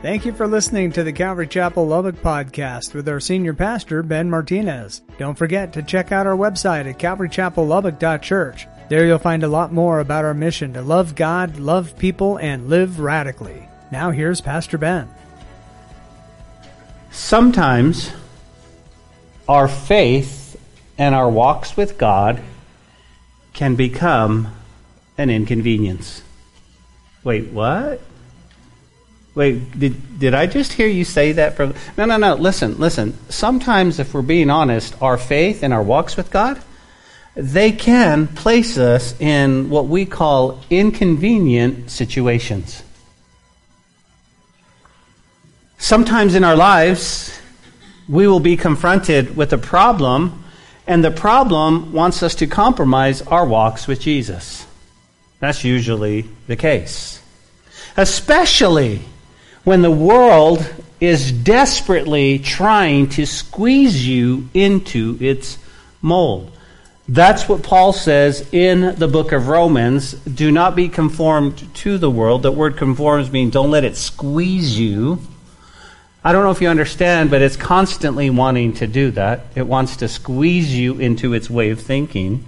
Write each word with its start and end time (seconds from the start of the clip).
Thank 0.00 0.24
you 0.24 0.32
for 0.32 0.46
listening 0.46 0.92
to 0.92 1.02
the 1.02 1.12
Calvary 1.12 1.48
Chapel 1.48 1.84
Lubbock 1.84 2.14
podcast 2.22 2.94
with 2.94 3.08
our 3.08 3.18
senior 3.18 3.52
pastor, 3.52 4.04
Ben 4.04 4.30
Martinez. 4.30 5.02
Don't 5.18 5.36
forget 5.36 5.72
to 5.72 5.82
check 5.82 6.12
out 6.12 6.24
our 6.24 6.36
website 6.36 6.88
at 6.88 7.00
calvarychapellubbock.church. 7.00 8.68
There 8.88 9.04
you'll 9.04 9.18
find 9.18 9.42
a 9.42 9.48
lot 9.48 9.72
more 9.72 9.98
about 9.98 10.24
our 10.24 10.34
mission 10.34 10.72
to 10.74 10.82
love 10.82 11.16
God, 11.16 11.58
love 11.58 11.98
people, 11.98 12.36
and 12.36 12.68
live 12.68 13.00
radically. 13.00 13.68
Now 13.90 14.12
here's 14.12 14.40
Pastor 14.40 14.78
Ben. 14.78 15.08
Sometimes 17.10 18.12
our 19.48 19.66
faith 19.66 20.56
and 20.96 21.12
our 21.12 21.28
walks 21.28 21.76
with 21.76 21.98
God 21.98 22.40
can 23.52 23.74
become 23.74 24.54
an 25.18 25.28
inconvenience. 25.28 26.22
Wait, 27.24 27.48
what? 27.48 28.00
Wait, 29.38 29.78
did, 29.78 30.18
did 30.18 30.34
I 30.34 30.46
just 30.46 30.72
hear 30.72 30.88
you 30.88 31.04
say 31.04 31.30
that? 31.30 31.54
From, 31.54 31.72
no, 31.96 32.06
no, 32.06 32.16
no. 32.16 32.34
Listen, 32.34 32.76
listen. 32.76 33.16
Sometimes, 33.28 34.00
if 34.00 34.12
we're 34.12 34.20
being 34.20 34.50
honest, 34.50 35.00
our 35.00 35.16
faith 35.16 35.62
and 35.62 35.72
our 35.72 35.80
walks 35.80 36.16
with 36.16 36.28
God, 36.32 36.60
they 37.36 37.70
can 37.70 38.26
place 38.26 38.76
us 38.78 39.14
in 39.20 39.70
what 39.70 39.86
we 39.86 40.06
call 40.06 40.60
inconvenient 40.70 41.88
situations. 41.88 42.82
Sometimes 45.78 46.34
in 46.34 46.42
our 46.42 46.56
lives, 46.56 47.40
we 48.08 48.26
will 48.26 48.40
be 48.40 48.56
confronted 48.56 49.36
with 49.36 49.52
a 49.52 49.58
problem, 49.58 50.42
and 50.84 51.04
the 51.04 51.12
problem 51.12 51.92
wants 51.92 52.24
us 52.24 52.34
to 52.34 52.48
compromise 52.48 53.22
our 53.22 53.46
walks 53.46 53.86
with 53.86 54.00
Jesus. 54.00 54.66
That's 55.38 55.62
usually 55.62 56.22
the 56.48 56.56
case. 56.56 57.22
Especially 57.96 59.02
when 59.64 59.82
the 59.82 59.90
world 59.90 60.68
is 61.00 61.30
desperately 61.30 62.38
trying 62.38 63.08
to 63.08 63.26
squeeze 63.26 64.06
you 64.06 64.48
into 64.54 65.16
its 65.20 65.58
mold. 66.02 66.50
That's 67.08 67.48
what 67.48 67.62
Paul 67.62 67.92
says 67.94 68.46
in 68.52 68.94
the 68.96 69.08
book 69.08 69.32
of 69.32 69.48
Romans. 69.48 70.12
Do 70.12 70.52
not 70.52 70.76
be 70.76 70.88
conformed 70.88 71.74
to 71.76 71.96
the 71.96 72.10
world. 72.10 72.42
That 72.42 72.52
word 72.52 72.76
conforms 72.76 73.30
means 73.30 73.52
don't 73.52 73.70
let 73.70 73.84
it 73.84 73.96
squeeze 73.96 74.78
you. 74.78 75.20
I 76.22 76.32
don't 76.32 76.44
know 76.44 76.50
if 76.50 76.60
you 76.60 76.68
understand, 76.68 77.30
but 77.30 77.40
it's 77.40 77.56
constantly 77.56 78.28
wanting 78.28 78.74
to 78.74 78.86
do 78.86 79.10
that. 79.12 79.46
It 79.54 79.66
wants 79.66 79.96
to 79.98 80.08
squeeze 80.08 80.76
you 80.76 80.98
into 80.98 81.32
its 81.32 81.48
way 81.48 81.70
of 81.70 81.80
thinking. 81.80 82.44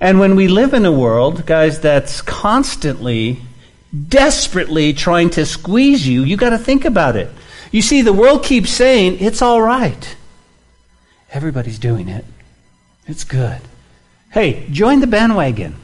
And 0.00 0.18
when 0.18 0.34
we 0.34 0.48
live 0.48 0.74
in 0.74 0.84
a 0.84 0.90
world, 0.90 1.46
guys, 1.46 1.80
that's 1.80 2.22
constantly 2.22 3.42
desperately 4.08 4.92
trying 4.92 5.30
to 5.30 5.44
squeeze 5.44 6.06
you, 6.06 6.22
you 6.22 6.36
got 6.36 6.50
to 6.50 6.58
think 6.58 6.84
about 6.84 7.16
it. 7.16 7.30
You 7.72 7.82
see, 7.82 8.02
the 8.02 8.12
world 8.12 8.44
keeps 8.44 8.70
saying 8.70 9.18
it's 9.20 9.42
all 9.42 9.60
right. 9.60 10.16
Everybody's 11.32 11.78
doing 11.78 12.08
it. 12.08 12.24
It's 13.06 13.24
good. 13.24 13.60
Hey, 14.30 14.66
join 14.70 15.00
the 15.00 15.06
bandwagon. 15.06 15.76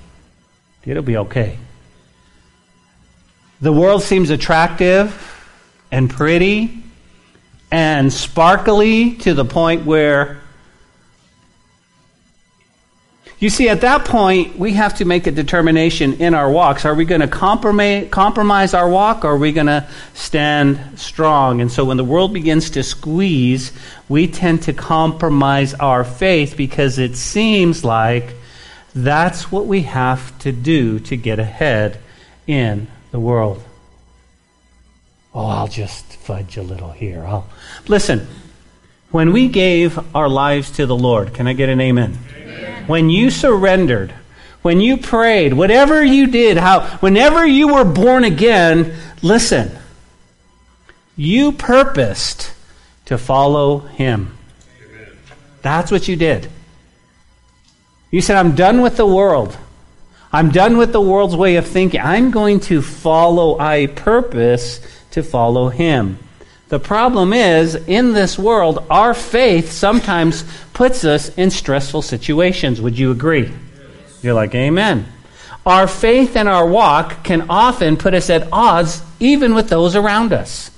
It'll 0.85 1.03
be 1.03 1.17
okay. 1.17 1.59
The 3.61 3.73
world 3.73 4.03
seems 4.03 4.31
attractive 4.31 5.23
and 5.91 6.11
pretty 6.11 6.83
and 7.70 8.13
sparkly 8.13 9.15
to 9.17 9.35
the 9.35 9.45
point 9.45 9.85
where 9.85 10.41
you 13.39 13.51
see, 13.51 13.69
at 13.69 13.83
that 13.83 14.06
point, 14.06 14.59
we 14.59 14.73
have 14.73 14.95
to 14.95 15.05
make 15.05 15.27
a 15.27 15.31
determination 15.31 16.15
in 16.15 16.33
our 16.33 16.51
walks. 16.51 16.87
Are 16.87 16.95
we 16.95 17.05
going 17.05 17.20
to 17.20 17.29
compromise, 17.29 18.73
our 18.73 18.89
walk 18.89 19.27
or 19.27 19.33
are 19.33 19.37
we 19.37 19.53
going 19.53 19.67
to 19.67 19.87
stand 20.15 20.98
strong? 20.98 21.61
And 21.61 21.70
so 21.70 21.84
when 21.84 21.98
the 21.98 22.05
world 22.05 22.33
begins 22.33 22.70
to 22.70 22.83
squeeze, 22.83 23.73
we 24.09 24.27
tend 24.27 24.62
to 24.62 24.73
compromise 24.73 25.75
our 25.75 26.02
faith 26.02 26.57
because 26.57 26.98
it 26.98 27.14
seems 27.17 27.85
like 27.85 28.35
that's 28.95 29.53
what 29.53 29.67
we 29.67 29.83
have 29.83 30.39
to 30.39 30.51
do 30.51 30.98
to 31.01 31.17
get 31.17 31.39
ahead 31.39 31.98
in 32.47 32.86
the 33.11 33.20
world. 33.20 33.63
Oh, 35.35 35.45
I'll 35.45 35.68
just 35.68 36.14
fudge 36.14 36.57
a 36.57 36.63
little 36.63 36.92
here. 36.92 37.23
I'll... 37.27 37.47
Listen, 37.86 38.27
when 39.11 39.35
we 39.35 39.48
gave 39.48 39.98
our 40.17 40.30
lives 40.30 40.70
to 40.73 40.86
the 40.86 40.97
Lord, 40.97 41.35
can 41.35 41.47
I 41.47 41.53
get 41.53 41.68
an 41.68 41.83
amen? 41.83 42.18
When 42.86 43.11
you 43.11 43.30
surrendered, 43.30 44.13
when 44.63 44.80
you 44.80 44.97
prayed, 44.97 45.52
whatever 45.52 46.05
you 46.05 46.27
did, 46.27 46.57
how, 46.57 46.80
whenever 46.98 47.47
you 47.47 47.74
were 47.74 47.85
born 47.85 48.24
again, 48.24 48.95
listen, 49.23 49.70
you 51.17 51.52
purposed 51.52 52.52
to 53.07 53.17
follow 53.17 53.79
Him. 53.79 54.36
Amen. 54.85 55.17
That's 55.63 55.91
what 55.91 56.08
you 56.08 56.17
did. 56.17 56.48
You 58.11 58.20
said, 58.20 58.36
I'm 58.36 58.55
done 58.55 58.83
with 58.83 58.97
the 58.97 59.07
world. 59.07 59.57
I'm 60.33 60.51
done 60.51 60.77
with 60.77 60.92
the 60.92 61.01
world's 61.01 61.36
way 61.36 61.57
of 61.57 61.67
thinking. 61.67 62.01
I'm 62.01 62.30
going 62.30 62.61
to 62.61 62.83
follow, 62.83 63.58
I 63.58 63.86
purpose 63.86 64.80
to 65.13 65.23
follow 65.23 65.68
Him. 65.68 66.18
The 66.69 66.81
problem 66.81 67.33
is, 67.33 67.77
in 67.77 68.13
this 68.13 68.39
world, 68.39 68.85
our 68.91 69.15
faith 69.15 69.71
sometimes 69.71 70.45
puts 70.73 71.05
us 71.05 71.29
in 71.37 71.51
stressful 71.51 72.03
situations. 72.03 72.81
Would 72.81 72.99
you 72.99 73.13
agree? 73.13 73.53
You're 74.21 74.35
like, 74.35 74.55
Amen. 74.55 75.07
Our 75.65 75.89
faith 75.89 76.37
and 76.37 76.49
our 76.49 76.67
walk 76.67 77.25
can 77.25 77.47
often 77.51 77.97
put 77.97 78.15
us 78.15 78.31
at 78.31 78.49
odds 78.53 79.03
even 79.19 79.55
with 79.55 79.69
those 79.69 79.97
around 79.97 80.33
us. 80.33 80.71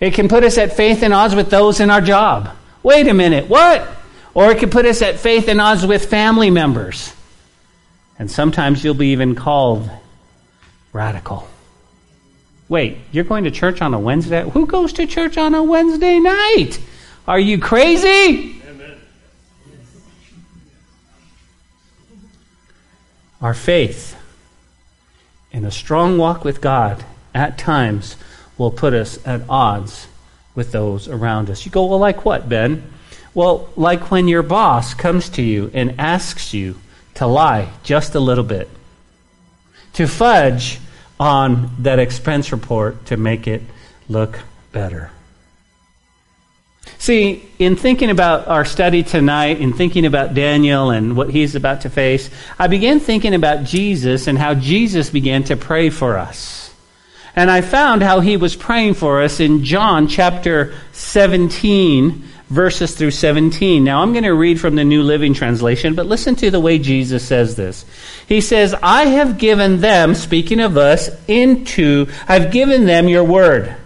It 0.00 0.14
can 0.14 0.28
put 0.28 0.42
us 0.42 0.58
at 0.58 0.76
faith 0.76 1.02
and 1.02 1.14
odds 1.14 1.34
with 1.34 1.50
those 1.50 1.80
in 1.80 1.90
our 1.90 2.00
job. 2.00 2.50
Wait 2.82 3.06
a 3.06 3.14
minute, 3.14 3.48
what? 3.48 3.88
Or 4.34 4.50
it 4.50 4.58
can 4.58 4.70
put 4.70 4.84
us 4.84 5.00
at 5.00 5.20
faith 5.20 5.48
and 5.48 5.60
odds 5.60 5.86
with 5.86 6.10
family 6.10 6.50
members. 6.50 7.12
And 8.18 8.30
sometimes 8.30 8.84
you'll 8.84 8.94
be 8.94 9.12
even 9.12 9.36
called 9.36 9.88
radical. 10.92 11.48
Wait, 12.68 12.98
you're 13.12 13.24
going 13.24 13.44
to 13.44 13.50
church 13.50 13.82
on 13.82 13.92
a 13.92 13.98
Wednesday? 13.98 14.48
Who 14.50 14.66
goes 14.66 14.92
to 14.94 15.06
church 15.06 15.36
on 15.36 15.54
a 15.54 15.62
Wednesday 15.62 16.18
night? 16.18 16.80
Are 17.28 17.38
you 17.38 17.58
crazy? 17.58 18.62
Amen. 18.68 18.96
Our 23.42 23.54
faith 23.54 24.16
in 25.52 25.64
a 25.64 25.70
strong 25.70 26.16
walk 26.16 26.44
with 26.44 26.60
God 26.60 27.04
at 27.34 27.58
times 27.58 28.16
will 28.56 28.70
put 28.70 28.94
us 28.94 29.18
at 29.26 29.42
odds 29.48 30.08
with 30.54 30.72
those 30.72 31.08
around 31.08 31.50
us. 31.50 31.66
You 31.66 31.72
go, 31.72 31.84
well, 31.84 31.98
like 31.98 32.24
what, 32.24 32.48
Ben? 32.48 32.90
Well, 33.34 33.68
like 33.76 34.10
when 34.10 34.28
your 34.28 34.42
boss 34.42 34.94
comes 34.94 35.28
to 35.30 35.42
you 35.42 35.70
and 35.74 36.00
asks 36.00 36.54
you 36.54 36.76
to 37.14 37.26
lie 37.26 37.70
just 37.82 38.14
a 38.14 38.20
little 38.20 38.44
bit, 38.44 38.68
to 39.94 40.06
fudge 40.06 40.78
on 41.18 41.70
that 41.80 41.98
expense 41.98 42.52
report 42.52 43.06
to 43.06 43.16
make 43.16 43.46
it 43.46 43.62
look 44.08 44.40
better. 44.72 45.10
See, 46.98 47.48
in 47.58 47.76
thinking 47.76 48.10
about 48.10 48.48
our 48.48 48.64
study 48.64 49.02
tonight, 49.02 49.60
in 49.60 49.72
thinking 49.72 50.06
about 50.06 50.34
Daniel 50.34 50.90
and 50.90 51.16
what 51.16 51.30
he's 51.30 51.54
about 51.54 51.82
to 51.82 51.90
face, 51.90 52.30
I 52.58 52.66
began 52.66 53.00
thinking 53.00 53.34
about 53.34 53.64
Jesus 53.64 54.26
and 54.26 54.38
how 54.38 54.54
Jesus 54.54 55.10
began 55.10 55.44
to 55.44 55.56
pray 55.56 55.90
for 55.90 56.18
us. 56.18 56.72
And 57.36 57.50
I 57.50 57.62
found 57.62 58.02
how 58.02 58.20
he 58.20 58.36
was 58.36 58.54
praying 58.54 58.94
for 58.94 59.22
us 59.22 59.40
in 59.40 59.64
John 59.64 60.06
chapter 60.06 60.74
17, 60.92 62.22
verses 62.48 62.94
through 62.94 63.10
17. 63.10 63.82
Now, 63.82 64.02
I'm 64.02 64.12
going 64.12 64.24
to 64.24 64.34
read 64.34 64.60
from 64.60 64.74
the 64.74 64.84
New 64.84 65.02
Living 65.02 65.34
Translation, 65.34 65.94
but 65.94 66.06
listen 66.06 66.36
to 66.36 66.50
the 66.50 66.60
way 66.60 66.78
Jesus 66.78 67.26
says 67.26 67.56
this. 67.56 67.84
He 68.26 68.40
says, 68.40 68.74
I 68.82 69.06
have 69.06 69.38
given 69.38 69.80
them, 69.80 70.14
speaking 70.14 70.60
of 70.60 70.76
us, 70.76 71.10
into, 71.26 72.06
I've 72.28 72.52
given 72.52 72.84
them 72.86 73.08
your 73.08 73.24
word. 73.24 73.76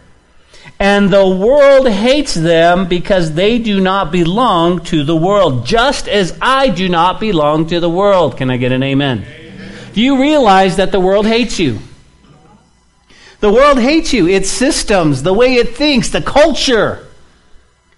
And 0.80 1.10
the 1.10 1.28
world 1.28 1.88
hates 1.88 2.34
them 2.34 2.86
because 2.86 3.32
they 3.32 3.58
do 3.58 3.80
not 3.80 4.12
belong 4.12 4.84
to 4.84 5.02
the 5.02 5.16
world, 5.16 5.66
just 5.66 6.06
as 6.06 6.38
I 6.40 6.68
do 6.68 6.88
not 6.88 7.18
belong 7.18 7.66
to 7.68 7.80
the 7.80 7.90
world. 7.90 8.36
Can 8.36 8.48
I 8.48 8.58
get 8.58 8.70
an 8.70 8.82
amen? 8.82 9.24
amen. 9.26 9.72
Do 9.92 10.00
you 10.00 10.20
realize 10.20 10.76
that 10.76 10.92
the 10.92 11.00
world 11.00 11.26
hates 11.26 11.58
you? 11.58 11.80
The 13.40 13.52
world 13.52 13.78
hates 13.78 14.12
you. 14.12 14.28
Its 14.28 14.50
systems, 14.50 15.22
the 15.22 15.32
way 15.32 15.54
it 15.54 15.76
thinks, 15.76 16.10
the 16.10 16.22
culture. 16.22 17.07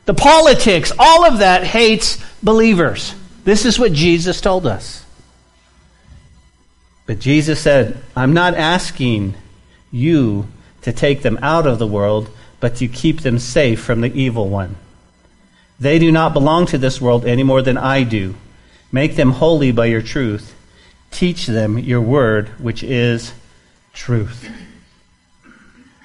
The 0.07 0.15
politics, 0.15 0.93
all 0.99 1.25
of 1.25 1.39
that 1.39 1.65
hates 1.65 2.19
believers. 2.43 3.15
This 3.45 3.65
is 3.65 3.79
what 3.79 3.93
Jesus 3.93 4.41
told 4.41 4.67
us. 4.67 5.05
But 7.07 7.19
Jesus 7.19 7.61
said, 7.61 8.03
I'm 8.15 8.33
not 8.33 8.55
asking 8.55 9.35
you 9.91 10.47
to 10.83 10.93
take 10.93 11.23
them 11.23 11.39
out 11.43 11.67
of 11.67 11.79
the 11.79 11.87
world, 11.87 12.31
but 12.61 12.77
to 12.77 12.89
keep 12.89 13.21
them 13.21 13.39
safe 13.39 13.81
from 13.81 14.01
the 14.01 14.13
evil 14.15 14.49
one. 14.49 14.77
They 15.79 15.99
do 15.99 16.13
not 16.13 16.35
belong 16.35 16.67
to 16.67 16.79
this 16.79 17.01
world 17.01 17.25
any 17.25 17.43
more 17.43 17.63
than 17.63 17.79
I 17.79 18.05
do. 18.05 18.35
Make 18.93 19.17
them 19.17 19.33
holy 19.33 19.73
by 19.73 19.87
your 19.87 20.03
truth. 20.03 20.55
Teach 21.11 21.47
them 21.47 21.79
your 21.79 22.01
word, 22.01 22.49
which 22.61 22.83
is 22.83 23.33
truth. 23.93 24.51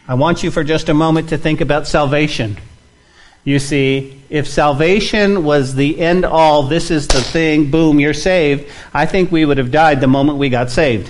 I 0.08 0.14
want 0.14 0.44
you 0.44 0.52
for 0.52 0.64
just 0.64 0.88
a 0.90 0.94
moment 0.94 1.30
to 1.30 1.38
think 1.38 1.62
about 1.62 1.88
salvation. 1.88 2.58
You 3.46 3.60
see, 3.60 4.20
if 4.30 4.48
salvation 4.48 5.44
was 5.44 5.76
the 5.76 6.00
end 6.00 6.26
all, 6.26 6.64
this 6.64 6.90
is 6.90 7.08
the 7.08 7.22
thing, 7.22 7.70
boom, 7.70 8.00
you're 8.00 8.14
saved, 8.14 8.70
I 8.92 9.06
think 9.06 9.32
we 9.32 9.46
would 9.46 9.60
have 9.60 9.72
died 9.72 10.02
the 10.02 10.08
moment 10.08 10.40
we 10.40 10.50
got 10.50 10.72
saved. 10.72 11.10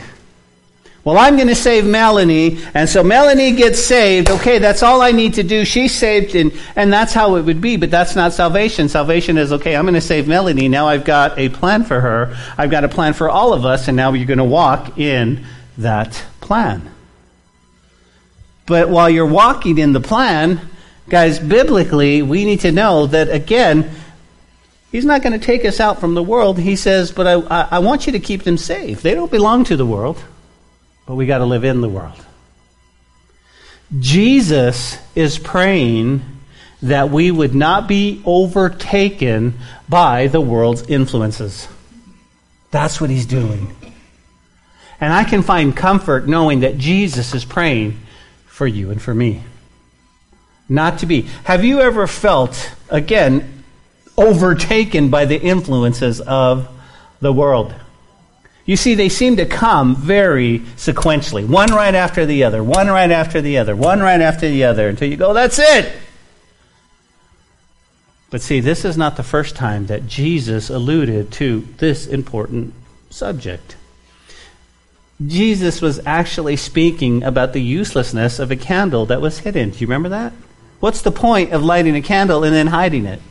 Well, 1.05 1.17
I'm 1.17 1.35
going 1.35 1.49
to 1.49 1.55
save 1.55 1.85
Melanie, 1.85 2.59
and 2.73 2.89
so 2.89 3.03
Melanie 3.03 3.51
gets 3.51 3.79
saved. 3.79 4.29
Okay, 4.29 4.57
that's 4.57 4.81
all 4.81 5.03
I 5.03 5.11
need 5.11 5.35
to 5.35 5.43
do. 5.43 5.63
She's 5.63 5.93
saved, 5.93 6.35
and, 6.35 6.51
and 6.75 6.91
that's 6.91 7.13
how 7.13 7.35
it 7.35 7.43
would 7.43 7.61
be, 7.61 7.77
but 7.77 7.91
that's 7.91 8.15
not 8.15 8.33
salvation. 8.33 8.89
Salvation 8.89 9.37
is, 9.37 9.53
okay, 9.53 9.75
I'm 9.75 9.85
going 9.85 9.93
to 9.93 10.01
save 10.01 10.27
Melanie. 10.27 10.67
Now 10.67 10.87
I've 10.87 11.05
got 11.05 11.37
a 11.37 11.49
plan 11.49 11.83
for 11.83 12.01
her. 12.01 12.35
I've 12.57 12.71
got 12.71 12.83
a 12.83 12.89
plan 12.89 13.13
for 13.13 13.29
all 13.29 13.53
of 13.53 13.65
us, 13.65 13.87
and 13.87 13.95
now 13.95 14.13
you're 14.13 14.25
going 14.25 14.39
to 14.39 14.43
walk 14.43 14.97
in 14.97 15.45
that 15.77 16.21
plan. 16.41 16.91
But 18.65 18.89
while 18.89 19.09
you're 19.09 19.27
walking 19.27 19.77
in 19.77 19.93
the 19.93 20.01
plan, 20.01 20.59
guys, 21.09 21.39
biblically, 21.39 22.21
we 22.21 22.45
need 22.45 22.61
to 22.61 22.71
know 22.71 23.07
that, 23.07 23.29
again, 23.29 23.89
He's 24.91 25.05
not 25.05 25.21
going 25.21 25.37
to 25.37 25.45
take 25.45 25.65
us 25.65 25.79
out 25.81 25.99
from 25.99 26.13
the 26.13 26.23
world. 26.23 26.57
He 26.57 26.77
says, 26.77 27.11
but 27.11 27.27
I, 27.27 27.33
I, 27.71 27.79
want 27.79 28.05
you 28.05 28.13
to 28.13 28.19
keep 28.19 28.43
them 28.43 28.57
safe. 28.57 29.01
They 29.01 29.13
don't 29.13 29.29
belong 29.29 29.65
to 29.65 29.75
the 29.75 29.85
world 29.85 30.23
but 31.05 31.15
we 31.15 31.25
got 31.25 31.39
to 31.39 31.45
live 31.45 31.63
in 31.63 31.81
the 31.81 31.89
world. 31.89 32.23
Jesus 33.99 34.97
is 35.13 35.37
praying 35.37 36.23
that 36.81 37.09
we 37.09 37.31
would 37.31 37.53
not 37.53 37.87
be 37.87 38.21
overtaken 38.25 39.53
by 39.87 40.27
the 40.27 40.41
world's 40.41 40.83
influences. 40.83 41.67
That's 42.71 42.99
what 42.99 43.09
he's 43.09 43.25
doing. 43.25 43.75
And 44.99 45.13
I 45.13 45.23
can 45.23 45.43
find 45.43 45.75
comfort 45.75 46.27
knowing 46.27 46.61
that 46.61 46.77
Jesus 46.77 47.33
is 47.33 47.45
praying 47.45 47.99
for 48.47 48.65
you 48.65 48.91
and 48.91 49.01
for 49.01 49.13
me. 49.13 49.43
Not 50.67 50.99
to 50.99 51.05
be. 51.05 51.23
Have 51.43 51.63
you 51.63 51.81
ever 51.81 52.07
felt, 52.07 52.71
again, 52.89 53.63
overtaken 54.17 55.09
by 55.09 55.25
the 55.25 55.39
influences 55.39 56.21
of 56.21 56.67
the 57.21 57.31
world? 57.31 57.73
You 58.65 58.75
see, 58.75 58.95
they 58.95 59.09
seem 59.09 59.35
to 59.37 59.45
come 59.45 59.95
very 59.95 60.59
sequentially, 60.59 61.47
one 61.47 61.71
right 61.71 61.93
after 61.93 62.25
the 62.25 62.45
other, 62.45 62.63
one 62.63 62.87
right 62.87 63.11
after 63.11 63.39
the 63.39 63.59
other, 63.59 63.75
one 63.75 63.99
right 63.99 64.21
after 64.21 64.49
the 64.49 64.63
other, 64.63 64.89
until 64.89 65.07
you 65.07 65.17
go, 65.17 65.33
that's 65.33 65.59
it. 65.59 65.93
But 68.31 68.41
see, 68.41 68.59
this 68.59 68.83
is 68.83 68.97
not 68.97 69.17
the 69.17 69.23
first 69.23 69.55
time 69.55 69.85
that 69.85 70.07
Jesus 70.07 70.71
alluded 70.71 71.31
to 71.33 71.67
this 71.77 72.07
important 72.07 72.73
subject. 73.11 73.75
Jesus 75.25 75.79
was 75.79 76.01
actually 76.05 76.57
speaking 76.57 77.23
about 77.23 77.53
the 77.53 77.61
uselessness 77.61 78.39
of 78.39 78.49
a 78.49 78.55
candle 78.55 79.05
that 79.05 79.21
was 79.21 79.39
hidden. 79.39 79.69
Do 79.69 79.77
you 79.77 79.87
remember 79.87 80.09
that? 80.09 80.33
What's 80.79 81.01
the 81.01 81.11
point 81.11 81.53
of 81.53 81.63
lighting 81.63 81.95
a 81.95 82.01
candle 82.01 82.43
and 82.43 82.53
then 82.53 82.67
hiding 82.67 83.05
it? 83.05 83.21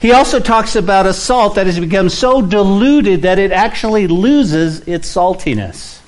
He 0.00 0.12
also 0.12 0.38
talks 0.38 0.76
about 0.76 1.06
a 1.06 1.12
salt 1.12 1.56
that 1.56 1.66
has 1.66 1.80
become 1.80 2.08
so 2.08 2.40
diluted 2.40 3.22
that 3.22 3.38
it 3.38 3.50
actually 3.50 4.06
loses 4.06 4.86
its 4.86 5.12
saltiness. 5.12 6.00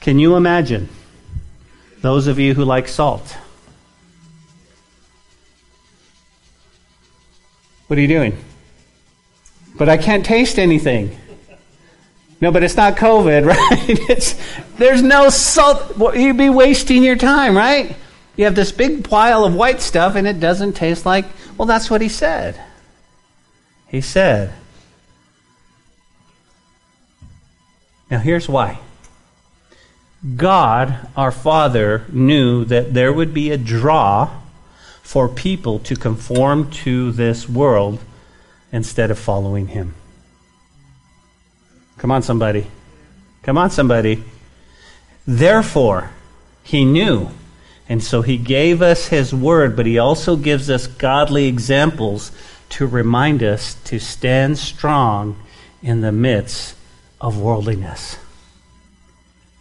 Can 0.00 0.18
you 0.18 0.36
imagine? 0.36 0.88
Those 2.02 2.26
of 2.26 2.38
you 2.38 2.52
who 2.52 2.64
like 2.64 2.88
salt. 2.88 3.38
What 7.86 7.98
are 7.98 8.02
you 8.02 8.08
doing? 8.08 8.36
But 9.76 9.88
I 9.88 9.96
can't 9.96 10.24
taste 10.24 10.58
anything. 10.58 11.18
No, 12.40 12.52
but 12.52 12.62
it's 12.62 12.76
not 12.76 12.96
COVID, 12.96 13.46
right? 13.46 14.10
It's, 14.10 14.38
there's 14.76 15.02
no 15.02 15.30
salt. 15.30 15.96
You'd 16.14 16.36
be 16.36 16.50
wasting 16.50 17.02
your 17.02 17.16
time, 17.16 17.56
right? 17.56 17.96
You 18.36 18.44
have 18.44 18.54
this 18.54 18.72
big 18.72 19.08
pile 19.08 19.44
of 19.44 19.54
white 19.54 19.80
stuff 19.80 20.16
and 20.16 20.26
it 20.26 20.40
doesn't 20.40 20.72
taste 20.74 21.06
like, 21.06 21.26
well, 21.56 21.66
that's 21.66 21.88
what 21.88 22.00
he 22.00 22.08
said. 22.08 22.60
He 23.86 24.00
said. 24.00 24.52
Now, 28.10 28.18
here's 28.18 28.48
why. 28.48 28.78
God, 30.36 31.08
our 31.16 31.30
Father, 31.30 32.04
knew 32.10 32.64
that 32.64 32.94
there 32.94 33.12
would 33.12 33.34
be 33.34 33.50
a 33.50 33.58
draw 33.58 34.30
for 35.02 35.28
people 35.28 35.78
to 35.80 35.94
conform 35.94 36.70
to 36.70 37.12
this 37.12 37.48
world 37.48 38.00
instead 38.72 39.10
of 39.10 39.18
following 39.18 39.68
Him. 39.68 39.94
Come 41.98 42.10
on, 42.10 42.22
somebody. 42.22 42.66
Come 43.42 43.58
on, 43.58 43.70
somebody. 43.70 44.24
Therefore, 45.26 46.10
He 46.62 46.84
knew. 46.84 47.28
And 47.88 48.02
so 48.02 48.22
He 48.22 48.36
gave 48.36 48.82
us 48.82 49.08
His 49.08 49.34
Word, 49.34 49.76
but 49.76 49.86
He 49.86 49.98
also 49.98 50.36
gives 50.36 50.70
us 50.70 50.86
godly 50.86 51.46
examples 51.46 52.32
to 52.70 52.86
remind 52.86 53.42
us 53.42 53.74
to 53.84 53.98
stand 53.98 54.58
strong 54.58 55.36
in 55.82 56.00
the 56.00 56.12
midst 56.12 56.76
of 57.20 57.38
worldliness. 57.38 58.18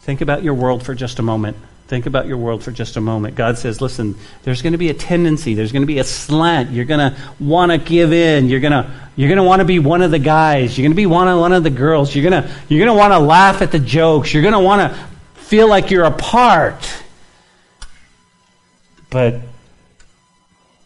Think 0.01 0.21
about 0.21 0.43
your 0.43 0.53
world 0.53 0.83
for 0.83 0.95
just 0.95 1.19
a 1.19 1.21
moment. 1.21 1.57
Think 1.87 2.05
about 2.05 2.27
your 2.27 2.37
world 2.37 2.63
for 2.63 2.71
just 2.71 2.95
a 2.95 3.01
moment. 3.01 3.35
God 3.35 3.57
says, 3.57 3.81
listen, 3.81 4.15
there's 4.43 4.61
going 4.61 4.71
to 4.71 4.77
be 4.77 4.89
a 4.89 4.93
tendency, 4.93 5.53
there's 5.53 5.71
going 5.71 5.83
to 5.83 5.87
be 5.87 5.99
a 5.99 6.03
slant. 6.03 6.71
You're 6.71 6.85
going 6.85 7.11
to 7.11 7.17
want 7.39 7.71
to 7.71 7.77
give 7.77 8.13
in. 8.13 8.47
You're 8.49 8.61
going 8.61 8.71
to 8.71 8.91
you're 9.15 9.29
going 9.29 9.37
to 9.37 9.43
want 9.43 9.59
to 9.59 9.65
be 9.65 9.77
one 9.77 10.01
of 10.01 10.09
the 10.09 10.17
guys. 10.17 10.75
You're 10.75 10.83
going 10.83 10.93
to 10.93 10.95
be 10.95 11.05
one 11.05 11.27
of 11.27 11.39
one 11.39 11.53
of 11.53 11.63
the 11.63 11.69
girls. 11.69 12.15
You're 12.15 12.29
going 12.29 12.43
to 12.43 12.49
you're 12.67 12.83
going 12.83 12.95
to 12.95 12.99
want 12.99 13.11
to 13.13 13.19
laugh 13.19 13.61
at 13.61 13.71
the 13.71 13.79
jokes. 13.79 14.33
You're 14.33 14.41
going 14.41 14.53
to 14.53 14.59
want 14.59 14.91
to 14.91 14.99
feel 15.41 15.67
like 15.67 15.91
you're 15.91 16.05
a 16.05 16.11
part. 16.11 17.02
But 19.13 19.39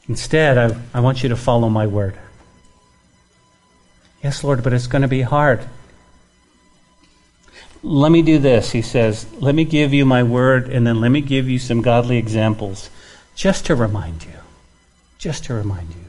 Instead, 0.09 0.57
I, 0.57 0.75
I 0.93 0.99
want 1.01 1.21
you 1.21 1.29
to 1.29 1.35
follow 1.35 1.69
my 1.69 1.85
word. 1.85 2.17
Yes, 4.23 4.43
Lord, 4.43 4.63
but 4.63 4.73
it's 4.73 4.87
going 4.87 5.01
to 5.01 5.07
be 5.07 5.21
hard. 5.21 5.67
Let 7.83 8.11
me 8.11 8.21
do 8.21 8.39
this, 8.39 8.71
he 8.71 8.81
says. 8.81 9.27
Let 9.39 9.53
me 9.53 9.65
give 9.65 9.93
you 9.93 10.05
my 10.05 10.23
word, 10.23 10.69
and 10.69 10.87
then 10.87 11.01
let 11.01 11.09
me 11.09 11.21
give 11.21 11.49
you 11.49 11.59
some 11.59 11.81
godly 11.81 12.17
examples 12.17 12.89
just 13.35 13.65
to 13.65 13.75
remind 13.75 14.23
you. 14.23 14.31
Just 15.17 15.45
to 15.45 15.53
remind 15.53 15.89
you. 15.89 16.05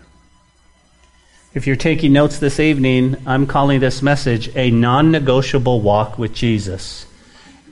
If 1.54 1.66
you're 1.66 1.76
taking 1.76 2.12
notes 2.12 2.38
this 2.38 2.60
evening, 2.60 3.16
I'm 3.26 3.46
calling 3.46 3.80
this 3.80 4.00
message 4.00 4.54
a 4.54 4.70
non 4.70 5.10
negotiable 5.10 5.80
walk 5.80 6.18
with 6.18 6.34
Jesus 6.34 7.06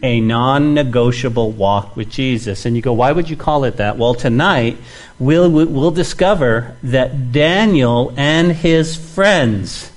a 0.03 0.21
non 0.21 0.75
negotiable 0.75 1.53
walk 1.53 1.97
with 1.97 2.11
Jesus. 2.11 2.67
And 2.67 2.77
you 2.77 2.83
go, 2.83 2.93
why 2.93 3.13
would 3.13 3.31
you 3.31 3.37
call 3.37 3.65
it 3.65 3.77
that? 3.77 3.97
Well, 3.97 4.15
tonight 4.15 4.79
we'll, 5.19 5.51
we'll 5.51 5.91
discover 5.91 6.77
that 6.83 7.33
Daniel 7.33 8.13
and 8.17 8.53
his 8.53 8.97
friends 8.97 9.91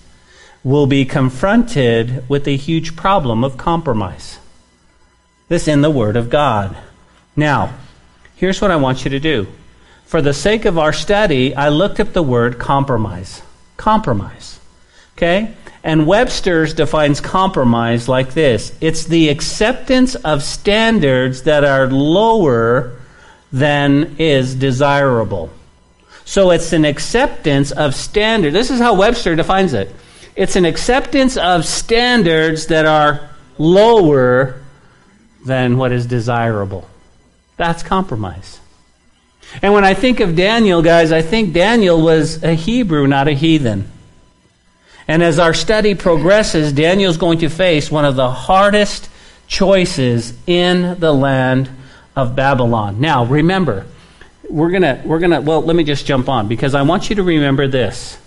will 0.64 0.88
be 0.88 1.06
confronted 1.06 2.28
with 2.30 2.48
a 2.48 2.58
huge 2.58 2.96
problem 2.96 3.44
of 3.44 3.58
compromise. 3.58 4.40
This 5.48 5.68
in 5.68 5.82
the 5.82 5.90
Word 5.90 6.16
of 6.16 6.30
God. 6.30 6.78
Now, 7.36 7.74
here's 8.36 8.62
what 8.62 8.72
I 8.72 8.76
want 8.76 9.04
you 9.04 9.10
to 9.12 9.20
do. 9.20 9.48
For 10.06 10.22
the 10.22 10.34
sake 10.34 10.66
of 10.66 10.78
our 10.78 10.92
study, 10.92 11.56
I 11.56 11.70
looked 11.70 12.00
up 12.00 12.14
the 12.14 12.24
word 12.24 12.58
compromise. 12.58 13.44
Compromise. 13.78 14.60
Okay? 15.16 15.54
And 15.84 16.06
Webster's 16.06 16.74
defines 16.74 17.22
compromise 17.22 18.10
like 18.10 18.34
this 18.34 18.78
it's 18.82 19.06
the 19.06 19.30
acceptance 19.30 20.16
of 20.16 20.44
standards 20.44 21.44
that 21.44 21.64
are 21.64 21.88
lower 21.88 22.98
than 23.52 24.16
is 24.20 24.56
desirable. 24.56 25.50
So 26.26 26.52
it's 26.52 26.74
an 26.74 26.86
acceptance 26.86 27.72
of 27.72 27.96
standards. 27.96 28.54
This 28.54 28.70
is 28.70 28.80
how 28.80 28.94
Webster 28.94 29.36
defines 29.36 29.74
it 29.74 29.94
it's 30.40 30.56
an 30.56 30.64
acceptance 30.64 31.36
of 31.36 31.66
standards 31.66 32.68
that 32.68 32.86
are 32.86 33.30
lower 33.58 34.62
than 35.46 35.78
what 35.78 35.92
is 35.92 36.06
desirable. 36.06 36.88
That's 37.58 37.84
compromise. 37.84 38.62
And 39.62 39.74
when 39.74 39.84
I 39.84 39.94
think 39.94 40.22
of 40.22 40.38
Daniel, 40.38 40.82
guys, 40.82 41.12
I 41.12 41.22
think 41.22 41.54
Daniel 41.54 42.02
was 42.02 42.42
a 42.42 42.54
Hebrew, 42.54 43.06
not 43.06 43.28
a 43.28 43.34
heathen. 43.34 43.92
And 45.10 45.24
as 45.24 45.40
our 45.40 45.56
study 45.56 45.96
progresses, 45.96 46.72
Daniel's 46.72 47.18
going 47.18 47.40
to 47.40 47.50
face 47.50 47.90
one 47.90 48.06
of 48.06 48.16
the 48.16 48.30
hardest 48.30 49.10
choices 49.48 50.36
in 50.46 51.00
the 51.00 51.12
land 51.12 51.68
of 52.16 52.36
Babylon. 52.36 53.02
Now, 53.02 53.26
remember, 53.26 53.88
we're 54.48 54.70
going 54.70 54.84
to 54.84 55.02
we're 55.04 55.18
going 55.18 55.32
to 55.32 55.42
well, 55.42 55.64
let 55.64 55.76
me 55.76 55.84
just 55.84 56.06
jump 56.06 56.30
on 56.30 56.48
because 56.48 56.76
I 56.76 56.84
want 56.84 57.10
you 57.10 57.16
to 57.16 57.24
remember 57.24 57.68
this. 57.68 58.20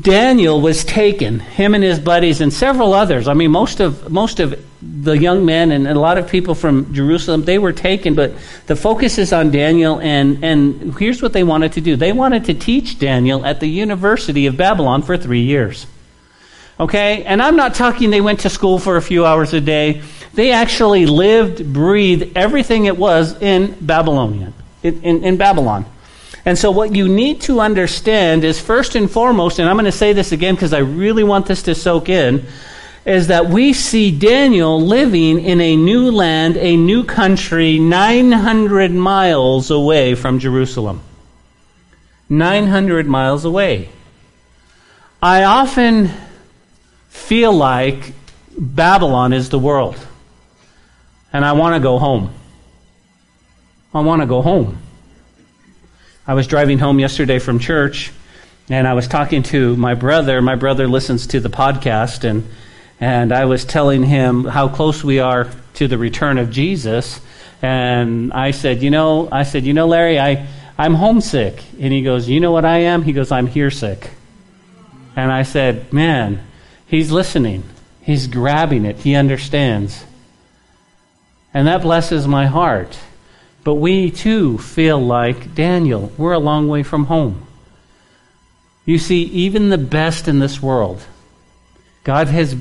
Daniel 0.00 0.58
was 0.62 0.84
taken, 0.84 1.40
him 1.40 1.74
and 1.74 1.84
his 1.84 2.00
buddies 2.00 2.40
and 2.40 2.50
several 2.50 2.94
others. 2.94 3.28
I 3.28 3.34
mean, 3.34 3.50
most 3.50 3.80
of 3.80 4.10
most 4.10 4.40
of 4.40 4.58
the 4.82 5.16
young 5.16 5.44
men 5.44 5.72
and, 5.72 5.86
a 5.86 5.94
lot 5.94 6.18
of 6.18 6.28
people 6.28 6.54
from 6.54 6.92
Jerusalem, 6.92 7.44
they 7.44 7.58
were 7.58 7.72
taken, 7.72 8.14
but 8.14 8.32
the 8.66 8.76
focus 8.76 9.18
is 9.18 9.32
on 9.32 9.50
Daniel 9.50 10.00
and 10.00 10.44
and 10.44 10.94
here's 10.98 11.22
what 11.22 11.32
they 11.32 11.44
wanted 11.44 11.72
to 11.72 11.80
do. 11.80 11.96
They 11.96 12.12
wanted 12.12 12.44
to 12.46 12.54
teach 12.54 12.98
Daniel 12.98 13.44
at 13.44 13.60
the 13.60 13.66
University 13.66 14.46
of 14.46 14.56
Babylon 14.56 15.02
for 15.02 15.16
3 15.16 15.40
years. 15.40 15.86
Okay? 16.78 17.24
And 17.24 17.42
I'm 17.42 17.56
not 17.56 17.74
talking 17.74 18.10
they 18.10 18.20
went 18.20 18.40
to 18.40 18.50
school 18.50 18.78
for 18.78 18.96
a 18.96 19.02
few 19.02 19.24
hours 19.24 19.54
a 19.54 19.60
day. 19.60 20.02
They 20.34 20.52
actually 20.52 21.06
lived, 21.06 21.72
breathed 21.72 22.36
everything 22.36 22.84
it 22.84 22.98
was 22.98 23.40
in 23.40 23.76
Babylonian, 23.80 24.52
in, 24.82 25.02
in, 25.02 25.24
in 25.24 25.36
Babylon. 25.38 25.86
And 26.44 26.56
so, 26.56 26.70
what 26.70 26.94
you 26.94 27.08
need 27.08 27.40
to 27.42 27.60
understand 27.60 28.44
is 28.44 28.60
first 28.60 28.94
and 28.94 29.10
foremost, 29.10 29.58
and 29.58 29.68
I'm 29.68 29.74
going 29.74 29.86
to 29.86 29.92
say 29.92 30.12
this 30.12 30.30
again 30.30 30.54
because 30.54 30.72
I 30.72 30.78
really 30.78 31.24
want 31.24 31.46
this 31.46 31.64
to 31.64 31.74
soak 31.74 32.08
in, 32.08 32.46
is 33.06 33.28
that 33.28 33.48
we 33.48 33.72
see 33.72 34.10
Daniel 34.10 34.80
living 34.80 35.38
in 35.38 35.60
a 35.60 35.76
new 35.76 36.10
land, 36.10 36.56
a 36.56 36.76
new 36.76 37.04
country, 37.04 37.78
900 37.78 38.90
miles 38.90 39.70
away 39.70 40.16
from 40.16 40.40
Jerusalem. 40.40 41.00
900 42.28 43.06
miles 43.06 43.44
away. 43.44 43.88
I 45.22 45.44
often 45.44 46.10
feel 47.08 47.52
like 47.52 48.12
Babylon 48.58 49.32
is 49.32 49.50
the 49.50 49.58
world. 49.58 49.96
And 51.32 51.44
I 51.44 51.52
want 51.52 51.76
to 51.76 51.80
go 51.80 52.00
home. 52.00 52.34
I 53.94 54.00
want 54.00 54.20
to 54.22 54.26
go 54.26 54.42
home. 54.42 54.78
I 56.26 56.34
was 56.34 56.48
driving 56.48 56.80
home 56.80 56.98
yesterday 56.98 57.38
from 57.38 57.60
church 57.60 58.10
and 58.68 58.88
I 58.88 58.94
was 58.94 59.06
talking 59.06 59.44
to 59.44 59.76
my 59.76 59.94
brother. 59.94 60.42
My 60.42 60.56
brother 60.56 60.88
listens 60.88 61.28
to 61.28 61.38
the 61.38 61.48
podcast 61.48 62.24
and 62.28 62.48
and 63.00 63.32
I 63.32 63.44
was 63.44 63.64
telling 63.64 64.02
him 64.02 64.44
how 64.44 64.68
close 64.68 65.04
we 65.04 65.18
are 65.18 65.50
to 65.74 65.88
the 65.88 65.98
return 65.98 66.38
of 66.38 66.50
Jesus. 66.50 67.20
And 67.60 68.32
I 68.32 68.52
said, 68.52 68.82
you 68.82 68.90
know, 68.90 69.28
I 69.30 69.42
said, 69.42 69.64
you 69.64 69.74
know, 69.74 69.86
Larry, 69.86 70.18
I, 70.18 70.46
I'm 70.78 70.94
homesick. 70.94 71.62
And 71.80 71.92
he 71.92 72.02
goes, 72.02 72.28
you 72.28 72.40
know 72.40 72.52
what 72.52 72.64
I 72.64 72.78
am? 72.78 73.02
He 73.02 73.12
goes, 73.12 73.30
I'm 73.30 73.46
here 73.46 73.70
sick. 73.70 74.10
And 75.14 75.30
I 75.30 75.42
said, 75.42 75.92
man, 75.92 76.46
he's 76.86 77.10
listening. 77.10 77.64
He's 78.02 78.26
grabbing 78.26 78.84
it. 78.84 78.98
He 78.98 79.14
understands. 79.14 80.04
And 81.52 81.66
that 81.66 81.82
blesses 81.82 82.26
my 82.26 82.46
heart. 82.46 82.98
But 83.64 83.74
we 83.74 84.10
too 84.10 84.58
feel 84.58 85.04
like 85.04 85.54
Daniel. 85.54 86.12
We're 86.16 86.32
a 86.32 86.38
long 86.38 86.68
way 86.68 86.82
from 86.82 87.06
home. 87.06 87.46
You 88.84 88.98
see, 88.98 89.24
even 89.24 89.70
the 89.70 89.78
best 89.78 90.28
in 90.28 90.38
this 90.38 90.62
world, 90.62 91.02
God 92.04 92.28
has 92.28 92.56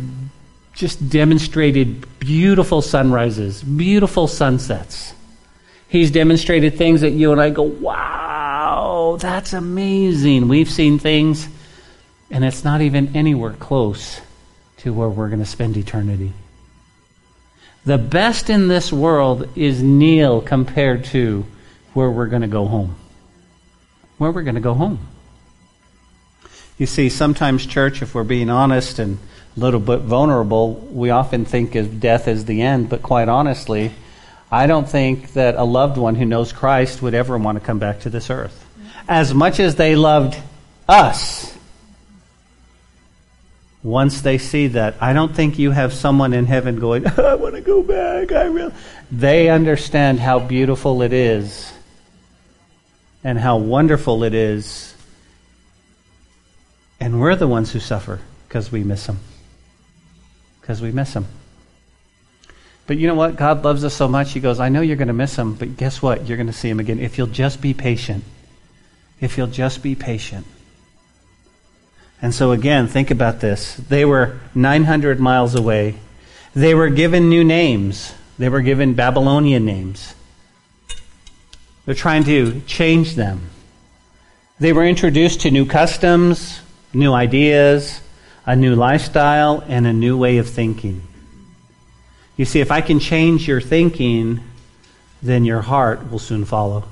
just 0.76 1.10
demonstrated 1.10 2.06
beautiful 2.20 2.82
sunrises, 2.82 3.64
beautiful 3.64 4.28
sunsets. 4.28 5.14
He's 5.88 6.12
demonstrated 6.12 6.78
things 6.78 7.02
that 7.02 7.12
you 7.12 7.32
and 7.32 7.40
I 7.40 7.50
go, 7.50 7.64
wow, 7.64 9.18
that's 9.20 9.54
amazing. 9.54 10.50
We've 10.50 10.70
seen 10.70 11.00
things, 11.00 11.48
and 12.30 12.44
it's 12.44 12.66
not 12.66 12.82
even 12.82 13.16
anywhere 13.16 13.54
close 13.54 14.20
to 14.78 14.94
where 14.94 15.08
we're 15.08 15.30
going 15.30 15.40
to 15.40 15.46
spend 15.46 15.78
eternity. 15.78 16.34
The 17.86 17.98
best 17.98 18.50
in 18.50 18.68
this 18.68 18.92
world 18.92 19.48
is 19.56 19.82
nil 19.82 20.42
compared 20.42 21.06
to 21.06 21.46
where 21.94 22.12
we're 22.12 22.28
going 22.28 22.42
to 22.42 22.48
go 22.48 22.66
home. 22.66 22.96
Where 24.18 24.32
we're 24.32 24.44
going 24.44 24.56
to 24.56 24.62
go 24.62 24.74
home. 24.74 25.00
You 26.78 26.88
see, 26.88 27.08
sometimes, 27.08 27.66
church, 27.66 28.02
if 28.02 28.14
we're 28.14 28.24
being 28.24 28.50
honest 28.50 29.00
and 29.00 29.20
little 29.58 29.80
bit 29.80 30.02
vulnerable, 30.02 30.74
we 30.74 31.10
often 31.10 31.46
think 31.46 31.76
of 31.76 32.00
death 32.00 32.28
as 32.28 32.46
the 32.46 32.62
end, 32.62 32.90
but 32.90 33.02
quite 33.02 33.30
honestly, 33.30 33.92
I 34.52 34.68
don't 34.68 34.88
think 34.88 35.34
that 35.34 35.56
a 35.56 35.64
loved 35.64 35.98
one 35.98 36.16
who 36.16 36.26
knows 36.26 36.52
Christ 36.52 37.02
would 37.02 37.14
ever 37.14 37.38
want 37.38 37.58
to 37.60 37.66
come 37.66 37.80
back 37.80 38.02
to 38.02 38.10
this 38.10 38.30
earth. 38.30 38.62
As 39.08 39.34
much 39.34 39.60
as 39.60 39.76
they 39.76 39.96
loved 39.96 40.38
us, 40.88 41.56
once 43.82 44.22
they 44.22 44.38
see 44.38 44.68
that, 44.68 44.96
I 45.00 45.14
don't 45.14 45.34
think 45.34 45.58
you 45.58 45.72
have 45.72 45.94
someone 45.94 46.34
in 46.34 46.46
heaven 46.46 46.80
going, 46.80 47.08
I 47.18 47.36
want 47.36 47.56
to 47.56 47.62
go 47.62 47.82
back. 47.82 48.32
I 48.32 48.46
really. 48.46 48.74
They 49.12 49.50
understand 49.50 50.20
how 50.20 50.40
beautiful 50.40 51.02
it 51.02 51.14
is 51.14 51.72
and 53.24 53.40
how 53.40 53.58
wonderful 53.58 54.24
it 54.24 54.34
is. 54.34 54.96
And 57.00 57.22
we're 57.22 57.36
the 57.36 57.48
ones 57.48 57.72
who 57.72 57.80
suffer 57.80 58.20
because 58.48 58.72
we 58.72 58.84
miss 58.84 59.06
them 59.06 59.20
because 60.66 60.82
we 60.82 60.92
miss 60.92 61.14
him. 61.14 61.28
But 62.88 62.98
you 62.98 63.08
know 63.08 63.14
what? 63.14 63.36
God 63.36 63.64
loves 63.64 63.84
us 63.86 63.94
so 63.94 64.08
much. 64.08 64.32
He 64.32 64.40
goes, 64.40 64.60
I 64.60 64.70
know 64.70 64.82
you're 64.82 64.96
going 64.96 65.10
to 65.10 65.14
miss 65.14 65.36
him, 65.36 65.54
but 65.54 65.78
guess 65.78 66.02
what? 66.02 66.28
You're 66.28 66.38
going 66.38 66.48
to 66.48 66.54
see 66.54 66.68
him 66.68 66.80
again 66.80 66.98
if 66.98 67.20
you'll 67.20 67.28
just 67.28 67.62
be 67.62 67.76
patient. 67.76 68.24
If 69.22 69.38
you'll 69.38 69.46
just 69.46 69.84
be 69.84 69.94
patient. 69.94 70.48
And 72.20 72.34
so, 72.34 72.52
again, 72.52 72.88
think 72.88 73.12
about 73.12 73.42
this. 73.42 73.76
They 73.76 74.06
were 74.06 74.40
900 74.56 75.20
miles 75.20 75.54
away. 75.54 76.00
They 76.56 76.74
were 76.74 76.90
given 76.90 77.30
new 77.30 77.44
names, 77.44 78.16
they 78.40 78.50
were 78.50 78.62
given 78.62 78.96
Babylonian 78.96 79.66
names. 79.66 80.16
They're 81.86 81.94
trying 81.94 82.24
to 82.24 82.62
change 82.62 83.14
them. 83.14 83.52
They 84.60 84.74
were 84.74 84.86
introduced 84.86 85.42
to 85.42 85.52
new 85.52 85.68
customs, 85.68 86.60
new 86.92 87.14
ideas, 87.14 88.02
a 88.46 88.56
new 88.56 88.76
lifestyle, 88.76 89.64
and 89.68 89.88
a 89.88 89.94
new 89.94 90.18
way 90.18 90.38
of 90.38 90.48
thinking. 90.48 91.02
You 92.38 92.46
see, 92.46 92.60
if 92.60 92.72
I 92.72 92.82
can 92.82 93.00
change 93.00 93.48
your 93.48 93.62
thinking, 93.62 94.42
then 95.22 95.46
your 95.46 95.62
heart 95.62 96.12
will 96.12 96.20
soon 96.20 96.46
follow. 96.46 96.84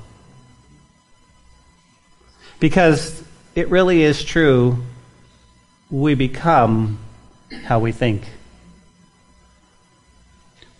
Because 2.58 3.22
it 3.54 3.68
really 3.68 4.02
is 4.02 4.24
true, 4.24 4.78
we 5.90 6.14
become 6.14 6.98
how 7.64 7.78
we 7.78 7.92
think. 7.92 8.24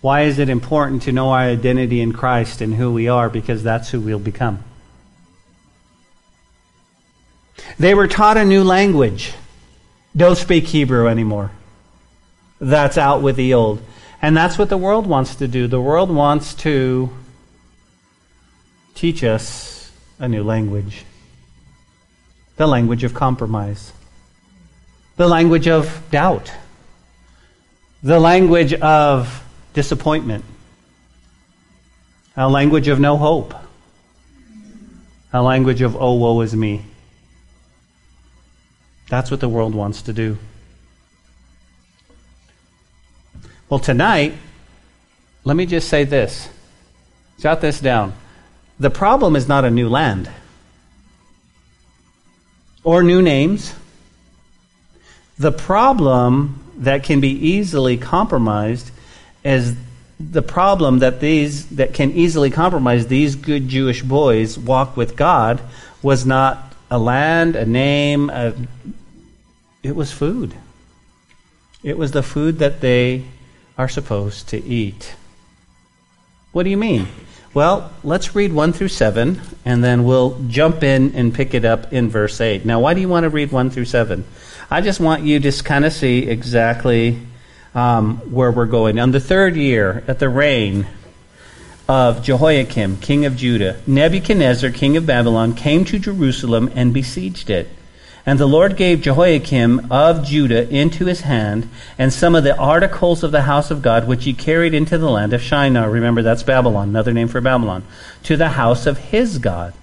Why 0.01 0.23
is 0.23 0.39
it 0.39 0.49
important 0.49 1.03
to 1.03 1.13
know 1.13 1.31
our 1.31 1.41
identity 1.41 2.01
in 2.01 2.13
Christ 2.13 2.61
and 2.61 2.75
who 2.75 2.93
we 2.93 3.09
are? 3.09 3.31
Because 3.31 3.63
that's 3.63 3.91
who 3.91 4.01
we'll 4.01 4.19
become. 4.19 4.63
They 7.79 7.95
were 7.95 8.09
taught 8.09 8.37
a 8.37 8.45
new 8.45 8.65
language. 8.65 9.33
Don't 10.17 10.37
speak 10.37 10.67
Hebrew 10.67 11.09
anymore. 11.09 11.51
That's 12.61 12.97
out 12.97 13.21
with 13.23 13.37
the 13.37 13.55
old. 13.55 13.83
And 14.23 14.37
that's 14.37 14.57
what 14.57 14.69
the 14.69 14.77
world 14.77 15.07
wants 15.07 15.35
to 15.37 15.49
do. 15.49 15.67
The 15.67 15.81
world 15.81 16.11
wants 16.11 16.55
to 16.55 17.11
teach 18.95 19.25
us 19.25 19.91
a 20.19 20.29
new 20.29 20.43
language 20.43 21.05
the 22.57 22.67
language 22.69 23.03
of 23.03 23.13
compromise, 23.15 23.93
the 25.17 25.27
language 25.27 25.67
of 25.67 26.03
doubt, 26.13 26.53
the 28.03 28.21
language 28.21 28.73
of 28.75 29.43
disappointment, 29.73 30.45
a 32.37 32.49
language 32.49 32.87
of 32.87 33.01
no 33.01 33.17
hope, 33.17 33.55
a 35.33 35.43
language 35.43 35.83
of, 35.83 35.97
oh, 35.97 36.15
woe 36.15 36.41
is 36.43 36.55
me. 36.55 36.85
That's 39.09 39.31
what 39.31 39.41
the 39.41 39.49
world 39.49 39.75
wants 39.75 40.03
to 40.03 40.13
do. 40.13 40.39
Well, 43.69 43.81
tonight, 43.81 44.35
let 45.45 45.57
me 45.57 45.67
just 45.67 45.89
say 45.89 46.05
this. 46.05 46.49
Jot 47.41 47.61
this 47.61 47.81
down. 47.81 48.15
The 48.79 48.91
problem 48.91 49.37
is 49.37 49.49
not 49.49 49.65
a 49.65 49.71
new 49.71 49.89
land 49.89 50.31
or 52.83 53.03
new 53.03 53.23
names. 53.23 53.75
The 55.39 55.53
problem 55.53 56.61
that 56.79 57.05
can 57.05 57.21
be 57.21 57.31
easily 57.31 57.97
compromised 57.97 58.91
is 59.45 59.77
the 60.19 60.43
problem 60.43 61.01
that 61.01 61.21
these 61.21 61.67
that 61.71 61.93
can 61.93 62.13
easily 62.13 62.51
compromise 62.51 63.09
these 63.09 63.35
good 63.35 63.69
Jewish 63.69 64.03
boys 64.03 64.59
walk 64.59 64.97
with 64.97 65.17
God 65.17 65.61
was 66.03 66.25
not 66.25 66.74
a 66.91 66.99
land, 66.99 67.57
a 67.57 67.67
name, 67.67 68.31
a, 68.31 68.55
it 69.83 69.95
was 69.95 70.13
food. 70.13 70.55
It 71.83 71.99
was 71.99 72.13
the 72.13 72.23
food 72.23 72.59
that 72.59 72.81
they 72.81 73.25
are 73.77 73.89
supposed 73.89 74.49
to 74.49 74.63
eat. 74.63 75.15
What 76.53 76.63
do 76.63 76.71
you 76.71 76.77
mean? 76.77 77.09
Well, 77.53 77.93
let's 78.03 78.35
read 78.35 78.53
1 78.53 78.73
through 78.73 78.89
7, 78.89 79.41
and 79.65 79.85
then 79.85 80.05
we'll 80.05 80.41
jump 80.49 80.83
in 80.83 81.15
and 81.15 81.33
pick 81.33 81.55
it 81.55 81.65
up 81.65 81.93
in 81.93 82.09
verse 82.09 82.41
8. 82.41 82.65
Now, 82.65 82.81
why 82.81 82.95
do 82.95 83.01
you 83.01 83.09
want 83.09 83.25
to 83.25 83.31
read 83.31 83.53
1 83.53 83.71
through 83.71 83.85
7? 83.85 84.25
I 84.71 84.81
just 84.81 84.99
want 84.99 85.23
you 85.23 85.39
to 85.39 85.63
kind 85.63 85.85
of 85.85 85.93
see 85.93 86.29
exactly 86.29 87.21
um, 87.75 88.17
where 88.33 88.51
we're 88.51 88.67
going. 88.67 88.99
On 88.99 89.11
the 89.11 89.21
third 89.21 89.57
year, 89.57 90.03
at 90.09 90.19
the 90.19 90.29
reign 90.29 90.87
of 91.89 92.23
Jehoiakim, 92.23 92.99
king 92.99 93.25
of 93.25 93.37
Judah, 93.37 93.81
Nebuchadnezzar, 93.87 94.71
king 94.71 94.97
of 94.97 95.07
Babylon, 95.07 95.55
came 95.55 95.85
to 95.85 95.99
Jerusalem 95.99 96.71
and 96.75 96.95
besieged 96.95 97.51
it. 97.51 97.69
And 98.27 98.39
the 98.39 98.47
Lord 98.47 98.77
gave 98.77 99.03
Jehoiakim 99.03 99.89
of 99.91 100.25
Judah 100.25 100.67
into 100.71 101.05
his 101.05 101.23
hand, 101.23 101.69
and 101.99 102.11
some 102.11 102.35
of 102.35 102.43
the 102.43 102.57
articles 102.57 103.23
of 103.23 103.33
the 103.33 103.43
house 103.43 103.71
of 103.71 103.83
God, 103.83 104.09
which 104.09 104.25
he 104.25 104.33
carried 104.33 104.73
into 104.73 104.97
the 104.97 105.11
land 105.11 105.35
of 105.35 105.43
Shinar. 105.43 105.91
Remember, 105.91 106.23
that's 106.23 106.43
Babylon, 106.43 106.89
another 106.89 107.13
name 107.13 107.29
for 107.29 107.43
Babylon, 107.43 107.85
to 108.23 108.37
the 108.39 108.51
house 108.51 108.87
of 108.87 108.97
his 108.97 109.37
God. 109.37 109.75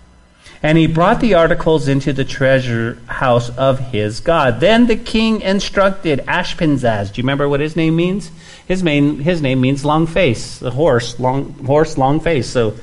And 0.64 0.78
he 0.78 0.86
brought 0.86 1.22
the 1.22 1.34
articles 1.34 1.88
into 1.88 2.14
the 2.14 2.24
treasure 2.24 3.00
house 3.08 3.50
of 3.58 3.80
his 3.80 4.20
God. 4.20 4.60
Then 4.60 4.86
the 4.86 4.96
king 4.96 5.42
instructed 5.42 6.20
Ashpenaz. 6.28 7.12
Do 7.12 7.20
you 7.20 7.24
remember 7.24 7.50
what 7.50 7.62
his 7.62 7.76
name 7.76 7.96
means? 7.96 8.30
His, 8.68 8.84
main, 8.84 9.20
his 9.20 9.42
name 9.42 9.60
means 9.60 9.84
long 9.84 10.06
face, 10.06 10.60
the 10.60 10.70
horse, 10.70 11.20
long, 11.20 11.54
horse, 11.66 11.98
long 11.98 12.20
face. 12.20 12.48
So 12.48 12.76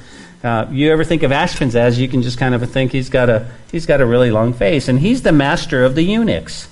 uh, 0.43 0.67
you 0.71 0.91
ever 0.91 1.05
think 1.05 1.23
of 1.23 1.31
Ashpenaz, 1.31 1.99
you 1.99 2.09
can 2.09 2.23
just 2.23 2.37
kind 2.37 2.55
of 2.55 2.69
think 2.69 2.91
he's 2.91 3.11
got, 3.11 3.31
a, 3.31 3.49
he's 3.71 3.87
got 3.87 4.01
a 4.01 4.07
really 4.07 4.33
long 4.33 4.55
face. 4.55 4.89
And 4.89 4.99
he's 4.99 5.23
the 5.23 5.33
master 5.33 5.85
of 5.85 5.95
the 5.95 6.03
eunuchs. 6.03 6.69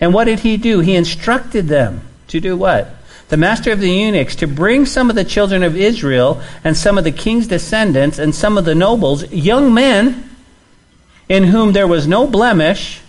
And 0.00 0.14
what 0.14 0.24
did 0.24 0.40
he 0.40 0.56
do? 0.56 0.80
He 0.80 0.96
instructed 0.96 1.68
them 1.68 2.00
to 2.28 2.40
do 2.40 2.56
what? 2.56 2.90
The 3.28 3.36
master 3.36 3.70
of 3.70 3.80
the 3.80 3.90
eunuchs 3.90 4.36
to 4.36 4.46
bring 4.46 4.86
some 4.86 5.10
of 5.10 5.16
the 5.16 5.24
children 5.24 5.62
of 5.62 5.76
Israel 5.76 6.40
and 6.64 6.74
some 6.74 6.96
of 6.96 7.04
the 7.04 7.12
king's 7.12 7.46
descendants 7.46 8.18
and 8.18 8.34
some 8.34 8.56
of 8.56 8.64
the 8.64 8.74
nobles, 8.74 9.30
young 9.30 9.74
men 9.74 10.27
in 11.28 11.44
whom 11.44 11.72
there 11.72 11.86
was 11.86 12.06
no 12.06 12.26
blemish, 12.26 13.00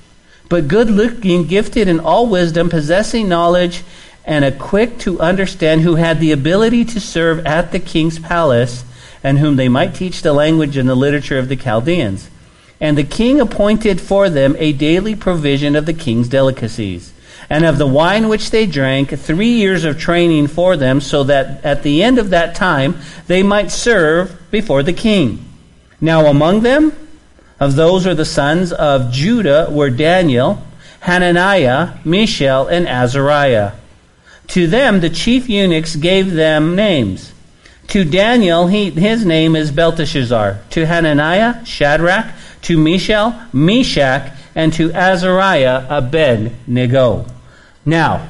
but 0.49 0.67
good 0.67 0.89
looking, 0.89 1.45
gifted 1.45 1.87
in 1.87 1.99
all 1.99 2.27
wisdom, 2.27 2.69
possessing 2.69 3.29
knowledge, 3.29 3.83
and 4.25 4.43
a 4.43 4.51
quick 4.51 4.97
to 4.99 5.19
understand, 5.19 5.81
who 5.81 5.95
had 5.95 6.19
the 6.19 6.31
ability 6.31 6.83
to 6.85 6.99
serve 6.99 7.45
at 7.45 7.71
the 7.71 7.79
king's 7.79 8.19
palace, 8.19 8.83
and 9.23 9.39
whom 9.39 9.55
they 9.55 9.69
might 9.69 9.95
teach 9.95 10.21
the 10.21 10.33
language 10.33 10.77
and 10.77 10.87
the 10.87 10.95
literature 10.95 11.37
of 11.37 11.49
the 11.49 11.55
Chaldeans. 11.55 12.29
And 12.81 12.97
the 12.97 13.03
king 13.03 13.39
appointed 13.39 13.99
for 13.99 14.29
them 14.29 14.55
a 14.57 14.73
daily 14.73 15.15
provision 15.15 15.75
of 15.75 15.85
the 15.85 15.93
king's 15.93 16.29
delicacies, 16.29 17.13
and 17.49 17.65
of 17.65 17.77
the 17.77 17.87
wine 17.87 18.27
which 18.27 18.51
they 18.51 18.65
drank, 18.65 19.09
three 19.09 19.53
years 19.53 19.83
of 19.83 19.97
training 19.99 20.47
for 20.47 20.77
them, 20.77 21.01
so 21.01 21.23
that 21.23 21.63
at 21.65 21.83
the 21.83 22.03
end 22.03 22.19
of 22.19 22.29
that 22.29 22.55
time 22.55 22.95
they 23.27 23.43
might 23.43 23.71
serve 23.71 24.39
before 24.51 24.83
the 24.83 24.93
king. 24.93 25.45
Now 25.99 26.27
among 26.27 26.61
them, 26.61 26.93
of 27.59 27.75
those 27.75 28.07
are 28.07 28.15
the 28.15 28.25
sons 28.25 28.71
of 28.71 29.11
Judah 29.11 29.67
were 29.69 29.89
Daniel, 29.89 30.63
Hananiah, 31.01 31.97
Mishael, 32.05 32.67
and 32.67 32.87
Azariah. 32.87 33.73
To 34.49 34.67
them 34.67 35.01
the 35.01 35.09
chief 35.09 35.49
eunuchs 35.49 35.95
gave 35.95 36.31
them 36.31 36.75
names. 36.75 37.33
To 37.89 38.05
Daniel, 38.05 38.67
he, 38.67 38.91
his 38.91 39.25
name 39.25 39.55
is 39.55 39.71
Belteshazzar. 39.71 40.59
To 40.71 40.85
Hananiah, 40.85 41.65
Shadrach. 41.65 42.27
To 42.63 42.77
Mishael, 42.77 43.39
Meshach. 43.51 44.31
And 44.53 44.71
to 44.73 44.91
Azariah, 44.93 45.85
Abednego. 45.89 47.25
Now, 47.85 48.27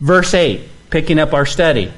verse 0.00 0.34
8, 0.34 0.68
picking 0.90 1.18
up 1.18 1.32
our 1.32 1.46
study. 1.46 1.92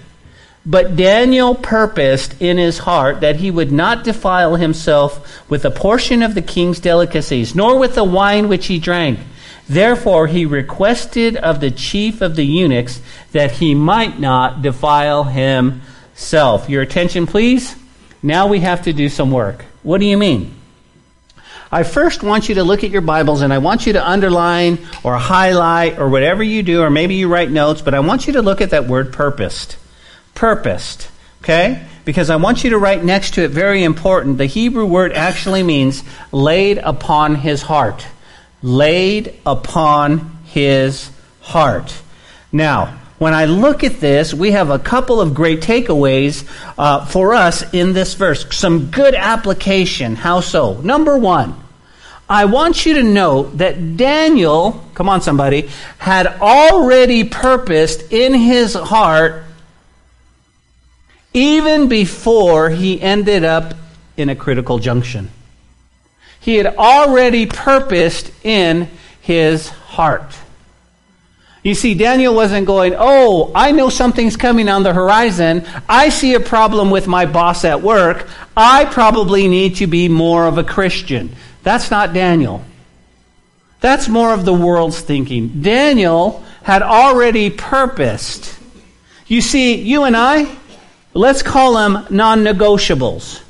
But 0.69 0.97
Daniel 0.97 1.55
purposed 1.55 2.43
in 2.43 2.59
his 2.59 2.79
heart 2.79 3.21
that 3.21 3.37
he 3.37 3.53
would 3.53 3.71
not 3.71 4.03
defile 4.03 4.57
himself 4.57 5.49
with 5.49 5.65
a 5.65 5.71
portion 5.71 6.23
of 6.23 6.35
the 6.35 6.43
king's 6.43 6.81
delicacies, 6.81 7.55
nor 7.55 7.79
with 7.79 7.95
the 7.95 8.03
wine 8.03 8.49
which 8.49 8.67
he 8.67 8.81
drank. 8.81 9.21
Therefore 9.69 10.27
he 10.27 10.45
requested 10.45 11.37
of 11.37 11.61
the 11.61 11.71
chief 11.71 12.21
of 12.21 12.35
the 12.35 12.45
eunuchs 12.45 13.01
that 13.31 13.53
he 13.53 13.77
might 13.77 14.19
not 14.19 14.61
defile 14.61 15.23
himself. 15.23 16.69
Your 16.69 16.83
attention, 16.83 17.29
please. 17.29 17.77
Now 18.21 18.49
we 18.49 18.59
have 18.61 18.83
to 18.83 18.93
do 18.93 19.09
some 19.09 19.31
work. 19.31 19.65
What 19.85 19.99
do 19.99 20.07
you 20.07 20.17
mean? 20.19 20.53
I 21.71 21.85
first 21.85 22.25
want 22.25 22.49
you 22.49 22.57
to 22.57 22.65
look 22.65 22.83
at 22.83 22.91
your 22.91 23.03
Bibles 23.03 23.43
and 23.43 23.53
I 23.53 23.59
want 23.59 23.87
you 23.87 23.93
to 23.93 24.09
underline 24.09 24.79
or 25.05 25.15
highlight 25.15 25.99
or 26.01 26.09
whatever 26.09 26.43
you 26.43 26.65
do, 26.65 26.83
or 26.83 26.91
maybe 26.91 27.15
you 27.15 27.29
write 27.29 27.51
notes, 27.51 27.83
but 27.83 27.95
I 27.95 28.01
want 28.01 28.27
you 28.27 28.33
to 28.33 28.43
look 28.43 28.61
at 28.61 28.71
that 28.71 28.87
word 28.87 29.13
purposed 29.13 29.77
purposed. 30.37 31.09
Okay? 31.43 31.85
Because 32.05 32.31
I 32.31 32.37
want 32.37 32.63
you 32.63 32.71
to 32.71 32.79
write 32.79 33.05
next 33.05 33.35
to 33.35 33.43
it, 33.43 33.51
very 33.51 33.83
important, 33.83 34.39
the 34.39 34.47
Hebrew 34.47 34.87
word 34.87 35.13
actually 35.13 35.65
means 35.65 36.05
laid 36.31 36.79
upon 36.79 37.35
his 37.35 37.63
heart. 37.63 38.07
Laid 38.63 39.35
upon 39.45 40.39
his 40.45 41.11
heart. 41.41 41.93
Now, 42.53 42.99
when 43.19 43.33
I 43.33 43.47
look 43.47 43.83
at 43.83 43.99
this, 43.99 44.35
we 44.35 44.53
have 44.53 44.71
a 44.71 44.79
couple 44.79 45.21
of 45.21 45.35
great 45.35 45.63
takeaways 45.63 46.47
uh, 46.77 47.07
for 47.07 47.35
us 47.35 47.73
in 47.73 47.93
this 47.93 48.15
verse. 48.15 48.55
Some 48.55 48.91
good 48.91 49.15
application. 49.15 50.17
How 50.17 50.41
so? 50.41 50.81
Number 50.81 51.17
one, 51.17 51.55
I 52.29 52.45
want 52.45 52.85
you 52.85 52.95
to 52.95 53.03
note 53.03 53.59
that 53.59 53.97
Daniel, 53.97 54.85
come 54.95 55.09
on 55.09 55.23
somebody, 55.23 55.71
had 55.99 56.27
already 56.27 57.25
purposed 57.25 58.13
in 58.13 58.35
his 58.35 58.75
heart 58.75 59.46
even 61.37 61.87
before 61.87 62.71
he 62.71 63.01
ended 63.01 63.45
up 63.45 63.75
in 64.17 64.31
a 64.31 64.35
critical 64.35 64.79
junction. 64.79 65.31
He 66.41 66.55
had 66.55 66.67
already 66.67 67.45
purposed 67.45 68.33
in 68.43 68.89
his 69.21 69.69
heart. 69.69 70.35
You 71.63 71.75
see, 71.75 71.93
Daniel 71.93 72.35
wasn't 72.35 72.67
going, 72.67 72.95
Oh, 72.97 73.53
I 73.55 73.73
know 73.73 73.91
something's 73.91 74.37
coming 74.37 74.71
on 74.71 74.83
the 74.83 74.95
horizon. 74.95 75.67
I 75.87 76.09
see 76.09 76.33
a 76.33 76.41
problem 76.41 76.91
with 76.91 77.07
my 77.07 77.27
boss 77.27 77.67
at 77.67 77.83
work. 77.83 78.29
I 78.57 78.87
probably 78.87 79.47
need 79.47 79.77
to 79.77 79.87
be 79.87 80.09
more 80.09 80.47
of 80.47 80.57
a 80.57 80.65
Christian. 80.65 81.37
That's 81.63 81.91
not 81.91 82.15
Daniel. 82.15 82.65
That's 83.81 84.09
more 84.09 84.33
of 84.33 84.47
the 84.47 84.55
world's 84.55 85.01
thinking. 85.01 85.61
Daniel 85.61 86.43
had 86.63 86.81
already 86.81 87.51
purposed. 87.51 88.57
You 89.27 89.43
see, 89.43 89.75
you 89.75 90.05
and 90.05 90.17
I, 90.17 90.57
Let's 91.17 91.43
call 91.43 91.75
them 91.75 92.07
non 92.11 92.45
negotiables. 92.45 93.43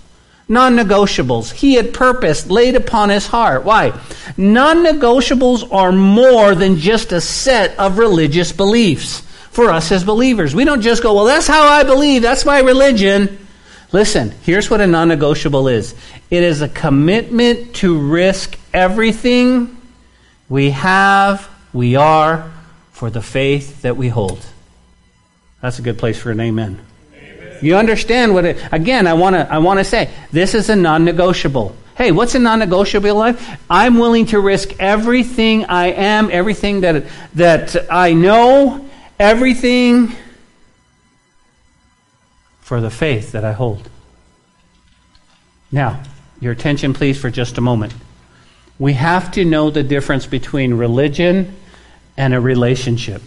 Non 0.48 0.76
negotiables. 0.76 1.52
He 1.52 1.74
had 1.74 1.92
purpose 1.92 2.46
laid 2.48 2.76
upon 2.76 3.08
his 3.08 3.26
heart. 3.26 3.64
Why? 3.64 3.98
Non 4.36 4.84
negotiables 4.84 5.72
are 5.72 5.90
more 5.90 6.54
than 6.54 6.76
just 6.76 7.10
a 7.10 7.20
set 7.20 7.76
of 7.76 7.98
religious 7.98 8.52
beliefs 8.52 9.20
for 9.50 9.70
us 9.70 9.90
as 9.90 10.04
believers. 10.04 10.54
We 10.54 10.64
don't 10.64 10.80
just 10.80 11.02
go, 11.02 11.14
well, 11.14 11.24
that's 11.24 11.48
how 11.48 11.66
I 11.66 11.82
believe, 11.82 12.22
that's 12.22 12.44
my 12.44 12.60
religion. 12.60 13.44
Listen, 13.90 14.30
here's 14.42 14.70
what 14.70 14.80
a 14.80 14.86
non 14.86 15.08
negotiable 15.08 15.66
is 15.66 15.96
it 16.30 16.44
is 16.44 16.62
a 16.62 16.68
commitment 16.68 17.74
to 17.76 17.98
risk 17.98 18.56
everything 18.72 19.76
we 20.48 20.70
have, 20.70 21.48
we 21.72 21.96
are, 21.96 22.48
for 22.92 23.10
the 23.10 23.22
faith 23.22 23.82
that 23.82 23.96
we 23.96 24.08
hold. 24.08 24.44
That's 25.60 25.80
a 25.80 25.82
good 25.82 25.98
place 25.98 26.16
for 26.16 26.30
an 26.30 26.38
amen. 26.38 26.80
You 27.62 27.76
understand 27.76 28.34
what 28.34 28.44
it, 28.44 28.58
again, 28.72 29.06
I 29.06 29.14
want 29.14 29.34
to 29.34 29.52
I 29.52 29.58
want 29.58 29.80
to 29.80 29.84
say, 29.84 30.10
this 30.32 30.54
is 30.54 30.68
a 30.68 30.76
non-negotiable. 30.76 31.74
Hey, 31.96 32.12
what's 32.12 32.34
a 32.34 32.38
non-negotiable 32.38 33.14
life? 33.14 33.60
I'm 33.70 33.98
willing 33.98 34.26
to 34.26 34.40
risk 34.40 34.74
everything 34.78 35.64
I 35.64 35.86
am, 35.92 36.30
everything 36.30 36.82
that 36.82 37.04
that 37.34 37.76
I 37.90 38.12
know, 38.12 38.88
everything 39.18 40.12
for 42.60 42.80
the 42.80 42.90
faith 42.90 43.32
that 43.32 43.44
I 43.44 43.52
hold. 43.52 43.88
Now, 45.70 46.02
your 46.40 46.52
attention 46.52 46.92
please 46.94 47.18
for 47.18 47.30
just 47.30 47.58
a 47.58 47.60
moment. 47.60 47.94
We 48.78 48.92
have 48.92 49.30
to 49.32 49.44
know 49.44 49.70
the 49.70 49.82
difference 49.82 50.26
between 50.26 50.74
religion 50.74 51.54
and 52.16 52.34
a 52.34 52.40
relationship. 52.40 53.22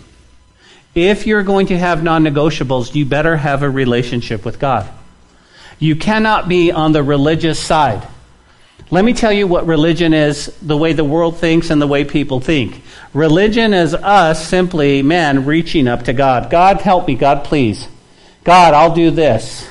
If 0.96 1.28
you're 1.28 1.44
going 1.44 1.68
to 1.68 1.78
have 1.78 2.04
non 2.04 2.24
negotiables, 2.24 2.96
you 2.96 3.06
better 3.06 3.38
have 3.38 3.64
a 3.64 3.70
relationship 3.70 4.44
with 4.44 4.60
God. 4.60 4.90
You 5.78 5.96
cannot 5.96 6.50
be 6.50 6.72
on 6.72 6.92
the 6.92 7.04
religious 7.04 7.60
side. 7.60 8.06
Let 8.92 9.06
me 9.06 9.14
tell 9.14 9.32
you 9.32 9.46
what 9.46 9.68
religion 9.68 10.14
is 10.14 10.48
the 10.62 10.76
way 10.76 10.94
the 10.94 11.04
world 11.04 11.38
thinks 11.38 11.70
and 11.70 11.80
the 11.80 11.88
way 11.88 12.06
people 12.06 12.40
think. 12.40 12.82
Religion 13.14 13.74
is 13.74 13.94
us 13.94 14.46
simply, 14.48 15.04
man, 15.04 15.46
reaching 15.46 15.88
up 15.88 16.06
to 16.06 16.14
God. 16.14 16.50
God, 16.50 16.82
help 16.82 17.08
me. 17.08 17.14
God, 17.14 17.44
please. 17.44 17.88
God, 18.44 18.74
I'll 18.74 18.96
do 18.96 19.12
this. 19.12 19.70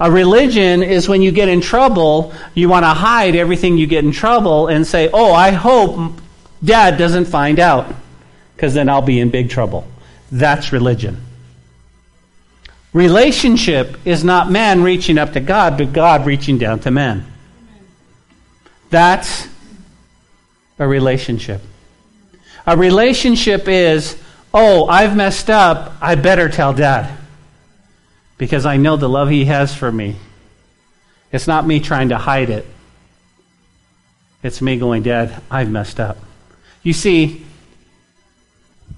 A 0.00 0.10
religion 0.10 0.82
is 0.82 1.08
when 1.08 1.22
you 1.22 1.30
get 1.30 1.48
in 1.48 1.60
trouble, 1.60 2.34
you 2.54 2.68
want 2.68 2.82
to 2.82 2.88
hide 2.88 3.36
everything 3.36 3.78
you 3.78 3.86
get 3.86 4.04
in 4.04 4.12
trouble 4.12 4.66
and 4.66 4.86
say, 4.86 5.08
oh, 5.12 5.32
I 5.32 5.52
hope 5.52 6.12
dad 6.62 6.98
doesn't 6.98 7.26
find 7.26 7.60
out 7.60 7.94
because 8.54 8.74
then 8.74 8.88
I'll 8.88 9.00
be 9.00 9.20
in 9.20 9.30
big 9.30 9.48
trouble. 9.48 9.86
That's 10.30 10.72
religion. 10.72 11.22
Relationship 12.92 13.96
is 14.06 14.24
not 14.24 14.50
man 14.50 14.82
reaching 14.82 15.18
up 15.18 15.34
to 15.34 15.40
God, 15.40 15.78
but 15.78 15.92
God 15.92 16.26
reaching 16.26 16.58
down 16.58 16.80
to 16.80 16.90
man. 16.90 17.26
That's 18.90 19.46
a 20.78 20.86
relationship. 20.86 21.60
A 22.66 22.76
relationship 22.76 23.68
is, 23.68 24.16
oh, 24.52 24.86
I've 24.86 25.16
messed 25.16 25.50
up. 25.50 25.94
I 26.00 26.14
better 26.14 26.48
tell 26.48 26.72
dad 26.72 27.16
because 28.38 28.66
I 28.66 28.76
know 28.76 28.96
the 28.96 29.08
love 29.08 29.28
he 29.30 29.44
has 29.46 29.74
for 29.74 29.90
me. 29.90 30.16
It's 31.32 31.46
not 31.46 31.66
me 31.66 31.80
trying 31.80 32.10
to 32.10 32.18
hide 32.18 32.50
it. 32.50 32.66
It's 34.42 34.62
me 34.62 34.78
going, 34.78 35.02
Dad, 35.02 35.42
I've 35.50 35.70
messed 35.70 35.98
up. 35.98 36.18
You 36.82 36.92
see, 36.92 37.45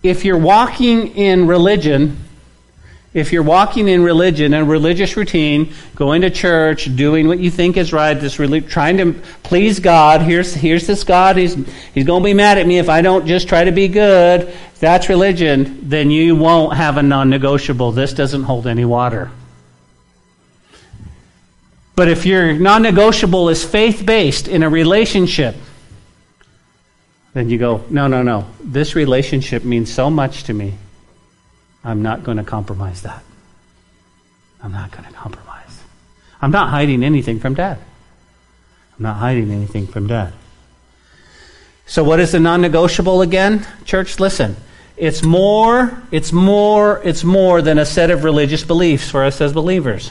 if 0.02 0.24
you're 0.24 0.38
walking 0.38 1.16
in 1.16 1.46
religion 1.46 2.16
If 3.14 3.32
you're 3.32 3.42
walking 3.42 3.88
in 3.88 4.02
religion 4.02 4.52
and 4.52 4.68
religious 4.68 5.16
routine, 5.16 5.72
going 5.96 6.20
to 6.22 6.30
church, 6.30 6.94
doing 6.94 7.26
what 7.26 7.38
you 7.38 7.50
think 7.50 7.78
is 7.78 7.90
right, 7.90 8.12
this 8.12 8.38
really 8.38 8.60
trying 8.60 8.98
to 8.98 9.14
please 9.42 9.80
God, 9.80 10.20
here's 10.20 10.52
here's 10.52 10.86
this 10.86 11.04
God, 11.04 11.38
he's 11.38 11.56
he's 11.94 12.04
going 12.04 12.22
to 12.22 12.24
be 12.24 12.34
mad 12.34 12.58
at 12.58 12.66
me 12.66 12.78
if 12.78 12.90
I 12.90 13.00
don't 13.00 13.26
just 13.26 13.48
try 13.48 13.64
to 13.64 13.72
be 13.72 13.88
good. 13.88 14.52
That's 14.78 15.08
religion, 15.08 15.88
then 15.88 16.10
you 16.10 16.36
won't 16.36 16.76
have 16.76 16.98
a 16.98 17.02
non-negotiable. 17.02 17.92
This 17.92 18.12
doesn't 18.12 18.42
hold 18.42 18.66
any 18.66 18.84
water. 18.84 19.30
But 21.96 22.08
if 22.08 22.26
your 22.26 22.52
non-negotiable 22.52 23.48
is 23.48 23.64
faith-based 23.64 24.48
in 24.48 24.62
a 24.62 24.68
relationship, 24.68 25.56
then 27.38 27.48
you 27.48 27.56
go, 27.56 27.84
no, 27.88 28.08
no, 28.08 28.24
no. 28.24 28.46
This 28.58 28.96
relationship 28.96 29.62
means 29.62 29.92
so 29.92 30.10
much 30.10 30.42
to 30.44 30.52
me. 30.52 30.74
I'm 31.84 32.02
not 32.02 32.24
going 32.24 32.38
to 32.38 32.42
compromise 32.42 33.02
that. 33.02 33.22
I'm 34.60 34.72
not 34.72 34.90
going 34.90 35.04
to 35.04 35.12
compromise. 35.12 35.80
I'm 36.42 36.50
not 36.50 36.70
hiding 36.70 37.04
anything 37.04 37.38
from 37.38 37.54
dad. 37.54 37.78
I'm 38.96 39.04
not 39.04 39.18
hiding 39.18 39.52
anything 39.52 39.86
from 39.86 40.08
dad. 40.08 40.32
So 41.86 42.02
what 42.02 42.18
is 42.18 42.32
the 42.32 42.40
non-negotiable 42.40 43.22
again? 43.22 43.64
Church, 43.84 44.18
listen. 44.18 44.56
It's 44.96 45.22
more, 45.22 46.02
it's 46.10 46.32
more, 46.32 47.00
it's 47.04 47.22
more 47.22 47.62
than 47.62 47.78
a 47.78 47.86
set 47.86 48.10
of 48.10 48.24
religious 48.24 48.64
beliefs 48.64 49.08
for 49.08 49.22
us 49.22 49.40
as 49.40 49.52
believers. 49.52 50.10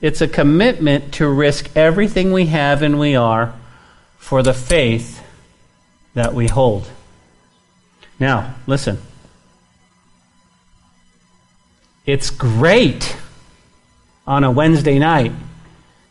It's 0.00 0.20
a 0.20 0.26
commitment 0.26 1.14
to 1.14 1.28
risk 1.28 1.70
everything 1.76 2.32
we 2.32 2.46
have 2.46 2.82
and 2.82 2.98
we 2.98 3.14
are 3.14 3.54
for 4.18 4.42
the 4.42 4.52
faith 4.52 5.21
that 6.14 6.34
we 6.34 6.48
hold. 6.48 6.88
Now, 8.18 8.54
listen. 8.66 8.98
It's 12.04 12.30
great 12.30 13.16
on 14.26 14.44
a 14.44 14.50
Wednesday 14.50 14.98
night 14.98 15.32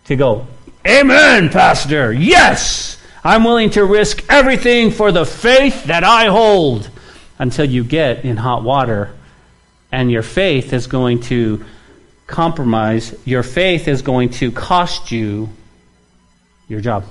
to 0.05 0.15
go, 0.15 0.47
Amen, 0.87 1.49
Pastor. 1.49 2.11
Yes, 2.11 2.97
I'm 3.23 3.43
willing 3.43 3.69
to 3.71 3.85
risk 3.85 4.23
everything 4.29 4.91
for 4.91 5.11
the 5.11 5.25
faith 5.25 5.83
that 5.85 6.03
I 6.03 6.25
hold 6.25 6.89
until 7.37 7.65
you 7.65 7.83
get 7.83 8.25
in 8.25 8.37
hot 8.37 8.63
water 8.63 9.13
and 9.91 10.09
your 10.09 10.23
faith 10.23 10.73
is 10.73 10.87
going 10.87 11.19
to 11.21 11.63
compromise. 12.25 13.15
Your 13.25 13.43
faith 13.43 13.87
is 13.87 14.01
going 14.01 14.29
to 14.29 14.51
cost 14.51 15.11
you 15.11 15.49
your 16.67 16.81
job. 16.81 17.03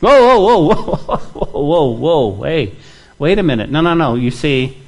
Whoa, 0.00 0.38
whoa, 0.38 0.58
whoa, 0.58 0.96
whoa, 0.96 1.16
whoa, 1.16 1.62
whoa, 1.62 2.30
whoa, 2.30 2.42
hey, 2.42 2.74
wait 3.18 3.38
a 3.38 3.42
minute. 3.42 3.70
No, 3.70 3.80
no, 3.82 3.94
no. 3.94 4.14
You 4.14 4.30
see, 4.30 4.78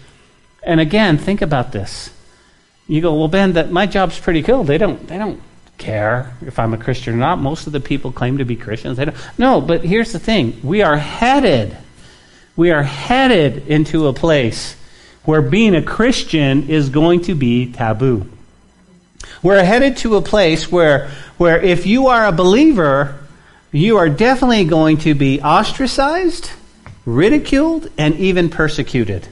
and 0.62 0.80
again, 0.80 1.18
think 1.18 1.42
about 1.42 1.72
this. 1.72 2.10
You 2.88 3.00
go, 3.00 3.14
well, 3.14 3.28
Ben, 3.28 3.52
that 3.52 3.70
my 3.70 3.86
job's 3.86 4.18
pretty 4.18 4.42
cool. 4.42 4.64
They 4.64 4.78
don't, 4.78 5.06
they 5.06 5.18
don't 5.18 5.40
care 5.78 6.34
if 6.40 6.58
I'm 6.58 6.74
a 6.74 6.78
Christian 6.78 7.14
or 7.14 7.18
not. 7.18 7.38
Most 7.38 7.66
of 7.66 7.72
the 7.72 7.80
people 7.80 8.12
claim 8.12 8.38
to 8.38 8.44
be 8.44 8.56
Christians. 8.56 8.96
They 8.96 9.04
don't. 9.04 9.16
No, 9.36 9.60
but 9.60 9.84
here's 9.84 10.12
the 10.12 10.18
thing: 10.18 10.60
we 10.62 10.82
are 10.82 10.96
headed, 10.96 11.76
we 12.56 12.70
are 12.70 12.82
headed 12.82 13.68
into 13.68 14.06
a 14.06 14.12
place 14.12 14.76
where 15.24 15.42
being 15.42 15.74
a 15.74 15.82
Christian 15.82 16.68
is 16.68 16.88
going 16.88 17.22
to 17.22 17.34
be 17.34 17.70
taboo. 17.72 18.26
We're 19.42 19.62
headed 19.62 19.98
to 19.98 20.16
a 20.16 20.22
place 20.22 20.70
where, 20.70 21.10
where 21.36 21.60
if 21.60 21.86
you 21.86 22.08
are 22.08 22.26
a 22.26 22.32
believer, 22.32 23.18
you 23.72 23.96
are 23.96 24.08
definitely 24.08 24.64
going 24.64 24.98
to 24.98 25.14
be 25.14 25.40
ostracized, 25.40 26.50
ridiculed, 27.06 27.90
and 27.96 28.14
even 28.16 28.50
persecuted. 28.50 29.26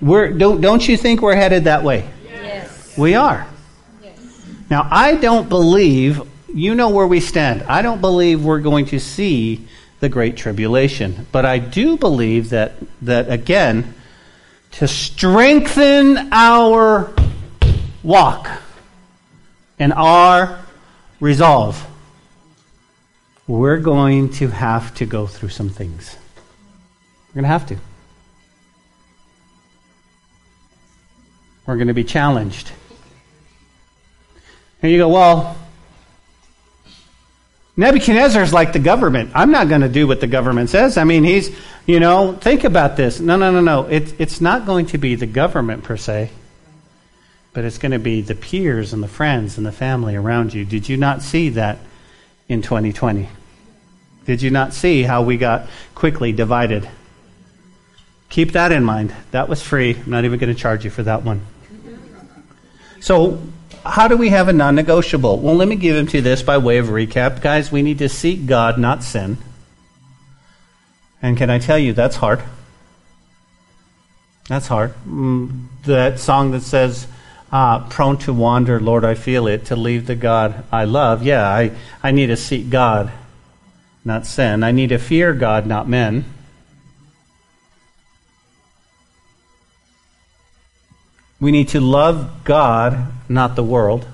We're, 0.00 0.30
don't, 0.30 0.60
don't 0.60 0.86
you 0.86 0.96
think 0.96 1.22
we're 1.22 1.34
headed 1.34 1.64
that 1.64 1.82
way? 1.82 2.08
Yes. 2.24 2.96
We 2.96 3.14
are. 3.14 3.46
Yes. 4.02 4.46
Now, 4.70 4.86
I 4.90 5.16
don't 5.16 5.48
believe, 5.48 6.22
you 6.52 6.74
know 6.74 6.90
where 6.90 7.06
we 7.06 7.20
stand. 7.20 7.62
I 7.62 7.82
don't 7.82 8.00
believe 8.00 8.44
we're 8.44 8.60
going 8.60 8.86
to 8.86 9.00
see 9.00 9.66
the 10.00 10.08
Great 10.08 10.36
Tribulation. 10.36 11.26
But 11.32 11.44
I 11.44 11.58
do 11.58 11.96
believe 11.96 12.50
that, 12.50 12.74
that 13.02 13.30
again, 13.30 13.94
to 14.72 14.86
strengthen 14.86 16.32
our 16.32 17.12
walk 18.02 18.48
and 19.78 19.92
our 19.92 20.60
resolve, 21.18 21.84
we're 23.48 23.78
going 23.78 24.30
to 24.30 24.48
have 24.48 24.94
to 24.96 25.06
go 25.06 25.26
through 25.26 25.48
some 25.48 25.70
things. 25.70 26.16
We're 27.28 27.40
going 27.40 27.44
to 27.44 27.48
have 27.48 27.66
to. 27.68 27.78
We're 31.66 31.76
going 31.76 31.88
to 31.88 31.94
be 31.94 32.04
challenged. 32.04 32.70
And 34.82 34.92
you 34.92 34.98
go, 34.98 35.08
well, 35.08 35.56
Nebuchadnezzar 37.76 38.42
is 38.42 38.52
like 38.52 38.72
the 38.72 38.78
government. 38.78 39.30
I'm 39.34 39.50
not 39.50 39.68
going 39.68 39.80
to 39.80 39.88
do 39.88 40.06
what 40.06 40.20
the 40.20 40.26
government 40.26 40.68
says. 40.68 40.98
I 40.98 41.04
mean, 41.04 41.24
he's, 41.24 41.54
you 41.86 42.00
know, 42.00 42.34
think 42.34 42.64
about 42.64 42.96
this. 42.96 43.18
No, 43.18 43.36
no, 43.36 43.50
no, 43.50 43.60
no. 43.60 43.84
It, 43.84 44.20
it's 44.20 44.40
not 44.40 44.66
going 44.66 44.86
to 44.86 44.98
be 44.98 45.14
the 45.14 45.26
government 45.26 45.84
per 45.84 45.96
se, 45.96 46.30
but 47.54 47.64
it's 47.64 47.78
going 47.78 47.92
to 47.92 47.98
be 47.98 48.20
the 48.20 48.34
peers 48.34 48.92
and 48.92 49.02
the 49.02 49.08
friends 49.08 49.56
and 49.56 49.66
the 49.66 49.72
family 49.72 50.16
around 50.16 50.52
you. 50.52 50.64
Did 50.64 50.88
you 50.88 50.96
not 50.96 51.22
see 51.22 51.48
that 51.50 51.78
in 52.48 52.62
2020? 52.62 53.28
Did 54.28 54.42
you 54.42 54.50
not 54.50 54.74
see 54.74 55.04
how 55.04 55.22
we 55.22 55.38
got 55.38 55.70
quickly 55.94 56.32
divided? 56.32 56.86
Keep 58.28 58.52
that 58.52 58.72
in 58.72 58.84
mind. 58.84 59.14
That 59.30 59.48
was 59.48 59.62
free. 59.62 59.94
I'm 59.94 60.10
not 60.10 60.26
even 60.26 60.38
going 60.38 60.54
to 60.54 60.60
charge 60.60 60.84
you 60.84 60.90
for 60.90 61.02
that 61.04 61.22
one. 61.22 61.40
So, 63.00 63.40
how 63.86 64.06
do 64.06 64.18
we 64.18 64.28
have 64.28 64.48
a 64.48 64.52
non 64.52 64.74
negotiable? 64.74 65.38
Well, 65.38 65.54
let 65.54 65.66
me 65.66 65.76
give 65.76 65.96
him 65.96 66.06
to 66.08 66.20
this 66.20 66.42
by 66.42 66.58
way 66.58 66.76
of 66.76 66.88
recap. 66.88 67.40
Guys, 67.40 67.72
we 67.72 67.80
need 67.80 68.00
to 68.00 68.10
seek 68.10 68.44
God, 68.44 68.76
not 68.76 69.02
sin. 69.02 69.38
And 71.22 71.38
can 71.38 71.48
I 71.48 71.58
tell 71.58 71.78
you, 71.78 71.94
that's 71.94 72.16
hard. 72.16 72.42
That's 74.46 74.66
hard. 74.66 74.92
Mm, 75.06 75.68
that 75.86 76.20
song 76.20 76.50
that 76.50 76.64
says, 76.64 77.06
uh, 77.50 77.88
prone 77.88 78.18
to 78.18 78.34
wander, 78.34 78.78
Lord, 78.78 79.06
I 79.06 79.14
feel 79.14 79.46
it, 79.46 79.64
to 79.66 79.76
leave 79.76 80.06
the 80.06 80.16
God 80.16 80.64
I 80.70 80.84
love. 80.84 81.22
Yeah, 81.22 81.48
I, 81.48 81.70
I 82.02 82.10
need 82.10 82.26
to 82.26 82.36
seek 82.36 82.68
God, 82.68 83.10
not 84.08 84.26
sin. 84.26 84.64
I 84.64 84.72
need 84.72 84.88
to 84.88 84.98
fear 84.98 85.32
God, 85.34 85.66
not 85.66 85.86
men. 85.86 86.24
We 91.38 91.52
need 91.52 91.68
to 91.68 91.80
love 91.80 92.42
God, 92.42 93.12
not 93.28 93.54
the 93.54 93.62
world. 93.62 94.06